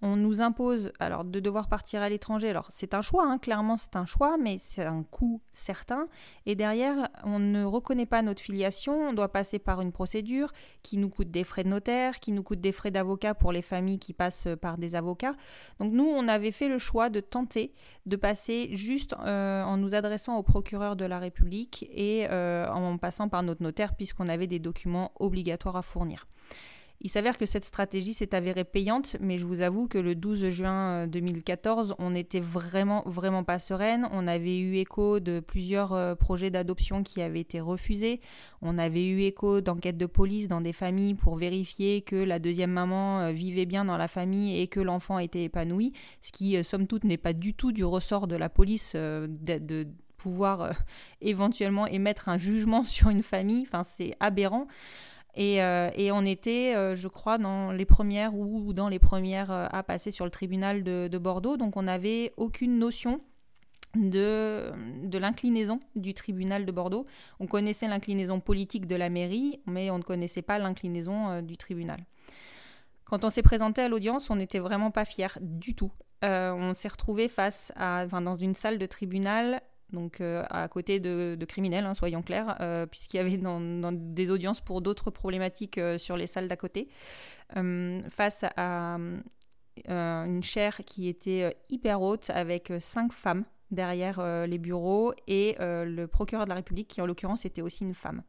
on 0.03 0.17
nous 0.17 0.41
impose 0.41 0.93
alors 1.01 1.25
de 1.25 1.41
devoir 1.41 1.69
partir 1.69 2.03
à 2.03 2.09
l'étranger. 2.09 2.51
Alors 2.51 2.69
c'est 2.71 2.95
un 2.95 3.03
choix, 3.03 3.25
hein, 3.27 3.39
clairement 3.39 3.77
c'est 3.77 3.97
un 3.97 4.05
choix, 4.05 4.37
mais 4.37 4.59
c'est 4.59 4.85
un 4.85 5.03
coût 5.03 5.41
certain. 5.53 6.09
Et 6.45 6.55
derrière, 6.55 7.09
on 7.25 7.39
ne 7.39 7.65
reconnaît 7.65 8.07
pas 8.07 8.23
notre 8.23 8.43
filiation, 8.43 9.09
on 9.09 9.13
doit 9.13 9.33
passer 9.33 9.59
par 9.59 9.81
une 9.81 9.93
procédure 9.93 10.53
qui 10.83 10.99
nous 10.99 11.09
coûte 11.09 11.31
des 11.31 11.45
frais 11.45 11.65
de 11.65 11.69
notaire, 11.69 12.21
qui 12.21 12.33
nous 12.33 12.43
coûte 12.43 12.61
des 12.61 12.73
frais 12.73 12.91
d'avocat 12.91 13.35
pour 13.35 13.53
les 13.53 13.63
familles 13.63 13.99
qui 13.99 14.13
passent 14.13 14.49
par 14.61 14.79
des 14.79 14.95
avocats. 14.95 15.35
Donc 15.81 15.93
nous, 15.93 16.07
on 16.07 16.29
avait 16.29 16.53
fait 16.53 16.69
le 16.69 16.79
choix 16.79 17.11
de 17.11 17.21
tenter 17.21 17.75
de 18.07 18.17
passer 18.17 18.71
juste 18.73 19.15
euh, 19.25 19.63
en 19.65 19.77
nous 19.77 19.95
adressant 19.95 20.37
au 20.37 20.43
procureur 20.43 20.97
de 20.97 21.05
la 21.05 21.19
République 21.19 21.89
et 21.91 22.27
euh, 22.31 22.69
en 22.69 22.99
passant 22.99 23.29
par 23.29 23.43
notre 23.43 23.63
notaire 23.63 23.95
puisqu'on 23.95 24.29
avait 24.29 24.47
des 24.47 24.59
documents 24.59 25.13
obligatoires 25.19 25.77
à 25.77 25.83
fournir. 25.83 26.27
Il 27.03 27.11
s'avère 27.11 27.37
que 27.37 27.47
cette 27.47 27.65
stratégie 27.65 28.15
s'est 28.15 28.35
avérée 28.35 28.65
payante, 28.65 29.17
mais 29.21 29.39
je 29.39 29.45
vous 29.45 29.61
avoue 29.61 29.87
que 29.87 29.99
le 29.99 30.15
12 30.15 30.49
juin 30.49 31.07
2014, 31.07 31.91
euh, 31.91 31.95
on 31.99 32.11
n'était 32.11 32.41
vraiment, 32.41 33.03
vraiment 33.07 33.45
pas 33.45 33.59
sereine. 33.59 34.09
On 34.13 34.27
avait 34.27 34.59
eu 34.59 34.77
écho 34.77 35.21
de 35.21 35.41
plusieurs 35.41 35.93
euh, 35.93 36.15
projets 36.15 36.51
d'adoption 36.51 37.03
qui 37.03 37.21
avaient 37.21 37.41
été 37.41 37.61
refusés. 37.61 38.21
On 38.63 38.79
avait 38.79 39.07
eu 39.07 39.21
écho 39.23 39.61
d'enquêtes 39.61 39.99
de 39.99 40.07
police 40.07 40.49
dans 40.49 40.63
des 40.63 40.73
familles 40.73 41.15
pour 41.15 41.37
vérifier 41.37 42.01
que 42.01 42.17
la 42.17 42.39
deuxième 42.39 42.73
maman 42.73 43.21
euh, 43.21 43.33
vivait 43.33 43.67
bien 43.67 43.85
dans 43.85 43.99
la 43.99 44.09
famille 44.09 44.59
et 44.61 44.67
que 44.67 44.81
l'enfant 44.81 45.19
était 45.19 45.45
épanoui, 45.45 45.93
ce 46.23 46.33
qui, 46.33 46.63
somme 46.65 46.87
toute, 46.87 47.05
n'est 47.05 47.19
pas 47.19 47.35
du 47.35 47.55
tout 47.55 47.73
du 47.73 47.85
ressort 47.85 48.27
de 48.27 48.37
la 48.37 48.49
police 48.49 48.95
de, 48.95 49.87
pouvoir 50.17 50.73
éventuellement 51.21 51.87
émettre 51.87 52.29
un 52.31 52.39
jugement 52.39 52.83
sur 52.85 53.11
une 53.11 53.23
famille. 53.23 53.65
Enfin, 53.69 53.85
c'est 53.85 54.15
aberrant. 54.19 54.67
Euh, 55.39 55.91
et, 55.95 56.13
on 56.13 56.25
était, 56.25 56.75
euh, 56.75 56.95
je 56.95 57.09
crois, 57.09 57.39
dans 57.39 57.73
les 57.73 57.85
premières 57.85 58.35
ou 58.35 58.73
dans 58.73 58.89
les 58.89 58.99
premières 58.99 59.51
euh, 59.51 59.67
à 59.71 59.83
passer 59.83 60.11
sur 60.11 60.25
le 60.25 60.31
tribunal 60.31 60.83
de, 60.83 61.19
Bordeaux. 61.19 61.57
Donc 61.57 61.77
on 61.77 61.83
n'avait 61.83 62.33
aucune 62.37 62.79
notion 62.79 63.21
de, 63.95 64.73
de 65.05 65.19
l'inclinaison 65.19 65.81
du 65.95 66.15
tribunal 66.15 66.67
de 66.67 66.73
Bordeaux. 66.73 67.07
On 67.41 67.47
connaissait 67.47 67.89
l'inclinaison 67.89 68.41
politique 68.41 68.87
de 68.87 68.97
la 68.97 69.09
mairie, 69.09 69.61
mais 69.67 69.91
on 69.91 69.99
ne 69.99 70.03
connaissait 70.03 70.43
pas 70.43 70.59
l'inclinaison 70.59 71.41
du 71.43 71.57
tribunal. 71.57 72.05
Quand 73.05 73.25
on 73.25 73.31
s'est 73.31 73.43
présenté 73.43 73.83
à 73.83 73.89
l'audience, 73.89 74.31
on 74.31 74.37
n'était 74.37 74.59
vraiment 74.59 74.91
pas 74.91 75.05
fiers 75.05 75.39
du 75.41 75.75
tout. 75.75 75.93
on 76.23 76.75
s'est 76.75 76.89
retrouvé 76.89 77.29
face 77.29 77.73
à, 77.77 78.05
enfin, 78.05 78.21
dans 78.21 78.35
une 78.35 78.55
salle 78.55 78.79
de 78.79 78.87
tribunal 78.87 79.63
donc 79.93 80.21
euh, 80.21 80.45
à 80.51 80.69
côté 80.69 81.01
de, 81.01 81.37
criminels, 81.47 81.85
hein, 81.85 81.95
soyons 81.95 82.23
clairs, 82.23 82.57
euh, 82.61 82.87
puisqu'il 82.87 83.19
y 83.19 83.21
avait 83.21 83.39
des 83.93 84.31
audiences 84.31 84.61
pour 84.61 84.81
d'autres 84.81 85.11
problématiques 85.11 85.79
euh, 85.79 85.99
sur 85.99 86.17
les 86.17 86.27
salles 86.27 86.49
d'à 86.49 86.57
côté, 86.57 86.89
face 87.55 88.45
à 88.57 88.99
une 89.89 90.43
chaire 90.43 90.81
qui 90.85 91.09
était 91.09 91.57
hyper 91.71 92.03
haute 92.03 92.31
avec 92.31 92.73
cinq 92.81 93.13
femmes 93.13 93.45
derrière 93.71 94.47
les 94.47 94.59
bureaux 94.59 95.13
et 95.29 95.55
le 95.61 96.07
procureur 96.07 96.45
de 96.45 96.49
la 96.49 96.57
République 96.57 96.89
qui 96.89 97.01
en 97.01 97.07
l'occurrence 97.07 97.45
était 97.45 97.63
aussi 97.63 97.85
une 97.85 97.95
femme. 97.95 98.23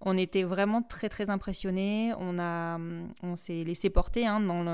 On 0.00 0.16
était 0.16 0.44
vraiment 0.44 0.82
très 0.82 1.08
très 1.08 1.28
impressionnés. 1.28 2.12
On 2.18 2.38
on 3.22 3.36
s'est 3.36 3.64
laissé 3.64 3.90
porter 3.90 4.26
hein, 4.26 4.40
dans, 4.40 4.64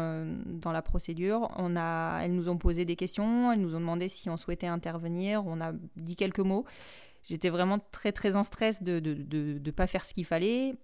dans 0.46 0.72
la 0.72 0.82
procédure. 0.82 1.50
On 1.56 1.76
a, 1.76 2.20
elles 2.22 2.34
nous 2.34 2.50
ont 2.50 2.58
posé 2.58 2.84
des 2.84 2.96
questions. 2.96 3.50
Elles 3.50 3.60
nous 3.60 3.74
ont 3.74 3.80
demandé 3.80 4.08
si 4.08 4.28
on 4.28 4.36
souhaitait 4.36 4.66
intervenir. 4.66 5.42
On 5.46 5.60
a 5.60 5.72
dit 5.96 6.16
quelques 6.16 6.40
mots. 6.40 6.64
J'étais 7.22 7.48
vraiment 7.48 7.78
très 7.90 8.12
très 8.12 8.36
en 8.36 8.42
stress 8.42 8.82
de 8.82 8.94
ne 8.94 9.00
de, 9.00 9.58
de, 9.58 9.70
pas 9.70 9.86
faire 9.86 10.04
ce 10.04 10.12
qu'il 10.12 10.26
fallait. 10.26 10.74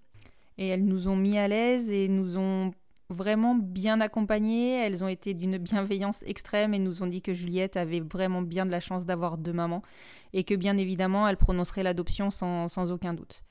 Et 0.56 0.68
elles 0.68 0.84
nous 0.84 1.08
ont 1.08 1.16
mis 1.16 1.36
à 1.36 1.46
l'aise 1.46 1.90
et 1.90 2.08
nous 2.08 2.38
ont 2.38 2.72
vraiment 3.10 3.54
bien 3.54 4.00
accompagnées. 4.00 4.74
Elles 4.74 5.04
ont 5.04 5.08
été 5.08 5.34
d'une 5.34 5.58
bienveillance 5.58 6.22
extrême 6.26 6.72
et 6.72 6.78
nous 6.78 7.02
ont 7.02 7.06
dit 7.06 7.20
que 7.20 7.34
Juliette 7.34 7.76
avait 7.76 8.00
vraiment 8.00 8.40
bien 8.40 8.64
de 8.64 8.70
la 8.70 8.80
chance 8.80 9.04
d'avoir 9.04 9.36
deux 9.36 9.52
mamans 9.52 9.82
et 10.32 10.44
que 10.44 10.54
bien 10.54 10.78
évidemment 10.78 11.28
elle 11.28 11.36
prononcerait 11.36 11.82
l'adoption 11.82 12.30
sans, 12.30 12.68
sans 12.68 12.90
aucun 12.90 13.12
doute. 13.12 13.44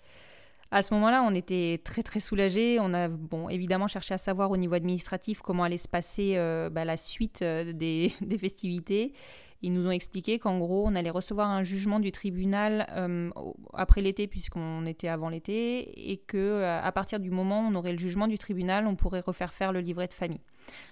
À 0.71 0.83
ce 0.83 0.93
moment-là, 0.93 1.23
on 1.25 1.33
était 1.33 1.81
très 1.83 2.03
très 2.03 2.19
soulagés. 2.19 2.77
On 2.79 2.93
a 2.93 3.07
bon 3.07 3.49
évidemment 3.49 3.87
cherché 3.87 4.13
à 4.13 4.19
savoir 4.19 4.51
au 4.51 4.57
niveau 4.57 4.75
administratif 4.75 5.41
comment 5.41 5.63
allait 5.63 5.77
se 5.77 5.87
passer 5.87 6.33
euh, 6.37 6.69
bah, 6.69 6.85
la 6.85 6.95
suite 6.95 7.41
euh, 7.41 7.73
des, 7.73 8.13
festivités. 8.39 9.13
Ils 9.61 9.73
nous 9.73 9.87
ont 9.87 9.91
expliqué 9.91 10.37
qu'en 10.37 10.59
gros, 10.59 10.85
on 10.87 10.95
allait 10.95 11.09
recevoir 11.09 11.49
un 11.49 11.63
jugement 11.63 11.99
du 11.99 12.11
tribunal 12.11 12.87
euh, 12.91 13.29
après 13.73 14.01
l'été, 14.01 14.27
puisqu'on 14.27 14.85
était 14.85 15.09
avant 15.09 15.27
l'été, 15.27 16.11
et 16.11 16.17
que 16.17 16.63
à 16.63 16.89
partir 16.93 17.19
du 17.19 17.29
moment 17.29 17.65
où 17.65 17.69
on 17.69 17.75
aurait 17.75 17.91
le 17.91 17.97
jugement 17.97 18.27
du 18.27 18.37
tribunal, 18.37 18.87
on 18.87 18.95
pourrait 18.95 19.19
refaire 19.19 19.53
faire 19.53 19.73
le 19.73 19.81
livret 19.81 20.07
de 20.07 20.13
famille. 20.13 20.39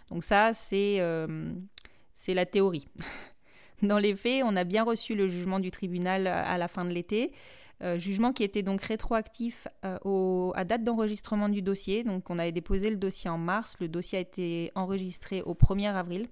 Donc 0.09 0.25
ça, 0.25 0.51
c'est 0.53 1.01
c'est 2.13 2.33
la 2.33 2.45
théorie. 2.45 2.89
Dans 3.83 3.99
les 3.99 4.15
faits, 4.15 4.43
on 4.43 4.57
a 4.57 4.65
bien 4.65 4.83
reçu 4.83 5.15
le 5.15 5.29
jugement 5.29 5.61
du 5.61 5.71
tribunal 5.71 6.27
à 6.27 6.57
la 6.57 6.67
fin 6.67 6.83
de 6.83 6.89
l'été. 6.89 7.31
Euh, 7.83 7.99
jugement 7.99 8.33
qui 8.33 8.43
était 8.43 8.63
donc 8.63 8.81
rétroactif 8.81 9.67
euh, 9.85 10.51
à 10.55 10.63
date 10.63 10.83
d'enregistrement 10.83 11.47
du 11.47 11.61
dossier. 11.61 12.03
Donc 12.03 12.29
on 12.29 12.39
avait 12.39 12.51
déposé 12.51 12.89
le 12.89 12.95
dossier 12.95 13.29
en 13.29 13.37
mars, 13.37 13.77
le 13.79 13.87
dossier 13.87 14.17
a 14.17 14.21
été 14.21 14.71
enregistré 14.73 15.43
au 15.43 15.53
1er 15.53 15.93
avril. 15.93 16.27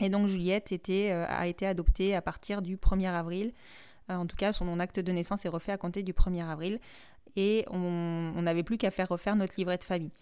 Et 0.00 0.08
donc 0.08 0.28
Juliette 0.28 0.72
euh, 0.88 1.26
a 1.28 1.46
été 1.46 1.66
adoptée 1.66 2.14
à 2.14 2.22
partir 2.22 2.62
du 2.62 2.76
1er 2.76 3.10
avril. 3.10 3.52
en 4.08 4.26
tout 4.26 4.36
cas, 4.36 4.52
son 4.52 4.80
acte 4.80 4.98
de 4.98 5.12
naissance 5.12 5.44
est 5.44 5.50
refait 5.50 5.72
à 5.72 5.76
compter 5.76 6.02
du 6.02 6.12
1er 6.12 6.44
avril. 6.48 6.80
Et 7.36 7.64
on 7.70 8.42
n'avait 8.42 8.62
plus 8.62 8.76
qu'à 8.76 8.90
faire 8.90 9.08
refaire 9.08 9.36
notre 9.36 9.54
livret 9.56 9.78
de 9.78 9.84
famille. 9.84 10.12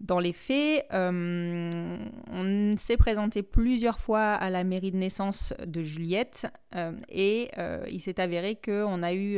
Dans 0.00 0.18
les 0.18 0.32
faits, 0.32 0.86
euh, 0.92 1.98
on 2.30 2.76
s'est 2.76 2.96
présenté 2.96 3.42
plusieurs 3.42 3.98
fois 3.98 4.34
à 4.34 4.50
la 4.50 4.64
mairie 4.64 4.90
de 4.90 4.96
naissance 4.96 5.54
de 5.64 5.82
Juliette 5.82 6.46
euh, 6.74 6.92
et 7.08 7.50
euh, 7.58 7.86
il 7.88 8.00
s'est 8.00 8.20
avéré 8.20 8.56
qu'on 8.56 9.02
a 9.02 9.14
eu 9.14 9.36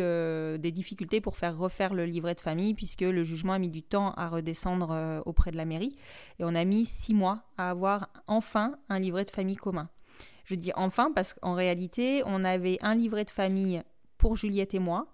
des 0.59 0.73
difficultés 0.73 1.21
pour 1.21 1.37
faire 1.37 1.57
refaire 1.57 1.95
le 1.95 2.05
livret 2.05 2.35
de 2.35 2.41
famille 2.41 2.75
puisque 2.75 3.03
le 3.03 3.23
jugement 3.23 3.53
a 3.53 3.59
mis 3.59 3.69
du 3.69 3.83
temps 3.83 4.13
à 4.13 4.29
redescendre 4.29 5.23
auprès 5.27 5.51
de 5.51 5.57
la 5.57 5.67
mairie 5.67 5.95
et 6.39 6.45
on 6.45 6.55
a 6.55 6.65
mis 6.65 6.87
six 6.87 7.15
mois 7.15 7.45
à 7.59 7.71
avoir 7.71 8.09
enfin 8.27 8.77
un 8.89 8.99
livret 8.99 9.25
de 9.25 9.31
famille 9.31 9.57
commun. 9.57 9.89
Je 10.45 10.55
dis 10.55 10.73
enfin 10.75 11.13
parce 11.15 11.35
qu'en 11.35 11.55
réalité, 11.55 12.23
on 12.25 12.45
avait 12.45 12.79
un 12.81 12.95
livret 12.95 13.25
de 13.25 13.31
famille 13.31 13.83
pour 14.17 14.37
Juliette 14.37 14.75
et 14.75 14.79
moi 14.79 15.07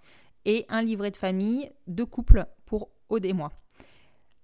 et 0.44 0.66
un 0.68 0.82
livret 0.82 1.10
de 1.10 1.16
famille 1.16 1.70
de 1.88 2.04
couple 2.04 2.46
pour 2.64 2.90
Aude 3.08 3.24
et 3.24 3.32
moi. 3.32 3.50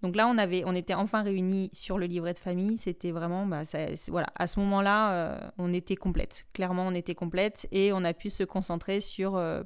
Donc 0.03 0.15
là, 0.15 0.29
on, 0.29 0.39
avait, 0.39 0.63
on 0.65 0.75
était 0.75 0.95
enfin 0.95 1.23
réunis 1.23 1.71
sur 1.73 1.99
le 1.99 2.07
livret 2.07 2.33
de 2.33 2.39
famille. 2.39 2.77
C'était 2.77 3.11
vraiment, 3.11 3.47
bah, 3.47 3.63
voilà, 4.09 4.29
à 4.37 4.47
ce 4.47 4.61
moment-là, 4.61 5.13
euh, 5.13 5.51
on 5.59 5.73
était 5.73 5.97
complète. 5.97 6.47
Clairement, 6.55 6.87
on 6.87 6.95
était 6.95 7.17
complète 7.17 7.67
et 7.73 7.93
on 7.93 8.05
a 8.05 8.13
pu 8.13 8.31
se 8.31 8.45
concentrer 8.45 9.01
sur 9.01 9.37
euh, 9.37 9.63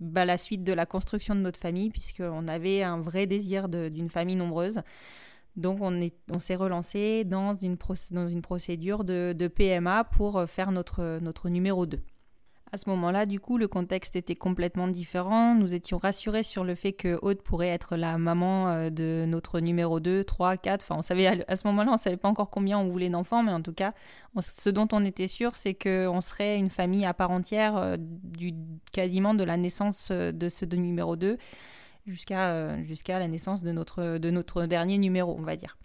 bah, 0.00 0.24
la 0.24 0.38
suite 0.38 0.64
de 0.64 0.72
la 0.72 0.86
construction 0.86 1.36
de 1.36 1.40
notre 1.40 1.60
famille, 1.60 1.90
puisqu'on 1.90 2.48
avait 2.48 2.82
un 2.82 3.00
vrai 3.00 3.26
désir 3.26 3.68
d'une 3.68 4.10
famille 4.10 4.36
nombreuse. 4.36 4.80
Donc 5.56 5.78
on, 5.80 6.00
est, 6.00 6.14
on 6.32 6.38
s'est 6.38 6.56
relancé 6.56 7.24
dans 7.24 7.54
une, 7.54 7.76
procédure 7.76 9.04
de, 9.04 9.34
de, 9.36 9.48
PMA 9.48 10.04
pour 10.04 10.38
euh, 10.38 10.46
faire 10.46 10.72
notre, 10.72 11.18
notre 11.20 11.48
numéro 11.48 11.86
2. 11.86 12.00
À 12.72 12.76
ce 12.76 12.88
moment-là, 12.90 13.26
du 13.26 13.40
coup, 13.40 13.58
le 13.58 13.66
contexte 13.66 14.14
était 14.14 14.36
complètement 14.36 14.86
différent. 14.86 15.56
Nous 15.56 15.74
étions 15.74 15.98
rassurés 15.98 16.44
sur 16.44 16.62
le 16.62 16.76
fait 16.76 16.92
que 16.92 17.18
Aude 17.20 17.42
pourrait 17.42 17.68
être 17.68 17.96
la 17.96 18.16
maman 18.16 18.68
euh, 18.68 18.90
de 18.90 19.24
notre 19.26 19.58
numéro 19.58 19.98
2, 19.98 20.22
3, 20.22 20.56
4. 20.56 20.82
Enfin, 20.82 20.94
on 20.98 21.02
savait 21.02 21.44
à 21.48 21.56
ce 21.56 21.66
moment-là, 21.66 21.90
on 21.90 21.94
ne 21.94 21.98
savait 21.98 22.16
pas 22.16 22.28
encore 22.28 22.48
combien 22.48 22.78
on 22.78 22.88
voulait 22.88 23.10
d'enfants, 23.10 23.42
mais 23.42 23.52
en 23.52 23.60
tout 23.60 23.72
cas, 23.72 23.92
ce 24.38 24.70
dont 24.70 24.86
on 24.92 25.04
était 25.04 25.26
sûr, 25.26 25.56
c'est 25.56 25.74
qu'on 25.74 26.20
serait 26.20 26.58
une 26.58 26.70
famille 26.70 27.04
à 27.04 27.12
part 27.12 27.32
entière 27.32 27.76
euh, 27.76 27.96
du, 27.98 28.54
quasiment 28.92 29.34
de 29.34 29.42
la 29.42 29.56
naissance 29.56 30.10
euh, 30.12 30.30
de 30.30 30.48
ce 30.48 30.64
numéro 30.64 31.16
2 31.16 31.38
jusqu'à 32.06 32.78
la 33.08 33.28
naissance 33.28 33.62
de 33.62 33.72
notre, 33.72 34.18
de 34.18 34.30
notre 34.30 34.66
dernier 34.66 34.98
numéro, 34.98 35.36
on 35.36 35.42
va 35.42 35.56
dire. 35.56 35.76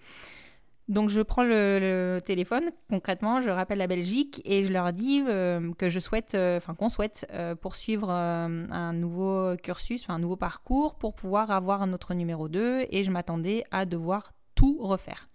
Donc 0.88 1.10
je 1.10 1.22
prends 1.22 1.44
le, 1.44 2.20
téléphone, 2.24 2.70
concrètement, 2.90 3.42
je 3.42 3.50
rappelle 3.50 3.80
la 3.80 3.88
Belgique 3.88 4.42
et 4.46 4.66
je 4.66 4.72
leur 4.72 4.94
dis 4.94 5.24
euh, 5.28 5.74
que 5.80 5.90
je 5.90 6.00
souhaite, 6.00 6.36
euh, 6.36 6.58
enfin 6.58 6.76
qu'on 6.76 6.90
souhaite 6.90 7.26
euh, 7.34 7.56
poursuivre 7.56 8.12
un 8.12 8.94
nouveau 8.94 9.56
cursus, 9.58 10.06
un 10.10 10.20
nouveau 10.20 10.36
parcours 10.36 10.96
pour 10.96 11.16
pouvoir 11.16 11.50
avoir 11.50 11.88
notre 11.88 12.14
numéro 12.14 12.50
2 12.50 12.86
et 12.90 13.04
je 13.04 13.10
m'attendais 13.10 13.64
à 13.72 13.86
devoir 13.86 14.34
tout 14.54 14.78
refaire. 14.80 15.28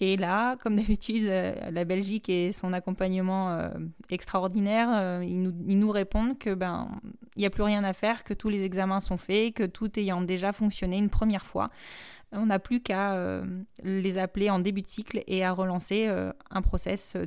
Et 0.00 0.16
là, 0.16 0.56
comme 0.56 0.76
d'habitude, 0.76 1.24
la 1.24 1.84
Belgique 1.84 2.28
et 2.28 2.52
son 2.52 2.72
accompagnement 2.72 3.70
extraordinaire, 4.10 5.22
ils 5.22 5.40
nous, 5.40 5.90
répondent 5.90 6.36
que 6.38 6.52
ben 6.52 6.88
il 7.36 7.40
n'y 7.40 7.46
a 7.46 7.50
plus 7.50 7.62
rien 7.62 7.84
à 7.84 7.92
faire, 7.92 8.24
que 8.24 8.34
tous 8.34 8.48
les 8.48 8.64
examens 8.64 9.00
sont 9.00 9.16
faits, 9.16 9.54
que 9.54 9.64
tout 9.64 9.98
ayant 9.98 10.20
déjà 10.20 10.52
fonctionné 10.52 10.98
une 10.98 11.10
première 11.10 11.46
fois, 11.46 11.68
on 12.34 12.46
n'a 12.46 12.58
plus 12.58 12.80
qu'à 12.80 13.14
euh, 13.14 13.44
les 13.82 14.18
appeler 14.18 14.50
en 14.50 14.58
début 14.58 14.82
de 14.82 14.86
cycle 14.86 15.22
et 15.26 15.44
à 15.44 15.52
relancer 15.52 16.06
euh, 16.06 16.32
un 16.50 16.62
process 16.62 17.14
euh, 17.16 17.26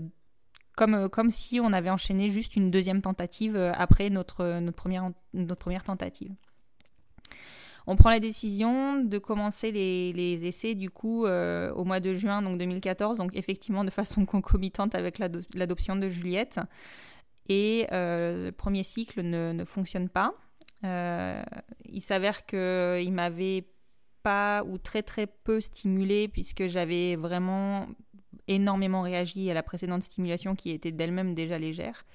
comme, 0.75 1.09
comme 1.09 1.29
si 1.29 1.59
on 1.59 1.73
avait 1.73 1.89
enchaîné 1.89 2.29
juste 2.29 2.55
une 2.55 2.69
deuxième 2.69 3.01
tentative 3.01 3.57
après 3.75 4.11
notre, 4.11 4.59
notre, 4.59 4.75
première, 4.75 5.09
notre 5.33 5.59
première 5.59 5.83
tentative. 5.83 6.31
On 7.87 7.95
prend 7.95 8.11
la 8.11 8.19
décision 8.19 9.01
de 9.01 9.17
commencer 9.17 9.71
les, 9.71 10.13
les 10.13 10.45
essais 10.45 10.75
du 10.75 10.91
coup 10.91 11.25
au 11.25 11.83
mois 11.83 11.99
de 11.99 12.13
juin 12.13 12.43
donc 12.43 12.59
2014, 12.59 13.17
donc 13.17 13.35
effectivement 13.35 13.83
de 13.83 13.89
façon 13.89 14.25
concomitante 14.27 14.93
avec 14.93 15.17
l'adoption 15.17 15.95
de 15.95 16.09
Juliette. 16.09 16.59
Et 17.49 17.87
le 17.89 18.51
premier 18.51 18.83
cycle 18.83 19.23
ne, 19.23 19.53
ne 19.53 19.65
fonctionne 19.65 20.09
pas. 20.09 20.35
il 20.83 22.01
s'avère 22.01 22.45
qu'il 22.45 23.13
m'avait 23.13 23.65
ou 24.67 24.77
très 24.77 25.03
très 25.03 25.27
peu 25.27 25.61
stimulée 25.61 26.27
puisque 26.27 26.67
j'avais 26.67 27.15
vraiment 27.15 27.87
énormément 28.47 29.01
réagi 29.01 29.49
à 29.51 29.53
la 29.53 29.63
précédente 29.63 30.01
stimulation 30.03 30.55
qui 30.55 30.71
était 30.71 30.91
d'elle-même 30.91 31.33
déjà 31.33 31.57
légère. 31.57 32.05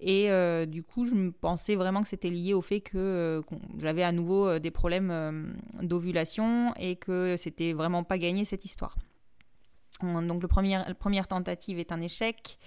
Et 0.00 0.30
euh, 0.30 0.64
du 0.64 0.84
coup, 0.84 1.06
je 1.06 1.14
me 1.14 1.32
pensais 1.32 1.74
vraiment 1.74 2.02
que 2.02 2.08
c'était 2.08 2.30
lié 2.30 2.54
au 2.54 2.62
fait 2.62 2.80
que 2.80 2.98
euh, 2.98 3.42
j'avais 3.78 4.04
à 4.04 4.12
nouveau 4.12 4.46
euh, 4.46 4.58
des 4.60 4.70
problèmes 4.70 5.56
d'ovulation 5.82 6.72
et 6.76 6.96
que 6.96 7.36
c'était 7.36 7.72
vraiment 7.72 8.04
pas 8.04 8.18
gagné 8.18 8.44
cette 8.44 8.64
histoire. 8.64 8.96
Donc, 10.02 10.40
le 10.40 10.46
premier, 10.46 10.76
la 10.76 10.94
première 10.94 11.26
tentative 11.26 11.80
est 11.80 11.90
un 11.90 12.00
échec. 12.00 12.58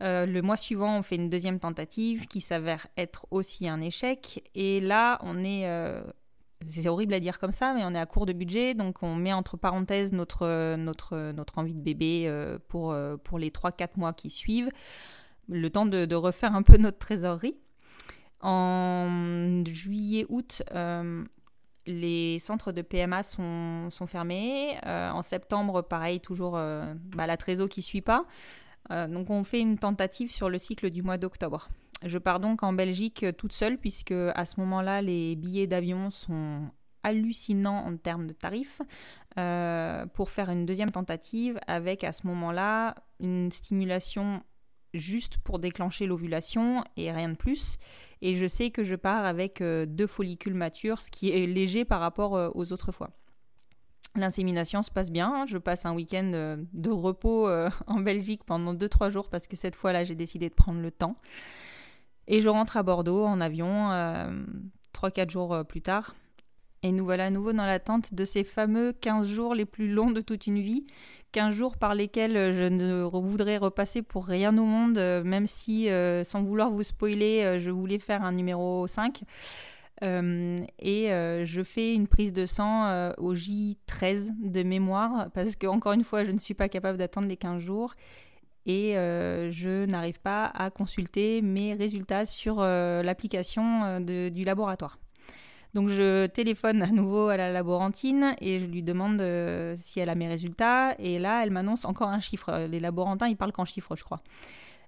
le 0.00 0.40
mois 0.40 0.56
suivant, 0.56 0.98
on 0.98 1.02
fait 1.02 1.16
une 1.16 1.28
deuxième 1.28 1.58
tentative 1.58 2.26
qui 2.26 2.40
s'avère 2.40 2.86
être 2.96 3.26
aussi 3.32 3.68
un 3.68 3.80
échec. 3.80 4.48
Et 4.54 4.80
là, 4.80 5.18
on 5.22 5.42
est 5.42 5.66
c'est 6.66 6.88
horrible 6.88 7.14
à 7.14 7.20
dire 7.20 7.38
comme 7.38 7.52
ça, 7.52 7.72
mais 7.72 7.82
on 7.84 7.94
est 7.94 7.98
à 7.98 8.06
court 8.06 8.26
de 8.26 8.32
budget, 8.32 8.74
donc 8.74 9.02
on 9.02 9.14
met 9.14 9.32
entre 9.32 9.56
parenthèses 9.56 10.12
notre, 10.12 10.76
notre, 10.76 11.32
notre 11.32 11.58
envie 11.58 11.74
de 11.74 11.80
bébé 11.80 12.24
euh, 12.26 12.58
pour, 12.68 12.92
euh, 12.92 13.16
pour 13.16 13.38
les 13.38 13.50
3-4 13.50 13.90
mois 13.96 14.12
qui 14.12 14.28
suivent, 14.28 14.68
le 15.48 15.70
temps 15.70 15.86
de, 15.86 16.14
refaire 16.14 16.54
un 16.54 16.62
peu 16.62 16.76
notre 16.76 16.98
trésorerie. 16.98 17.56
En 18.42 19.62
juillet-août, 19.66 20.62
euh, 20.74 21.24
les 21.86 22.38
centres 22.38 22.72
de 22.72 22.82
PMA 22.82 23.22
sont, 23.22 23.88
sont 23.90 24.06
fermés. 24.06 24.78
en 24.84 25.22
septembre, 25.22 25.82
pareil, 25.82 26.20
toujours 26.20 26.52
bah, 26.52 27.26
la 27.26 27.36
trésor 27.36 27.68
qui 27.68 27.82
suit 27.82 28.00
pas. 28.02 28.26
donc 28.90 29.30
on 29.30 29.44
fait 29.44 29.60
une 29.60 29.78
tentative 29.78 30.30
sur 30.30 30.48
le 30.48 30.58
cycle 30.58 30.90
du 30.90 31.02
mois 31.02 31.18
d'octobre. 31.18 31.68
Je 32.04 32.16
pars 32.18 32.40
donc 32.40 32.62
en 32.62 32.72
Belgique 32.72 33.24
euh, 33.24 33.32
toute 33.32 33.52
seule 33.52 33.76
puisque 33.76 34.12
à 34.12 34.46
ce 34.46 34.58
moment-là, 34.60 35.02
les 35.02 35.36
billets 35.36 35.66
d'avion 35.66 36.10
sont 36.10 36.70
hallucinants 37.02 37.84
en 37.86 37.96
termes 37.96 38.26
de 38.26 38.32
tarifs 38.32 38.82
euh, 39.38 40.06
pour 40.06 40.30
faire 40.30 40.50
une 40.50 40.66
deuxième 40.66 40.90
tentative 40.90 41.58
avec 41.66 42.04
à 42.04 42.12
ce 42.12 42.26
moment-là 42.26 42.94
une 43.20 43.50
stimulation 43.52 44.42
juste 44.92 45.38
pour 45.38 45.58
déclencher 45.58 46.06
l'ovulation 46.06 46.82
et 46.96 47.12
rien 47.12 47.28
de 47.28 47.36
plus. 47.36 47.76
Et 48.22 48.34
je 48.34 48.46
sais 48.46 48.70
que 48.70 48.82
je 48.82 48.96
pars 48.96 49.24
avec 49.24 49.60
euh, 49.60 49.86
deux 49.86 50.06
follicules 50.06 50.54
matures, 50.54 51.00
ce 51.00 51.10
qui 51.10 51.30
est 51.30 51.46
léger 51.46 51.84
par 51.84 52.00
rapport 52.00 52.32
aux 52.54 52.72
autres 52.72 52.92
fois. 52.92 53.10
L'insémination 54.16 54.82
se 54.82 54.90
passe 54.90 55.10
bien. 55.10 55.46
Je 55.46 55.58
passe 55.58 55.86
un 55.86 55.94
week-end 55.94 56.58
de 56.72 56.90
repos 56.90 57.48
en 57.86 58.00
Belgique 58.00 58.42
pendant 58.44 58.74
2-3 58.74 59.10
jours 59.10 59.28
parce 59.28 59.46
que 59.46 59.54
cette 59.54 59.76
fois-là, 59.76 60.02
j'ai 60.02 60.16
décidé 60.16 60.48
de 60.48 60.54
prendre 60.54 60.80
le 60.80 60.90
temps. 60.90 61.14
Et 62.32 62.40
je 62.40 62.48
rentre 62.48 62.76
à 62.76 62.84
Bordeaux 62.84 63.24
en 63.24 63.40
avion 63.40 63.90
euh, 63.90 64.30
3-4 64.94 65.30
jours 65.30 65.52
euh, 65.52 65.64
plus 65.64 65.82
tard. 65.82 66.14
Et 66.84 66.92
nous 66.92 67.04
voilà 67.04 67.26
à 67.26 67.30
nouveau 67.30 67.52
dans 67.52 67.66
l'attente 67.66 68.14
de 68.14 68.24
ces 68.24 68.44
fameux 68.44 68.92
15 68.92 69.28
jours 69.28 69.52
les 69.52 69.64
plus 69.64 69.92
longs 69.92 70.12
de 70.12 70.20
toute 70.20 70.46
une 70.46 70.60
vie. 70.60 70.86
15 71.32 71.52
jours 71.52 71.76
par 71.76 71.96
lesquels 71.96 72.36
euh, 72.36 72.52
je 72.52 72.62
ne 72.62 73.02
voudrais 73.02 73.56
repasser 73.56 74.02
pour 74.02 74.26
rien 74.26 74.56
au 74.56 74.64
monde, 74.64 74.96
euh, 74.96 75.24
même 75.24 75.48
si, 75.48 75.88
sans 76.22 76.44
vouloir 76.44 76.70
vous 76.70 76.84
spoiler, 76.84 77.58
je 77.58 77.70
voulais 77.72 77.98
faire 77.98 78.22
un 78.22 78.32
numéro 78.32 78.86
5. 78.86 79.22
et 80.00 81.08
je 81.08 81.62
fais 81.64 81.94
une 81.94 82.06
prise 82.06 82.32
de 82.32 82.46
sang 82.46 83.10
au 83.18 83.34
J13 83.34 84.30
de 84.40 84.62
mémoire, 84.62 85.30
parce 85.34 85.56
que, 85.56 85.66
encore 85.66 85.92
une 85.92 86.04
fois, 86.04 86.22
je 86.22 86.30
ne 86.30 86.38
suis 86.38 86.54
pas 86.54 86.68
capable 86.68 86.96
d'attendre 86.96 87.26
les 87.26 87.36
15 87.36 87.60
jours 87.60 87.94
et 88.66 88.96
euh, 88.96 89.50
je 89.50 89.86
n'arrive 89.86 90.20
pas 90.20 90.46
à 90.46 90.70
consulter 90.70 91.42
mes 91.42 91.74
résultats 91.74 92.26
sur 92.26 92.56
euh, 92.58 93.02
l'application 93.02 93.84
euh, 93.84 94.30
du 94.30 94.44
laboratoire. 94.44 94.98
Donc 95.72 95.88
je 95.88 96.26
téléphone 96.26 96.82
à 96.82 96.88
nouveau 96.88 97.28
à 97.28 97.36
la 97.36 97.52
laborantine 97.52 98.34
et 98.40 98.58
je 98.58 98.66
lui 98.66 98.82
demande 98.82 99.22
si 99.76 100.00
elle 100.00 100.08
a 100.08 100.16
mes 100.16 100.26
résultats 100.26 100.96
et 100.98 101.20
là 101.20 101.44
elle 101.44 101.52
m'annonce 101.52 101.84
encore 101.84 102.08
un 102.08 102.18
chiffre. 102.18 102.66
Les 102.68 102.80
laborantins 102.80 103.28
ils 103.28 103.36
parlent 103.36 103.52
qu'en 103.52 103.64
chiffres 103.64 103.94
je 103.94 104.02
crois. 104.02 104.20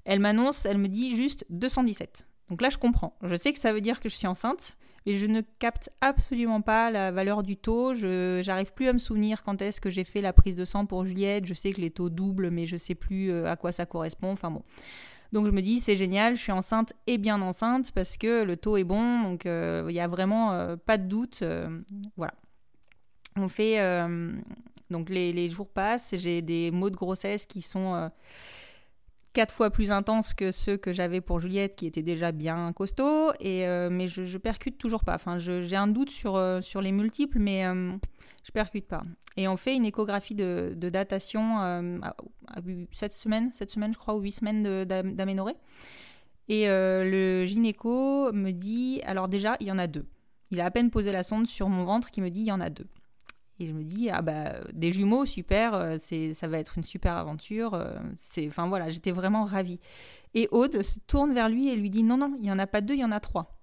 Elle 0.05 0.19
m'annonce, 0.19 0.67
elle 0.67 0.79
me 0.79 0.89
dit 0.89 1.15
juste 1.15 1.47
217. 1.51 2.27
Donc 2.51 2.61
là 2.61 2.69
je 2.69 2.79
comprends. 2.79 3.17
Je 3.23 3.37
sais 3.37 3.53
que 3.53 3.61
ça 3.61 3.73
veut 3.73 3.81
dire 3.81 4.01
que 4.01 4.09
je 4.09 4.17
suis 4.17 4.27
enceinte, 4.27 4.77
mais 5.07 5.15
je 5.15 5.27
ne 5.27 5.41
capte 5.59 5.91
absolument 6.01 6.61
pas 6.61 6.91
la 6.91 7.11
valeur 7.11 7.43
du 7.43 7.57
taux. 7.57 7.95
Je 7.95 8.45
n'arrive 8.47 8.73
plus 8.73 8.89
à 8.89 8.93
me 8.93 8.99
souvenir 8.99 9.43
quand 9.43 9.61
est-ce 9.63 9.81
que 9.81 9.91
j'ai 9.91 10.05
fait 10.05 10.21
la 10.21 10.33
prise 10.33 10.57
de 10.57 10.65
sang 10.65 10.87
pour 10.87 11.05
Juliette. 11.05 11.47
Je 11.47 11.55
sais 11.55 11.73
que 11.73 11.81
les 11.81 11.91
taux 11.91 12.11
doublent, 12.11 12.51
mais 12.51 12.67
je 12.67 12.77
sais 12.77 12.95
plus 12.95 13.31
euh, 13.31 13.51
à 13.51 13.57
quoi 13.57 13.73
ça 13.73 13.87
correspond. 13.87 14.31
Enfin 14.31 14.51
bon. 14.51 14.63
Donc 15.33 15.47
je 15.47 15.51
me 15.51 15.63
dis 15.63 15.81
c'est 15.81 15.97
génial, 15.97 16.37
je 16.37 16.43
suis 16.43 16.53
enceinte 16.53 16.93
et 17.07 17.17
bien 17.17 17.41
enceinte 17.41 17.91
parce 17.93 18.19
que 18.19 18.43
le 18.43 18.57
taux 18.57 18.77
est 18.77 18.85
bon, 18.85 19.23
donc 19.23 19.47
euh, 19.47 19.87
il 19.89 19.93
n'y 19.95 20.01
a 20.01 20.09
vraiment 20.09 20.53
euh, 20.53 20.77
pas 20.77 20.99
de 20.99 21.05
doute. 21.05 21.43
voilà. 22.17 22.35
On 23.37 23.49
fait 23.49 23.79
donc 24.91 25.09
les, 25.09 25.33
les, 25.33 25.49
jours 25.49 25.71
passent, 25.71 26.15
j'ai 26.19 26.43
des 26.43 26.71
maux 26.71 26.91
de 26.91 26.97
grossesse 26.97 27.47
qui 27.47 27.63
sont 27.63 28.11
quatre 29.33 29.55
fois 29.55 29.71
plus 29.71 29.91
intense 29.91 30.35
que 30.35 30.51
ceux 30.51 30.77
que 30.77 30.93
j'avais 30.93 31.21
pour 31.21 31.41
Juliette, 31.41 31.77
qui 31.77 31.87
étaient 31.87 32.03
déjà 32.03 32.33
bien 32.33 32.73
costauds, 32.73 33.33
et, 33.41 33.67
euh, 33.67 33.89
mais 33.91 34.09
je, 34.09 34.39
percute 34.39 34.79
toujours 34.79 35.05
pas. 35.05 35.15
Enfin, 35.15 35.39
j'ai 35.39 35.77
un 35.77 35.87
doute 35.87 36.11
sur, 36.11 36.37
euh, 36.37 36.61
sur 36.61 36.81
les 36.81 36.93
multiples, 36.93 37.39
mais 37.39 37.67
euh, 37.67 37.93
je 38.45 38.53
percute 38.53 38.87
pas. 38.87 39.03
Et 39.37 39.49
on 39.49 39.57
fait 39.57 39.75
une 39.75 39.87
échographie 39.87 40.35
de, 40.35 40.75
datation 40.77 42.01
cette 42.91 43.15
semaine, 43.15 43.51
cette 43.53 43.71
semaine, 43.71 43.93
je 43.93 43.99
crois, 43.99 44.15
ou 44.15 44.21
huit 44.21 44.33
semaines 44.33 44.85
d'aménorée. 44.85 45.57
Et 46.49 46.67
le 46.67 47.47
gynéco 47.47 48.31
me 48.33 48.51
dit, 48.51 49.01
alors 49.07 49.29
déjà, 49.29 49.57
il 49.61 49.69
y 49.69 49.73
en 49.73 49.79
a 49.79 49.87
deux. 49.87 50.07
Il 50.51 50.61
a 50.61 50.67
à 50.67 50.71
peine 50.71 50.91
posé 50.91 51.13
la 51.13 51.23
sonde 51.23 51.47
sur 51.47 51.71
mon 51.71 51.85
ventre 51.85 52.11
qui 52.11 52.21
me 52.21 52.29
dit, 52.29 52.41
il 52.41 52.47
y 52.47 52.53
en 52.53 52.61
a 52.61 52.69
deux. 52.69 52.87
Et 53.63 53.67
je 53.67 53.73
me 53.73 53.85
dis, 53.85 54.11
ah 54.11 54.23
bah, 54.23 54.55
des 54.73 54.91
jumeaux, 54.91 55.25
super, 55.25 55.75
euh, 55.75 55.97
ça 55.99 56.49
va 56.49 56.59
être 56.59 56.79
une 56.79 56.85
super 56.85 57.17
aventure. 57.17 57.75
Euh, 57.75 57.95
c'est, 58.19 58.47
enfin 58.49 58.67
voilà, 58.67 58.91
j'étais 58.91 59.13
vraiment 59.13 59.45
ravie. 59.45 59.79
Et 60.35 60.49
Aude 60.51 60.83
se 60.83 60.99
tourne 61.01 61.33
vers 61.33 61.49
lui 61.49 61.69
et 61.69 61.77
lui 61.77 61.91
dit, 61.91 62.03
non, 62.03 62.17
non, 62.17 62.35
il 62.39 62.43
n'y 62.43 62.53
en 62.53 62.59
a 62.59 62.67
pas 62.67 62.81
deux, 62.81 62.95
il 62.95 63.01
y 63.01 63.05
en 63.05 63.13
a 63.13 63.21
trois. 63.21 63.59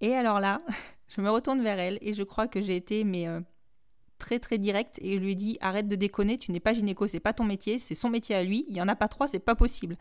Et 0.00 0.14
alors 0.14 0.40
là, 0.40 0.60
je 1.08 1.20
me 1.22 1.30
retourne 1.30 1.62
vers 1.62 1.78
elle 1.78 1.98
et 2.02 2.12
je 2.12 2.22
crois 2.22 2.48
que 2.48 2.60
j'ai 2.60 2.76
été 2.76 3.04
mais, 3.04 3.26
euh, 3.26 3.40
très 4.24 4.38
très 4.38 4.56
direct 4.56 4.98
et 5.02 5.18
je 5.18 5.18
lui 5.18 5.32
ai 5.32 5.34
dit 5.34 5.58
arrête 5.60 5.86
de 5.86 5.96
déconner, 5.96 6.38
tu 6.38 6.50
n'es 6.50 6.58
pas 6.58 6.72
gynéco, 6.72 7.06
c'est 7.06 7.20
pas 7.20 7.34
ton 7.34 7.44
métier, 7.44 7.78
c'est 7.78 7.94
son 7.94 8.08
métier 8.08 8.34
à 8.34 8.42
lui, 8.42 8.64
il 8.68 8.74
y 8.74 8.80
en 8.80 8.88
a 8.88 8.96
pas 8.96 9.06
trois, 9.06 9.28
c'est 9.28 9.38
pas 9.38 9.54
possible. 9.54 9.98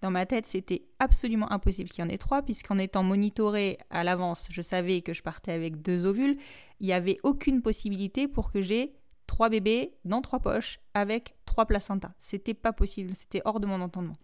Dans 0.00 0.10
ma 0.10 0.26
tête, 0.26 0.44
c'était 0.44 0.82
absolument 0.98 1.52
impossible 1.52 1.88
qu'il 1.88 2.04
y 2.04 2.04
en 2.04 2.10
ait 2.10 2.18
trois, 2.18 2.42
puisqu'en 2.42 2.78
étant 2.78 3.04
monitoré 3.04 3.78
à 3.90 4.02
l'avance, 4.02 4.48
je 4.50 4.60
savais 4.60 5.02
que 5.02 5.12
je 5.12 5.22
partais 5.22 5.52
avec 5.52 5.82
deux 5.82 6.04
ovules, 6.04 6.36
il 6.80 6.86
n'y 6.88 6.92
avait 6.92 7.18
aucune 7.22 7.62
possibilité 7.62 8.26
pour 8.26 8.50
que 8.50 8.60
j'ai 8.60 8.92
trois 9.28 9.48
bébés 9.48 9.94
dans 10.04 10.20
trois 10.20 10.40
poches 10.40 10.80
avec 10.94 11.36
trois 11.44 11.64
placentas. 11.64 12.10
C'était 12.18 12.54
pas 12.54 12.72
possible, 12.72 13.14
c'était 13.14 13.42
hors 13.44 13.60
de 13.60 13.66
mon 13.66 13.80
entendement. 13.80 14.16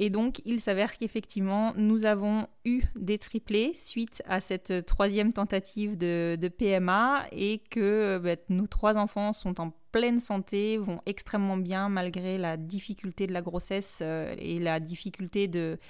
Et 0.00 0.10
donc, 0.10 0.40
il 0.44 0.60
s'avère 0.60 0.96
qu'effectivement, 0.96 1.74
nous 1.76 2.04
avons 2.04 2.46
eu 2.64 2.82
des 2.94 3.18
triplés 3.18 3.72
suite 3.74 4.22
à 4.28 4.38
cette 4.38 4.86
troisième 4.86 5.32
tentative 5.32 5.98
de, 5.98 6.38
PMA 6.56 7.24
et 7.32 7.60
que 7.68 8.18
bah, 8.22 8.36
nos 8.48 8.68
trois 8.68 8.96
enfants 8.96 9.32
sont 9.32 9.60
en 9.60 9.72
pleine 9.90 10.20
santé, 10.20 10.78
vont 10.78 11.00
extrêmement 11.04 11.56
bien 11.56 11.88
malgré 11.88 12.38
la 12.38 12.56
difficulté 12.56 13.26
de 13.26 13.32
la 13.32 13.42
grossesse 13.42 13.98
euh, 14.00 14.36
et 14.38 14.60
la 14.60 14.78
difficulté 14.78 15.48
de, 15.48 15.80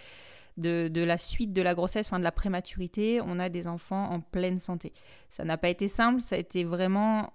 de, 0.57 1.05
la 1.05 1.19
suite 1.19 1.53
de 1.53 1.61
la 1.61 1.75
grossesse, 1.75 2.07
enfin 2.07 2.19
de 2.19 2.25
la 2.25 2.33
prématurité. 2.33 3.21
On 3.23 3.39
a 3.39 3.51
des 3.51 3.69
enfants 3.69 4.11
en 4.11 4.21
pleine 4.21 4.59
santé. 4.59 4.95
Ça 5.29 5.45
n'a 5.45 5.59
pas 5.59 5.69
été 5.69 5.87
simple, 5.87 6.23
ça 6.23 6.37
a 6.37 6.39
été 6.39 6.65
vraiment 6.65 7.31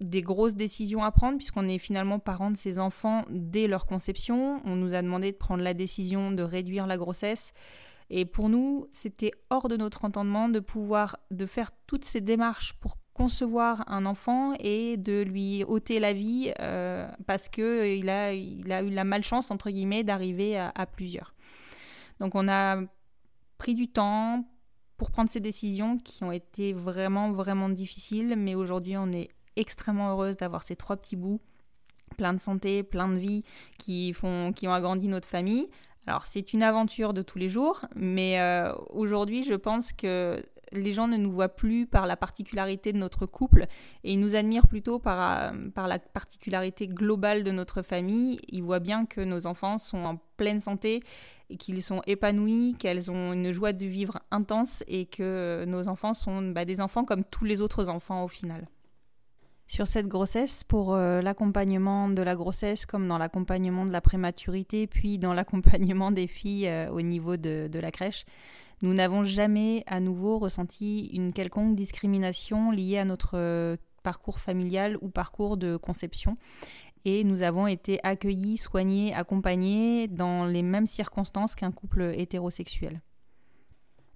des 0.00 0.22
grosses 0.22 0.54
décisions 0.54 1.02
à 1.02 1.10
prendre 1.10 1.38
puisqu'on 1.38 1.68
est 1.68 1.78
finalement 1.78 2.18
parents 2.18 2.50
de 2.50 2.56
ces 2.56 2.78
enfants 2.78 3.24
dès 3.30 3.66
leur 3.66 3.86
conception. 3.86 4.60
On 4.64 4.76
nous 4.76 4.94
a 4.94 5.02
demandé 5.02 5.32
de 5.32 5.36
prendre 5.36 5.62
la 5.62 5.74
décision 5.74 6.30
de 6.30 6.42
réduire 6.42 6.86
la 6.86 6.96
grossesse. 6.96 7.52
Et 8.08 8.24
pour 8.24 8.48
nous, 8.48 8.86
c'était 8.92 9.32
hors 9.50 9.68
de 9.68 9.76
notre 9.76 10.04
entendement 10.04 10.48
de 10.48 10.60
pouvoir 10.60 11.16
de 11.30 11.46
faire 11.46 11.72
toutes 11.86 12.04
ces 12.04 12.20
démarches 12.20 12.74
pour 12.74 12.98
concevoir 13.14 13.82
un 13.90 14.04
enfant 14.04 14.52
et 14.60 14.96
de 14.98 15.22
lui 15.22 15.64
ôter 15.64 15.98
la 15.98 16.12
vie 16.12 16.52
euh, 16.60 17.08
parce 17.26 17.48
que 17.48 17.96
il 17.96 18.10
a, 18.10 18.34
il 18.34 18.70
a 18.70 18.82
eu 18.82 18.90
la 18.90 19.04
malchance 19.04 19.50
entre 19.50 19.70
guillemets 19.70 20.04
d'arriver 20.04 20.58
à, 20.58 20.70
à 20.74 20.86
plusieurs. 20.86 21.34
Donc 22.20 22.34
on 22.34 22.46
a 22.46 22.82
pris 23.56 23.74
du 23.74 23.88
temps 23.88 24.44
pour 24.98 25.10
prendre 25.10 25.30
ces 25.30 25.40
décisions 25.40 25.98
qui 25.98 26.24
ont 26.24 26.32
été 26.32 26.72
vraiment 26.74 27.32
vraiment 27.32 27.70
difficiles, 27.70 28.34
mais 28.36 28.54
aujourd'hui 28.54 28.96
on 28.96 29.10
est 29.12 29.30
extrêmement 29.56 30.10
heureuse 30.10 30.36
d'avoir 30.36 30.62
ces 30.62 30.76
trois 30.76 30.96
petits 30.96 31.16
bouts, 31.16 31.40
plein 32.16 32.32
de 32.32 32.40
santé, 32.40 32.82
plein 32.82 33.08
de 33.08 33.16
vie, 33.16 33.42
qui, 33.78 34.12
font, 34.12 34.52
qui 34.52 34.68
ont 34.68 34.72
agrandi 34.72 35.08
notre 35.08 35.28
famille. 35.28 35.68
Alors 36.06 36.24
c'est 36.24 36.52
une 36.52 36.62
aventure 36.62 37.12
de 37.12 37.22
tous 37.22 37.38
les 37.38 37.48
jours, 37.48 37.84
mais 37.96 38.40
euh, 38.40 38.72
aujourd'hui 38.90 39.42
je 39.42 39.54
pense 39.54 39.92
que 39.92 40.40
les 40.72 40.92
gens 40.92 41.08
ne 41.08 41.16
nous 41.16 41.32
voient 41.32 41.48
plus 41.48 41.86
par 41.86 42.06
la 42.06 42.16
particularité 42.16 42.92
de 42.92 42.98
notre 42.98 43.26
couple 43.26 43.66
et 44.04 44.12
ils 44.12 44.20
nous 44.20 44.36
admirent 44.36 44.68
plutôt 44.68 44.98
par, 44.98 45.52
euh, 45.52 45.86
la 45.88 45.98
particularité 45.98 46.86
globale 46.86 47.42
de 47.42 47.50
notre 47.50 47.82
famille. 47.82 48.38
Ils 48.48 48.62
voient 48.62 48.78
bien 48.78 49.04
que 49.04 49.20
nos 49.20 49.46
enfants 49.46 49.78
sont 49.78 50.04
en 50.04 50.20
pleine 50.36 50.60
santé 50.60 51.02
qu'ils 51.58 51.82
sont 51.82 52.02
épanouis, 52.06 52.74
qu'elles 52.78 53.10
ont 53.10 53.32
une 53.32 53.52
joie 53.52 53.72
de 53.72 53.86
vivre 53.86 54.20
intense 54.30 54.82
et 54.86 55.06
que 55.06 55.64
nos 55.66 55.88
enfants 55.88 56.14
sont 56.14 56.42
bah, 56.42 56.64
des 56.64 56.80
enfants 56.80 57.04
comme 57.04 57.24
tous 57.24 57.44
les 57.44 57.60
autres 57.60 57.88
enfants 57.88 58.24
au 58.24 58.28
final 58.28 58.68
sur 59.66 59.86
cette 59.86 60.06
grossesse 60.06 60.62
pour 60.64 60.94
euh, 60.94 61.20
l'accompagnement 61.20 62.08
de 62.08 62.22
la 62.22 62.36
grossesse 62.36 62.86
comme 62.86 63.08
dans 63.08 63.18
l'accompagnement 63.18 63.84
de 63.84 63.92
la 63.92 64.00
prématurité, 64.00 64.86
puis 64.86 65.18
dans 65.18 65.34
l'accompagnement 65.34 66.10
des 66.10 66.26
filles 66.26 66.68
euh, 66.68 66.90
au 66.90 67.02
niveau 67.02 67.36
de, 67.36 67.68
la 67.72 67.90
crèche. 67.90 68.24
Nous 68.82 68.94
n'avons 68.94 69.24
jamais 69.24 69.82
à 69.86 70.00
nouveau 70.00 70.38
ressenti 70.38 71.06
une 71.12 71.32
quelconque 71.32 71.74
discrimination 71.74 72.70
liée 72.70 72.98
à 72.98 73.04
notre 73.04 73.36
euh, 73.36 73.76
parcours 74.02 74.38
familial 74.38 74.98
ou 75.00 75.08
parcours 75.08 75.56
de 75.56 75.76
conception. 75.76 76.36
Et 77.04 77.24
nous 77.24 77.42
avons 77.42 77.66
été 77.66 78.00
accueillis, 78.02 78.56
soignés, 78.56 79.14
accompagnés 79.14 80.08
dans 80.08 80.44
les 80.44 80.62
mêmes 80.62 80.86
circonstances 80.86 81.54
qu'un 81.54 81.70
couple 81.70 82.12
hétérosexuel. 82.16 83.00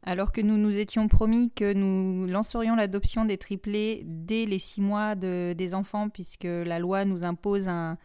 Alors 0.02 0.32
que 0.32 0.40
nous 0.40 0.56
nous 0.56 0.78
étions 0.78 1.08
promis 1.08 1.50
que 1.50 1.74
nous 1.74 2.26
lancerions 2.26 2.74
l'adoption 2.74 3.26
des 3.26 3.36
triplés 3.36 4.02
dès 4.06 4.46
les 4.46 4.58
six 4.58 4.80
mois 4.80 5.14
des 5.14 5.74
enfants, 5.74 6.08
puisque 6.08 6.44
la 6.44 6.78
loi 6.78 7.04
nous 7.04 7.22
impose 7.22 7.68
un, 7.68 7.98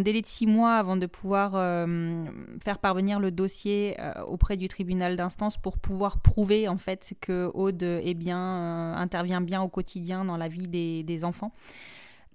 délai 0.00 0.20
de 0.20 0.26
six 0.26 0.46
mois 0.46 0.74
avant 0.74 0.98
de 0.98 1.06
pouvoir 1.06 1.52
euh, 1.54 2.26
faire 2.62 2.78
parvenir 2.78 3.20
le 3.20 3.30
dossier 3.30 3.96
euh, 4.00 4.22
auprès 4.24 4.58
du 4.58 4.68
tribunal 4.68 5.16
d'instance 5.16 5.56
pour 5.56 5.78
pouvoir 5.78 6.20
prouver 6.20 6.68
en 6.68 6.76
fait 6.76 7.14
que 7.22 7.50
Aude 7.54 8.02
bien, 8.16 8.38
euh, 8.38 8.94
intervient 8.96 9.40
bien 9.40 9.62
au 9.62 9.68
quotidien 9.68 10.26
dans 10.26 10.36
la 10.36 10.48
vie 10.48 10.68
des 10.68 11.24
enfants. 11.24 11.52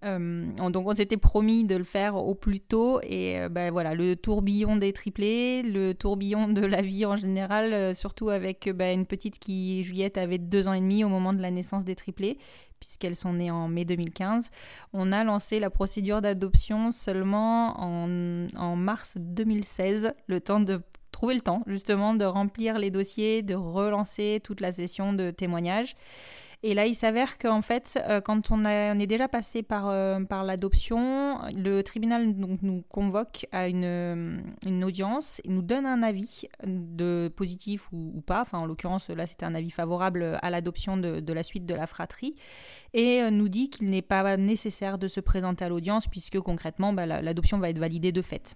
Euh, 0.04 0.46
donc 0.70 0.88
on 0.88 0.93
s'était 0.93 1.18
promis 1.18 1.64
de 1.64 1.76
le 1.76 1.84
faire 1.84 2.16
au 2.16 2.36
plus 2.36 2.60
tôt 2.60 3.00
et 3.02 3.39
euh, 3.39 3.50
ben 3.50 3.72
voilà 3.72 3.96
le 3.96 4.16
tourbillon 4.16 4.76
des 4.76 4.93
triplés, 4.93 5.64
le 5.64 5.93
tourbillon 5.93 6.50
de 6.50 6.66
la 6.66 6.82
vie 6.82 7.06
en 7.06 7.16
général, 7.16 7.74
euh, 7.74 7.93
surtout 7.93 8.30
avec 8.30 8.70
ben, 8.70 8.93
une 8.93 9.06
petite 9.06 9.39
qui 9.39 9.84
Juliette 9.84 10.18
avait 10.18 10.38
deux 10.38 10.68
ans 10.68 10.74
et 10.74 10.82
demi 10.82 11.04
au 11.04 11.10
moment 11.10 11.34
de 11.34 11.41
la 11.41 11.50
naissance 11.50 11.86
des 11.86 11.96
triplés 11.96 12.38
puisqu'elles 12.80 13.16
sont 13.16 13.34
nées 13.34 13.50
en 13.50 13.68
mai 13.68 13.86
2015. 13.86 14.52
On 14.93 15.12
a 15.12 15.24
lancé 15.24 15.60
la 15.60 15.70
procédure 15.70 16.22
d'adoption 16.22 16.91
seulement 16.91 17.80
en, 17.82 18.48
en 18.58 18.76
mars 18.76 19.18
2016, 19.18 20.14
le 20.28 20.41
temps 20.41 20.60
de 20.60 20.82
trouver 21.12 21.36
le 21.36 21.41
temps 21.41 21.64
justement 21.66 22.14
de 22.14 22.26
remplir 22.26 22.78
les 22.78 22.91
dossiers, 22.91 23.41
de 23.41 23.56
relancer 23.56 24.41
toute 24.43 24.60
la 24.60 24.74
session 24.74 25.14
de 25.14 25.32
témoignages. 25.32 25.96
Et 26.64 26.74
là, 26.74 26.86
il 26.86 26.95
s'avère 26.95 27.38
qu'en 27.38 27.62
fait, 27.62 27.99
euh, 28.10 28.22
quand 28.22 28.51
on, 28.51 28.66
est 28.66 29.08
déjà 29.08 29.28
passé 29.28 29.64
par, 29.64 29.88
euh, 29.89 30.20
l'adoption, 30.43 31.39
le 31.53 31.82
tribunal 31.82 32.28
nous 32.28 32.84
convoque 32.89 33.45
à 33.51 33.68
une, 33.68 33.84
euh, 33.86 34.82
audience, 34.84 35.41
il 35.45 35.53
nous 35.53 35.62
donne 35.62 35.86
un 35.86 36.03
avis 36.03 36.47
de 36.66 37.32
positif 37.36 37.89
ou, 37.91 38.22
pas. 38.26 38.41
Enfin, 38.41 38.60
en 38.60 38.66
l'occurrence, 38.66 39.10
là, 39.10 39.28
c'était 39.28 39.45
un 39.45 39.56
avis 39.56 39.72
favorable 39.72 40.38
à 40.41 40.49
l'adoption 40.49 40.97
de, 40.97 41.34
la 41.34 41.43
suite 41.43 41.66
de 41.66 41.74
la 41.74 41.88
fratrie 41.88 42.36
et 42.93 43.30
nous 43.30 43.49
dit 43.49 43.70
qu'il 43.70 43.89
n'est 43.89 44.01
pas 44.01 44.38
nécessaire 44.38 44.97
de 44.97 45.08
se 45.08 45.20
présenter 45.20 45.66
à 45.66 45.70
l'audience 45.70 46.08
puisque 46.08 46.39
concrètement, 46.39 46.93
bah, 46.93 47.06
l'adoption 47.06 47.58
va 47.60 47.70
être 47.70 47.80
validée 47.80 48.12
de 48.12 48.22
fait. 48.22 48.56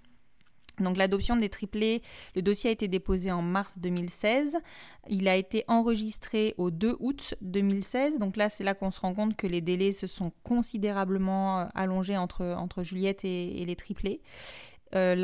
Donc 0.82 0.98
l'adoption 0.98 1.36
des 1.36 1.50
triplés, 1.50 2.02
le 2.36 2.42
dossier 2.42 2.70
a 2.70 2.74
été 2.74 2.88
déposé 2.88 3.32
en 3.32 3.42
mars 3.42 3.78
2016. 3.78 4.58
Il 5.10 5.28
a 5.28 5.36
été 5.36 5.64
enregistré 5.68 6.54
au 6.58 6.72
2 6.72 6.98
août 7.00 7.36
2016. 7.42 8.20
Donc 8.20 8.38
là, 8.38 8.50
c'est 8.50 8.64
là 8.64 8.74
qu'on 8.74 8.92
se 8.92 9.00
rend 9.00 9.14
compte 9.14 9.36
que 9.36 9.48
les 9.48 9.62
délais 9.62 9.92
se 9.92 10.08
sont 10.08 10.32
considérablement 10.44 11.62
euh, 11.62 11.66
allongés 11.76 12.18
entre, 12.18 12.84
Juliette 12.84 13.26
et, 13.26 13.66
les 13.66 13.76
triplés. 13.76 14.22
Euh, 14.96 15.16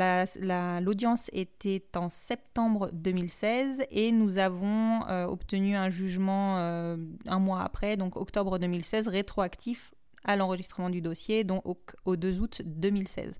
l'audience 0.80 1.28
était 1.32 1.82
en 1.96 2.08
septembre 2.08 2.90
2016 2.92 3.84
et 3.90 4.12
nous 4.12 4.38
avons 4.38 5.04
euh, 5.08 5.26
obtenu 5.26 5.74
un 5.74 5.90
jugement 5.90 6.56
un 6.56 7.38
mois 7.38 7.62
après, 7.62 7.96
donc 7.96 8.16
octobre 8.16 8.58
2016, 8.58 9.08
rétroactif 9.08 9.92
à 10.26 10.36
l'enregistrement 10.36 10.90
du 10.90 11.00
dossier, 11.00 11.44
donc 11.44 11.94
au 12.04 12.16
2 12.16 12.40
août 12.40 12.62
2016. 12.64 13.38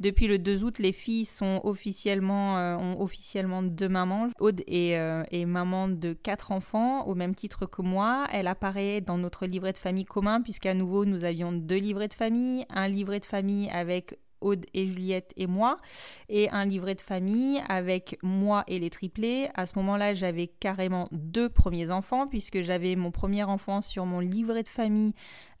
Depuis 0.00 0.28
le 0.28 0.38
2 0.38 0.62
août, 0.62 0.78
les 0.78 0.92
filles 0.92 1.24
sont 1.24 1.60
officiellement, 1.64 2.56
euh, 2.58 2.76
ont 2.76 3.00
officiellement 3.00 3.62
deux 3.64 3.88
mamans. 3.88 4.28
Aude 4.38 4.62
euh, 4.70 5.24
est, 5.30 5.44
maman 5.44 5.88
de 5.88 6.12
quatre 6.12 6.52
enfants, 6.52 7.04
au 7.06 7.16
même 7.16 7.34
titre 7.34 7.66
que 7.66 7.82
moi. 7.82 8.28
Elle 8.32 8.46
apparaît 8.46 9.00
dans 9.00 9.18
notre 9.18 9.46
livret 9.46 9.72
de 9.72 9.78
famille 9.78 10.04
commun, 10.04 10.40
puisqu'à 10.40 10.72
nouveau, 10.72 11.04
nous 11.04 11.24
avions 11.24 11.50
deux 11.50 11.78
livrets 11.78 12.06
de 12.06 12.14
famille. 12.14 12.64
Un 12.70 12.86
livret 12.86 13.18
de 13.18 13.24
famille 13.24 13.68
avec 13.70 14.20
Aude 14.40 14.66
et 14.74 14.86
Juliette 14.86 15.32
et 15.36 15.46
moi, 15.46 15.78
et 16.28 16.50
un 16.50 16.64
livret 16.64 16.94
de 16.94 17.00
famille 17.00 17.60
avec 17.68 18.18
moi 18.22 18.64
et 18.66 18.78
les 18.78 18.90
triplés. 18.90 19.48
À 19.54 19.66
ce 19.66 19.78
moment-là, 19.78 20.14
j'avais 20.14 20.46
carrément 20.46 21.08
deux 21.12 21.48
premiers 21.48 21.90
enfants, 21.90 22.26
puisque 22.26 22.60
j'avais 22.60 22.96
mon 22.96 23.10
premier 23.10 23.44
enfant 23.44 23.82
sur 23.82 24.06
mon 24.06 24.20
livret 24.20 24.62
de 24.62 24.68
famille 24.68 25.12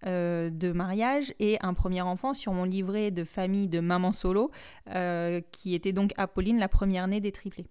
euh, 0.06 0.48
de 0.50 0.70
mariage 0.70 1.34
et 1.40 1.58
un 1.60 1.74
premier 1.74 2.02
enfant 2.02 2.32
sur 2.32 2.52
mon 2.52 2.64
livret 2.64 3.10
de 3.10 3.24
famille 3.24 3.66
de 3.66 3.80
maman 3.80 4.12
solo, 4.12 4.50
euh, 4.94 5.40
qui 5.50 5.74
était 5.74 5.92
donc 5.92 6.12
Apolline, 6.16 6.58
la 6.58 6.68
première 6.68 7.08
née 7.08 7.20
des 7.20 7.32
triplés. 7.32 7.66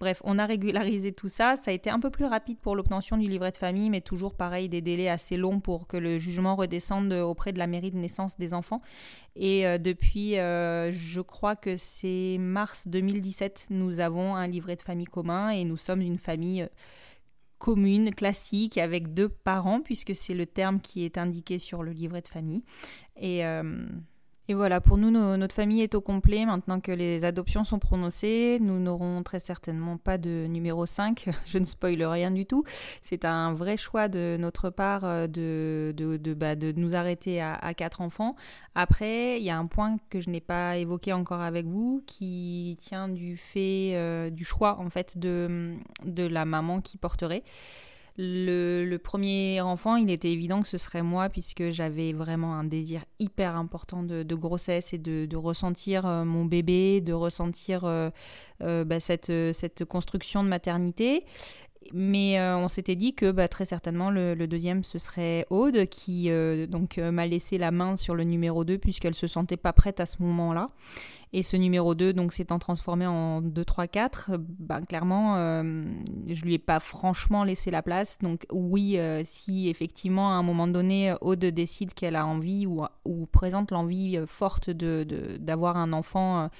Bref, 0.00 0.20
on 0.24 0.38
a 0.38 0.46
régularisé 0.46 1.12
tout 1.12 1.28
ça. 1.28 1.56
Ça 1.56 1.70
a 1.70 1.74
été 1.74 1.90
un 1.90 2.00
peu 2.00 2.10
plus 2.10 2.24
rapide 2.24 2.58
pour 2.58 2.76
l'obtention 2.76 3.16
du 3.16 3.28
livret 3.28 3.52
de 3.52 3.56
famille, 3.56 3.90
mais 3.90 4.00
toujours 4.00 4.34
pareil, 4.34 4.68
des 4.68 4.80
délais 4.80 5.08
assez 5.08 5.36
longs 5.36 5.60
pour 5.60 5.86
que 5.86 5.96
le 5.96 6.18
jugement 6.18 6.56
redescende 6.56 7.12
auprès 7.12 7.52
de 7.52 7.58
la 7.58 7.66
mairie 7.66 7.90
de 7.90 7.98
naissance 7.98 8.38
des 8.38 8.54
enfants. 8.54 8.82
Et 9.36 9.66
euh, 9.66 9.78
depuis, 9.78 10.34
je 10.34 11.20
crois 11.20 11.56
que 11.56 11.76
c'est 11.76 12.36
mars 12.38 12.86
2017, 12.88 13.68
nous 13.70 14.00
avons 14.00 14.34
un 14.34 14.46
livret 14.46 14.76
de 14.76 14.82
famille 14.82 15.06
commun 15.06 15.50
et 15.50 15.64
nous 15.64 15.76
sommes 15.76 16.02
une 16.02 16.18
famille 16.18 16.68
commune, 17.62 18.10
classique, 18.10 18.76
avec 18.76 19.14
deux 19.14 19.28
parents, 19.28 19.80
puisque 19.80 20.16
c'est 20.16 20.34
le 20.34 20.46
terme 20.46 20.80
qui 20.80 21.04
est 21.04 21.16
indiqué 21.16 21.58
sur 21.58 21.84
le 21.84 21.92
livret 21.92 22.20
de 22.20 22.26
famille. 22.26 22.64
Et, 23.16 23.46
euh, 23.46 23.86
Et 24.48 24.54
voilà, 24.54 24.80
pour 24.80 24.98
nous, 24.98 25.10
notre 25.10 25.54
famille 25.54 25.82
est 25.82 25.94
au 25.94 26.00
complet. 26.00 26.44
Maintenant 26.44 26.80
que 26.80 26.90
les 26.90 27.24
adoptions 27.24 27.62
sont 27.62 27.78
prononcées, 27.78 28.58
nous 28.60 28.80
n'aurons 28.80 29.22
très 29.22 29.38
certainement 29.38 29.98
pas 29.98 30.18
de 30.18 30.46
numéro 30.48 30.84
5. 30.84 31.28
Je 31.46 31.58
ne 31.58 31.64
spoile 31.64 32.02
rien 32.02 32.32
du 32.32 32.44
tout. 32.44 32.64
C'est 33.02 33.24
un 33.24 33.54
vrai 33.54 33.76
choix 33.76 34.08
de 34.08 34.36
notre 34.40 34.68
part 34.68 35.04
euh, 35.04 35.28
de, 35.28 35.94
de, 35.96 36.16
de, 36.16 36.34
bah, 36.34 36.56
de 36.56 36.72
nous 36.72 36.96
arrêter 36.96 37.40
à, 37.40 37.54
à, 37.54 37.72
quatre 37.72 38.00
enfants. 38.00 38.34
Après, 38.74 39.38
il 39.38 39.44
y 39.44 39.50
a 39.50 39.56
un 39.56 39.66
point 39.66 39.98
que 40.10 40.20
je 40.20 40.28
n'ai 40.28 40.40
pas 40.40 40.76
évoqué 40.76 41.12
encore 41.12 41.40
avec 41.40 41.66
vous 41.66 42.02
qui 42.08 42.76
tient 42.80 43.08
du 43.08 43.36
fait, 43.36 43.92
euh, 43.94 44.28
du 44.28 44.44
choix 44.44 44.78
en 44.80 44.90
fait 44.90 45.18
de, 45.18 45.76
de 46.04 46.26
la 46.26 46.44
maman 46.44 46.80
qui 46.80 46.98
porterait. 46.98 47.44
Le, 48.18 48.96
premier 48.98 49.60
enfant, 49.62 49.96
il 49.96 50.10
était 50.10 50.30
évident 50.30 50.60
que 50.60 50.68
ce 50.68 50.76
serait 50.76 51.02
moi 51.02 51.30
puisque 51.30 51.70
j'avais 51.70 52.12
vraiment 52.12 52.54
un 52.54 52.64
désir 52.64 53.04
hyper 53.18 53.56
important 53.56 54.02
de, 54.02 54.34
grossesse 54.34 54.92
et 54.92 54.98
de, 54.98 55.36
ressentir 55.36 56.04
euh, 56.06 56.24
mon 56.24 56.44
bébé, 56.44 57.00
de 57.00 57.12
ressentir 57.12 57.84
euh, 57.84 58.10
euh, 58.62 58.84
bah, 58.84 59.00
cette, 59.00 59.32
cette 59.52 59.84
construction 59.84 60.44
de 60.44 60.48
maternité. 60.48 61.24
Mais 61.92 62.40
on 62.40 62.68
s'était 62.68 62.94
dit 62.94 63.14
que 63.14 63.30
bah, 63.30 63.48
très 63.48 63.64
certainement 63.64 64.10
le, 64.10 64.34
deuxième 64.46 64.84
ce 64.84 64.98
serait 64.98 65.46
Aude 65.50 65.86
qui 65.86 66.30
donc 66.68 66.98
m'a 66.98 67.26
laissé 67.26 67.58
la 67.58 67.70
main 67.70 67.96
sur 67.96 68.14
le 68.14 68.24
numéro 68.24 68.64
2 68.64 68.78
puisqu'elle 68.78 69.14
se 69.14 69.26
sentait 69.26 69.56
pas 69.56 69.72
prête 69.72 70.00
à 70.00 70.06
ce 70.06 70.22
moment-là. 70.22 70.70
Et 71.34 71.42
ce 71.42 71.56
numéro 71.56 71.94
2, 71.94 72.12
donc, 72.12 72.34
s'étant 72.34 72.58
transformé 72.58 73.06
en 73.06 73.40
2, 73.40 73.64
3, 73.64 73.86
4, 73.86 74.32
ben, 74.36 74.82
clairement, 74.82 75.36
euh, 75.36 75.84
je 76.28 76.44
lui 76.44 76.54
ai 76.54 76.58
pas 76.58 76.78
franchement 76.78 77.42
laissé 77.42 77.70
la 77.70 77.80
place. 77.80 78.18
Donc, 78.18 78.44
oui, 78.52 78.98
euh, 78.98 79.22
si 79.24 79.70
effectivement, 79.70 80.32
à 80.32 80.34
un 80.34 80.42
moment 80.42 80.66
donné, 80.66 81.14
Aude 81.22 81.46
décide 81.46 81.94
qu'elle 81.94 82.16
a 82.16 82.26
envie 82.26 82.66
ou, 82.66 82.84
ou 83.06 83.24
présente 83.24 83.70
l'envie 83.70 84.18
euh, 84.18 84.26
forte 84.26 84.68
de, 84.68 85.06
d'avoir 85.38 85.78
un 85.78 85.94
enfant 85.94 86.50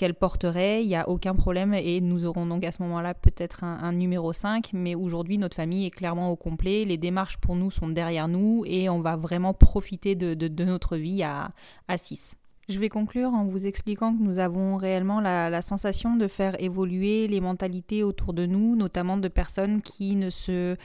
qu'elle 0.00 0.14
porterait, 0.14 0.82
il 0.82 0.88
n'y 0.88 0.96
a 0.96 1.06
aucun 1.10 1.34
problème 1.34 1.74
et 1.74 2.00
nous 2.00 2.24
aurons 2.24 2.46
donc 2.46 2.64
à 2.64 2.72
ce 2.72 2.82
moment-là 2.84 3.12
peut-être 3.12 3.64
un, 3.64 3.92
numéro 3.92 4.32
5, 4.32 4.70
mais 4.72 4.94
aujourd'hui 4.94 5.36
notre 5.36 5.56
famille 5.56 5.84
est 5.84 5.90
clairement 5.90 6.30
au 6.30 6.36
complet, 6.36 6.86
les 6.86 6.96
démarches 6.96 7.36
pour 7.36 7.54
nous 7.54 7.70
sont 7.70 7.86
derrière 7.86 8.26
nous 8.26 8.64
et 8.66 8.88
on 8.88 9.00
va 9.02 9.16
vraiment 9.16 9.52
profiter 9.52 10.14
de, 10.14 10.64
notre 10.64 10.96
vie 10.96 11.22
à, 11.22 11.50
à 11.86 11.98
6. 11.98 12.38
Je 12.70 12.78
vais 12.78 12.88
conclure 12.88 13.34
en 13.34 13.44
vous 13.44 13.66
expliquant 13.66 14.16
que 14.16 14.22
nous 14.22 14.38
avons 14.38 14.78
réellement 14.78 15.20
la, 15.20 15.60
sensation 15.60 16.16
de 16.16 16.28
faire 16.28 16.58
évoluer 16.62 17.28
les 17.28 17.42
mentalités 17.42 18.02
autour 18.02 18.32
de 18.32 18.46
nous, 18.46 18.76
notamment 18.76 19.18
de 19.18 19.28
personnes 19.28 19.82
qui 19.82 20.16
ne 20.16 20.30
se 20.30 20.76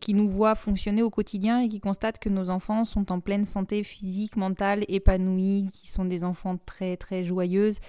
qui 0.00 0.14
nous 0.14 0.28
voient 0.28 0.54
fonctionner 0.54 1.02
au 1.02 1.10
quotidien 1.10 1.58
et 1.60 1.66
qui 1.66 1.80
constatent 1.80 2.20
que 2.20 2.28
nos 2.28 2.50
enfants 2.50 2.84
sont 2.84 3.10
en 3.10 3.18
pleine 3.18 3.44
santé 3.44 3.82
physique, 3.82 4.36
mentale, 4.36 4.84
épanouis, 4.86 5.70
qui 5.72 5.88
sont 5.88 6.04
des 6.04 6.22
enfants 6.22 6.56
très 6.66 6.96
très 6.96 7.24
joyeuses, 7.24 7.80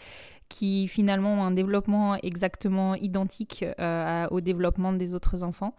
qui 0.50 0.88
finalement 0.88 1.36
ont 1.36 1.43
un 1.43 1.52
développement 1.52 2.16
exactement 2.16 2.95
identique 2.95 3.64
euh, 3.80 4.28
au 4.32 4.41
développement 4.41 4.91
des 4.91 5.14
autres 5.14 5.43
enfants. 5.43 5.76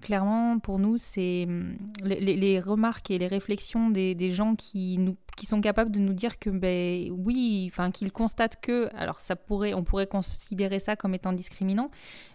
Clairement, 0.00 0.60
pour 0.60 0.78
nous, 0.78 0.96
c'est 0.96 1.44
hum, 1.48 1.76
les, 2.04 2.60
remarques 2.60 3.10
et 3.10 3.18
les 3.18 3.26
réflexions 3.26 3.90
des, 3.90 4.30
gens 4.30 4.54
qui, 4.54 4.96
nous, 4.96 5.16
qui 5.36 5.44
sont 5.44 5.60
capables 5.60 5.90
de 5.90 5.98
nous 5.98 6.12
dire 6.12 6.38
que, 6.38 6.50
ben, 6.50 7.10
oui, 7.10 7.68
enfin, 7.68 7.90
qu'ils 7.90 8.12
constatent 8.12 8.60
que, 8.60 8.88
alors 8.96 9.18
ça 9.18 9.34
pourrait, 9.34 9.74
on 9.74 9.82
pourrait 9.82 10.06
considérer 10.06 10.78
ça 10.78 10.94
comme 10.94 11.14
étant 11.14 11.32
discriminant, 11.32 11.90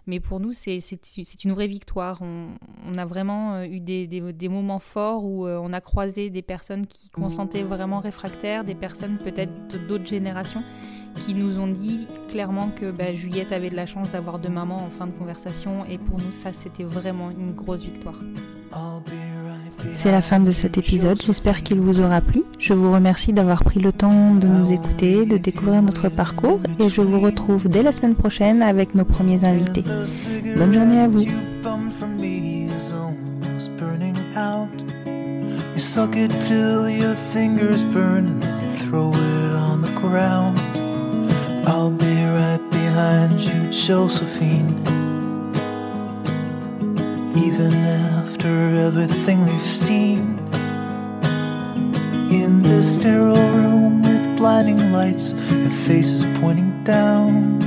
mais 0.06 0.20
pour 0.20 0.40
nous, 0.40 0.52
c'est 0.52 0.78
une 1.44 1.52
vraie 1.52 1.66
victoire. 1.66 2.20
On, 2.20 2.54
a 2.98 3.06
vraiment 3.06 3.54
euh, 3.54 3.64
eu 3.64 3.80
des, 3.80 4.06
des, 4.06 4.48
moments 4.50 4.78
forts 4.78 5.24
où 5.24 5.46
euh, 5.46 5.58
on 5.58 5.72
a 5.72 5.80
croisé 5.80 6.28
des 6.28 6.42
personnes 6.42 6.86
qui 6.86 7.08
consentaient 7.08 7.62
vraiment 7.62 8.00
réfractaires, 8.00 8.64
des 8.64 8.74
personnes 8.74 9.16
peut-être 9.16 9.86
d'autres 9.88 10.06
générations 10.06 10.62
qui 11.14 11.34
nous 11.34 11.58
ont 11.58 11.66
dit 11.66 12.06
clairement 12.30 12.70
que 12.74 12.90
bah, 12.90 13.14
Juliette 13.14 13.52
avait 13.52 13.70
de 13.70 13.76
la 13.76 13.86
chance 13.86 14.10
d'avoir 14.10 14.38
deux 14.38 14.48
mamans 14.48 14.84
en 14.84 14.90
fin 14.90 15.06
de 15.06 15.12
conversation 15.12 15.84
et 15.90 15.98
pour 15.98 16.18
nous 16.18 16.32
ça 16.32 16.52
c'était 16.52 16.84
vraiment 16.84 17.30
une 17.30 17.52
grosse 17.52 17.82
victoire. 17.82 18.18
C'est 19.94 20.10
la 20.10 20.22
fin 20.22 20.40
de 20.40 20.50
cet 20.50 20.78
épisode, 20.78 21.20
j'espère 21.22 21.62
qu'il 21.62 21.80
vous 21.80 22.00
aura 22.00 22.20
plu. 22.20 22.42
Je 22.58 22.72
vous 22.72 22.92
remercie 22.92 23.32
d'avoir 23.32 23.62
pris 23.62 23.80
le 23.80 23.92
temps 23.92 24.34
de 24.34 24.46
nous 24.46 24.72
écouter, 24.72 25.24
de 25.26 25.36
découvrir 25.36 25.82
notre 25.82 26.08
parcours 26.08 26.60
et 26.80 26.88
je 26.88 27.00
vous 27.00 27.20
retrouve 27.20 27.68
dès 27.68 27.82
la 27.82 27.92
semaine 27.92 28.14
prochaine 28.14 28.62
avec 28.62 28.94
nos 28.94 29.04
premiers 29.04 29.44
invités. 29.46 29.84
Bonne 30.56 30.72
journée 30.72 31.00
à 31.00 31.08
vous. 31.08 31.24
I'll 41.66 41.90
be 41.90 42.24
right 42.24 42.60
behind 42.70 43.40
you, 43.40 43.70
Josephine. 43.70 44.68
Even 47.36 47.72
after 47.72 48.48
everything 48.86 49.46
we've 49.46 49.60
seen. 49.60 50.38
In 52.30 52.62
this 52.62 52.96
sterile 52.96 53.48
room 53.56 54.02
with 54.02 54.36
blinding 54.36 54.92
lights 54.92 55.32
and 55.32 55.72
faces 55.72 56.24
pointing 56.40 56.84
down. 56.84 57.62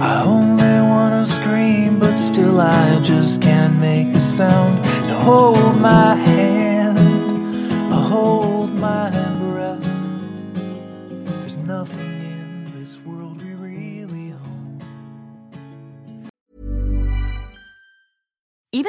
I 0.00 0.22
only 0.22 0.80
wanna 0.92 1.24
scream, 1.24 1.98
but 1.98 2.16
still 2.16 2.60
I 2.60 3.00
just 3.00 3.42
can't 3.42 3.78
make 3.80 4.14
a 4.14 4.20
sound. 4.20 4.80
Now 5.08 5.24
hold 5.24 5.80
my 5.80 6.14
hand, 6.14 7.72
hold 7.92 8.72
my 8.74 9.10
breath. 9.10 9.27